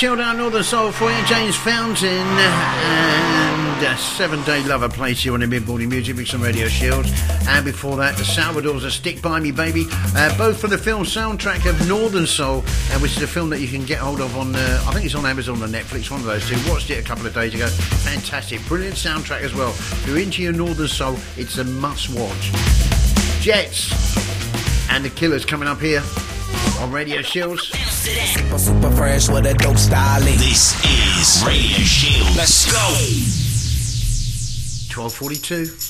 Chilled 0.00 0.18
out 0.18 0.34
Northern 0.34 0.62
Soul 0.62 0.92
for 0.92 1.12
you, 1.12 1.26
James 1.26 1.54
Fountain 1.56 2.08
and 2.08 3.84
uh, 3.84 3.96
Seven 3.96 4.42
Day 4.44 4.64
Lover 4.64 4.88
plays 4.88 5.22
you 5.26 5.34
on 5.34 5.40
the 5.40 5.46
mid 5.46 5.66
morning 5.68 5.90
music 5.90 6.16
with 6.16 6.26
some 6.26 6.40
radio 6.40 6.68
shields. 6.68 7.12
And 7.46 7.66
before 7.66 7.98
that, 7.98 8.16
the 8.16 8.24
Salvadors 8.24 8.82
A 8.84 8.90
Stick 8.90 9.20
By 9.20 9.40
Me 9.40 9.52
Baby, 9.52 9.84
uh, 9.90 10.34
both 10.38 10.58
for 10.58 10.68
the 10.68 10.78
film 10.78 11.04
soundtrack 11.04 11.68
of 11.68 11.86
Northern 11.86 12.26
Soul, 12.26 12.60
uh, 12.60 12.98
which 13.00 13.14
is 13.14 13.22
a 13.22 13.26
film 13.26 13.50
that 13.50 13.60
you 13.60 13.68
can 13.68 13.84
get 13.84 13.98
hold 13.98 14.22
of 14.22 14.34
on, 14.38 14.54
uh, 14.56 14.82
I 14.86 14.94
think 14.94 15.04
it's 15.04 15.14
on 15.14 15.26
Amazon 15.26 15.62
or 15.62 15.66
Netflix, 15.66 16.10
one 16.10 16.20
of 16.20 16.26
those 16.26 16.48
two. 16.48 16.56
Watched 16.70 16.88
it 16.88 16.98
a 16.98 17.06
couple 17.06 17.26
of 17.26 17.34
days 17.34 17.52
ago. 17.52 17.66
Fantastic, 17.68 18.64
brilliant 18.68 18.96
soundtrack 18.96 19.42
as 19.42 19.54
well. 19.54 19.68
If 19.68 20.06
you're 20.06 20.18
into 20.18 20.42
your 20.42 20.54
Northern 20.54 20.88
Soul, 20.88 21.18
it's 21.36 21.58
a 21.58 21.64
must 21.64 22.08
watch. 22.08 22.50
Jets 23.42 23.92
and 24.88 25.04
the 25.04 25.10
Killers 25.10 25.44
coming 25.44 25.68
up 25.68 25.78
here 25.78 26.02
on 26.80 26.90
Radio 26.90 27.20
Shields. 27.20 27.70
Super, 28.00 28.56
super 28.56 28.90
fresh 28.92 29.28
with 29.28 29.44
a 29.44 29.52
dope 29.52 29.76
style. 29.76 30.22
This 30.22 30.74
is 30.86 31.44
Radio 31.44 31.76
Shield. 31.80 32.34
Let's 32.34 32.64
go. 32.64 32.78
1242. 34.88 35.89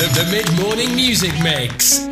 The, 0.00 0.24
the, 0.24 0.30
mid 0.30 0.50
morning 0.58 0.96
music 0.96 1.38
mix. 1.42 2.09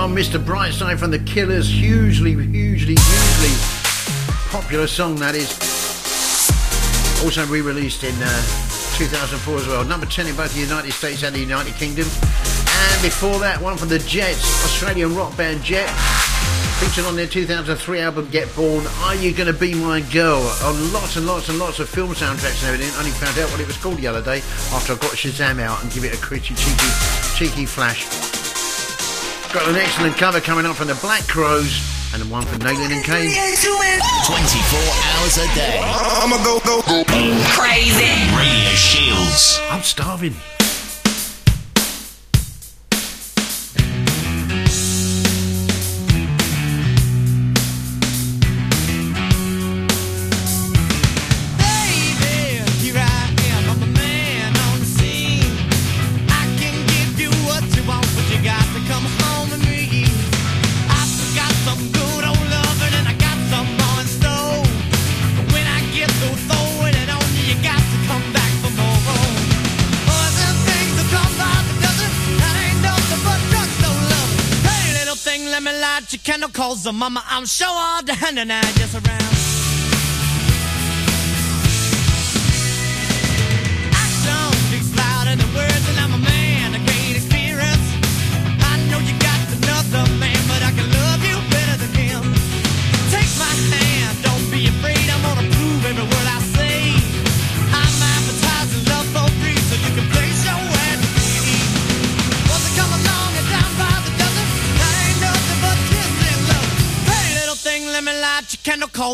2003, 0.00 0.08
that 0.08 0.08
one, 0.08 0.16
Mr. 0.16 0.42
Brightside 0.42 0.98
from 0.98 1.10
The 1.10 1.18
Killers. 1.18 1.68
Hugely, 1.68 2.32
hugely, 2.32 2.96
hugely 2.96 3.54
popular 4.50 4.86
song, 4.86 5.16
that 5.16 5.34
is. 5.34 5.50
Also 7.22 7.44
re 7.46 7.60
released 7.60 8.02
in 8.02 8.14
uh, 8.16 8.96
2004 8.96 9.56
as 9.56 9.66
well. 9.66 9.84
Number 9.84 10.06
10 10.06 10.26
in 10.26 10.36
both 10.36 10.54
the 10.54 10.60
United 10.60 10.92
States 10.92 11.22
and 11.22 11.34
the 11.34 11.40
United 11.40 11.74
Kingdom. 11.74 12.06
And 12.06 13.02
before 13.02 13.38
that, 13.40 13.60
one 13.60 13.76
from 13.76 13.88
the 13.88 13.98
Jets, 13.98 14.64
Australian 14.64 15.14
rock 15.14 15.36
band 15.36 15.62
Jet. 15.62 15.88
Featured 16.80 17.04
on 17.04 17.14
their 17.14 17.26
2003 17.26 18.00
album 18.00 18.28
Get 18.30 18.54
Born, 18.56 18.86
Are 19.04 19.14
You 19.14 19.34
Gonna 19.34 19.52
Be 19.52 19.74
My 19.74 20.00
Girl? 20.00 20.40
On 20.64 20.92
lots 20.94 21.16
and 21.16 21.26
lots 21.26 21.50
and 21.50 21.58
lots 21.58 21.78
of 21.78 21.90
film 21.90 22.14
soundtracks 22.14 22.64
and 22.64 22.72
everything. 22.72 22.94
I 22.96 23.00
only 23.00 23.10
found 23.10 23.38
out 23.38 23.50
what 23.50 23.60
it 23.60 23.66
was 23.66 23.76
called 23.76 23.98
the 23.98 24.06
other 24.06 24.22
day 24.22 24.38
after 24.72 24.94
I 24.94 24.96
got 24.96 25.12
Shazam 25.12 25.60
out 25.60 25.82
and 25.82 25.92
give 25.92 26.04
it 26.04 26.14
a 26.14 26.20
cheeky, 26.40 26.54
cheeky 27.36 27.66
flash. 27.66 28.39
Got 29.52 29.68
an 29.68 29.74
excellent 29.74 30.16
cover 30.16 30.40
coming 30.40 30.64
up 30.64 30.76
from 30.76 30.86
the 30.86 30.94
Black 31.02 31.26
Crowes 31.26 31.82
and 32.14 32.30
one 32.30 32.46
from 32.46 32.60
Nalin 32.60 32.92
and 32.92 33.04
Kane. 33.04 33.32
24 33.32 34.78
hours 35.10 35.38
a 35.38 35.54
day. 35.56 35.80
I'ma 35.82 36.36
go, 36.44 36.60
go, 36.60 36.80
go. 36.86 37.02
Crazy. 37.50 38.30
Radio 38.38 38.70
Shields. 38.76 39.58
I'm 39.70 39.82
starving. 39.82 40.34
Mama, 77.00 77.24
I'm 77.30 77.46
sure 77.46 77.66
all 77.66 78.02
and 78.36 78.52
I 78.52 78.60
just 78.60 78.94
around. 78.94 79.09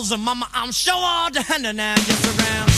Cause 0.09 0.18
mama, 0.18 0.49
I'm 0.55 0.73
sure 0.73 0.94
all 0.94 1.31
the 1.31 1.43
hand 1.43 1.67
and 1.67 1.81
just 1.99 2.26
around. 2.26 2.76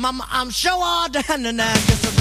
Mama, 0.00 0.26
I'm 0.30 0.48
sure 0.48 0.72
all 0.72 1.08
hand 1.20 1.46
and 1.46 1.60
I 1.60 1.74
just 1.74 2.19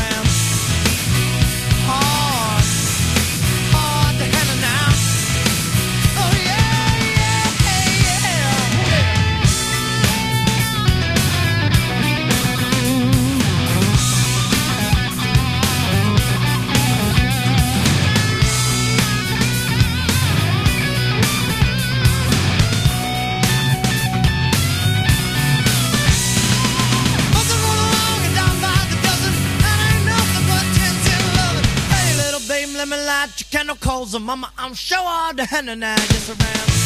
cause 34.12 34.22
mama, 34.22 34.52
I'm 34.58 34.74
sure 34.74 34.98
all 35.00 35.34
the 35.34 35.44
and 35.70 35.86
I 35.86 35.96
just 35.96 36.30
around. 36.30 36.79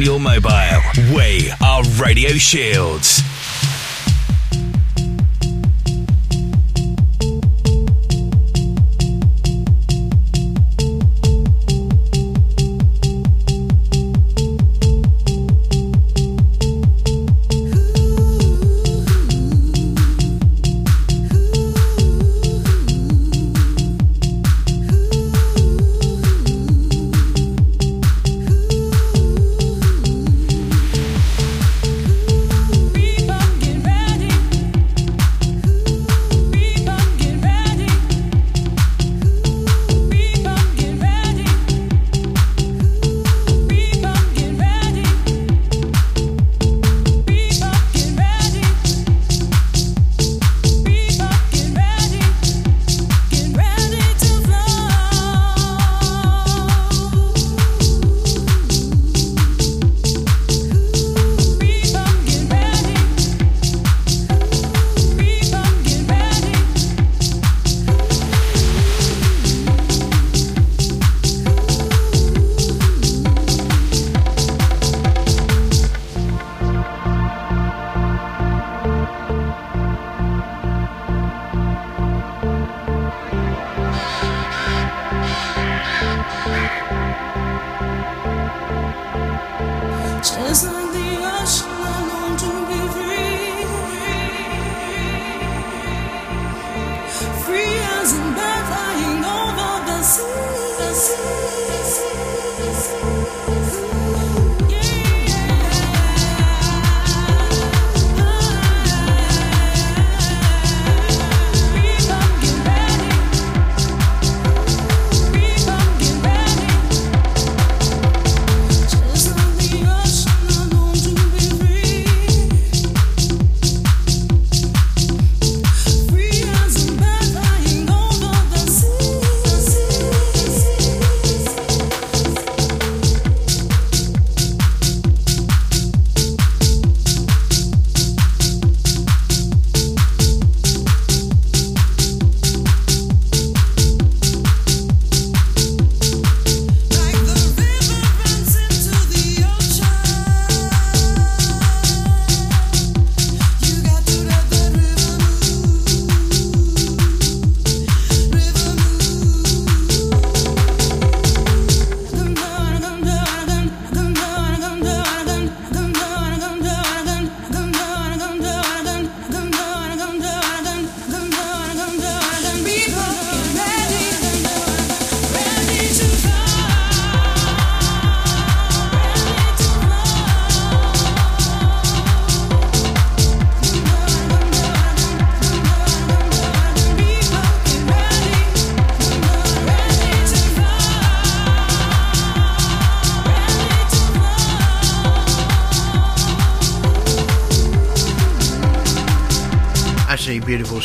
On 0.00 0.06
your 0.06 0.20
mobile, 0.20 0.80
we 1.14 1.50
are 1.60 1.82
Radio 2.00 2.30
Shields. 2.30 3.29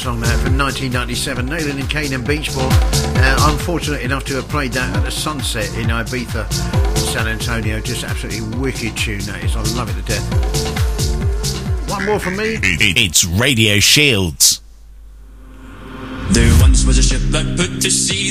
Song 0.06 0.20
that 0.20 0.38
from 0.38 0.56
1997. 0.56 1.50
Nalin 1.50 1.80
and 1.80 1.90
Kane 1.90 2.14
and 2.14 2.24
Beachball. 2.24 2.70
Uh, 3.18 3.36
I'm 3.40 3.58
fortunate 3.58 4.04
enough 4.04 4.24
to 4.26 4.36
have 4.36 4.48
played 4.50 4.72
that 4.74 4.96
at 4.96 5.04
the 5.04 5.10
Sunset 5.10 5.68
in 5.80 5.88
Ibiza, 5.88 6.46
in 6.92 6.96
San 6.96 7.28
Antonio. 7.28 7.80
Just 7.80 8.04
absolutely 8.04 8.60
wicked 8.60 8.96
tune 8.96 9.22
that 9.22 9.44
is. 9.44 9.56
I 9.56 9.64
love 9.76 9.90
it 9.90 10.00
to 10.00 10.04
death. 10.04 11.90
One 11.90 12.06
more 12.06 12.20
from 12.20 12.38
me. 12.38 12.60
It's 12.62 13.26
Radio 13.26 13.80
Shields. 13.80 14.62
There 16.30 16.62
once 16.62 16.86
was 16.86 17.00
a 17.00 17.04
ship 17.04 17.22
that 17.32 17.58
put 17.58 17.82
to 17.82 17.90
sea. 17.90 18.25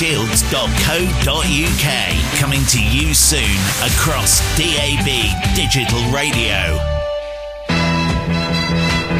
radioshields.co.uk. 0.00 2.38
Coming 2.40 2.64
to 2.66 2.82
you 2.82 3.14
soon 3.14 3.56
across 3.84 4.40
DAB 4.56 5.04
digital 5.54 6.00
radio. 6.10 6.78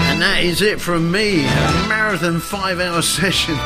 And 0.08 0.20
that 0.22 0.40
is 0.42 0.62
it 0.62 0.80
from 0.80 1.10
me. 1.10 1.44
A 1.44 1.86
marathon 1.88 2.40
five 2.40 2.80
hour 2.80 3.02
session. 3.02 3.56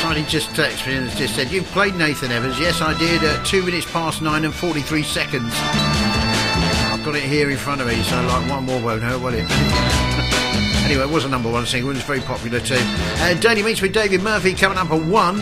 Somebody 0.00 0.22
just 0.24 0.50
texted 0.50 0.86
me 0.86 0.96
and 0.96 1.10
just 1.10 1.34
said, 1.34 1.50
You've 1.50 1.66
played 1.66 1.96
Nathan 1.96 2.30
Evans. 2.30 2.60
Yes, 2.60 2.80
I 2.80 2.96
did 2.98 3.24
at 3.24 3.44
2 3.44 3.64
minutes 3.64 3.90
past 3.90 4.22
9 4.22 4.44
and 4.44 4.54
43 4.54 5.02
seconds. 5.02 5.52
I've 5.54 7.04
got 7.04 7.16
it 7.16 7.24
here 7.24 7.50
in 7.50 7.56
front 7.56 7.80
of 7.80 7.88
me, 7.88 8.00
so 8.02 8.22
like 8.22 8.48
one 8.48 8.64
more 8.64 8.80
won't 8.80 9.02
hurt, 9.02 9.20
will 9.20 9.34
it? 9.34 10.62
anyway, 10.86 11.02
it 11.02 11.10
was 11.10 11.24
a 11.24 11.28
number 11.28 11.50
one 11.50 11.66
single. 11.66 11.90
It 11.90 11.94
was 11.94 12.04
very 12.04 12.20
popular 12.20 12.60
too. 12.60 12.76
Uh, 12.78 13.34
Daily 13.34 13.62
Meets 13.62 13.82
with 13.82 13.92
David 13.92 14.22
Murphy 14.22 14.54
coming 14.54 14.78
up 14.78 14.90
at 14.90 15.02
1. 15.02 15.40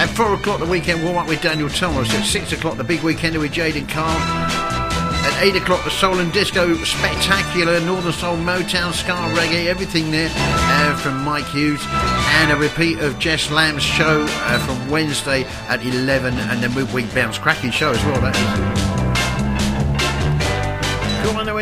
At 0.00 0.06
4 0.06 0.34
o'clock, 0.34 0.60
the 0.60 0.66
weekend 0.66 1.04
warm 1.04 1.18
up 1.18 1.28
with 1.28 1.42
Daniel 1.42 1.68
Thomas. 1.68 2.12
At 2.14 2.24
6 2.24 2.52
o'clock, 2.52 2.76
the 2.76 2.84
big 2.84 3.02
weekend 3.02 3.36
with 3.36 3.52
Jaden 3.52 3.88
Carl. 3.88 4.16
At 4.16 5.42
8 5.42 5.56
o'clock, 5.56 5.84
the 5.84 5.90
Soul 5.90 6.18
and 6.18 6.32
Disco 6.32 6.74
Spectacular, 6.84 7.80
Northern 7.80 8.12
Soul, 8.12 8.36
Motown, 8.36 8.92
Ska, 8.92 9.12
Reggae, 9.36 9.66
everything 9.66 10.10
there 10.10 10.30
uh, 10.34 10.96
from 10.96 11.22
Mike 11.22 11.46
Hughes. 11.46 11.82
And 11.90 12.52
a 12.52 12.56
repeat 12.56 13.00
of 13.00 13.18
Jess 13.18 13.50
Lamb's 13.50 13.82
show 13.82 14.24
uh, 14.28 14.58
from 14.64 14.88
Wednesday 14.88 15.44
at 15.68 15.84
11, 15.84 16.38
and 16.38 16.62
then 16.62 16.74
midweek 16.74 17.12
bounce. 17.14 17.38
Cracking 17.38 17.70
show 17.70 17.90
as 17.90 18.02
well, 18.04 18.20
that 18.20 18.36
is. 18.36 18.77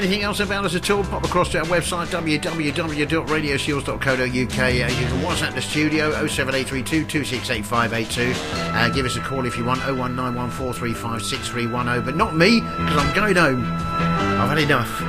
Anything 0.07 0.25
else 0.25 0.39
about 0.39 0.65
us 0.65 0.77
at 0.77 0.89
all, 0.89 1.03
pop 1.03 1.25
across 1.25 1.51
to 1.51 1.59
our 1.59 1.65
website 1.65 2.07
www.radioshields.co.uk. 2.07 4.19
Uh, 4.21 4.27
you 4.41 5.07
can 5.07 5.21
WhatsApp 5.21 5.53
the 5.55 5.63
studio 5.63 6.13
07832 6.27 7.05
268 7.07 7.65
uh, 8.73 8.89
Give 8.91 9.05
us 9.05 9.17
a 9.17 9.21
call 9.21 9.45
if 9.47 9.59
you 9.59 9.65
want 9.65 9.81
01914356310. 9.81 12.05
But 12.05 12.15
not 12.15 12.37
me, 12.37 12.61
because 12.61 12.97
I'm 12.97 13.13
going 13.17 13.35
home. 13.35 13.65
I've 13.65 14.51
had 14.51 14.59
enough. 14.59 15.01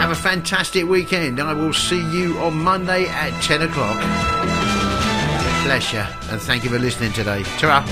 Have 0.00 0.10
a 0.10 0.14
fantastic 0.14 0.84
weekend. 0.84 1.40
I 1.40 1.54
will 1.54 1.72
see 1.72 2.06
you 2.10 2.36
on 2.40 2.62
Monday 2.62 3.06
at 3.06 3.30
10 3.42 3.62
o'clock. 3.62 3.96
Bless 5.64 5.94
you, 5.94 6.04
and 6.30 6.38
thank 6.42 6.64
you 6.64 6.70
for 6.70 6.78
listening 6.78 7.14
today. 7.14 7.44
ta 7.58 7.82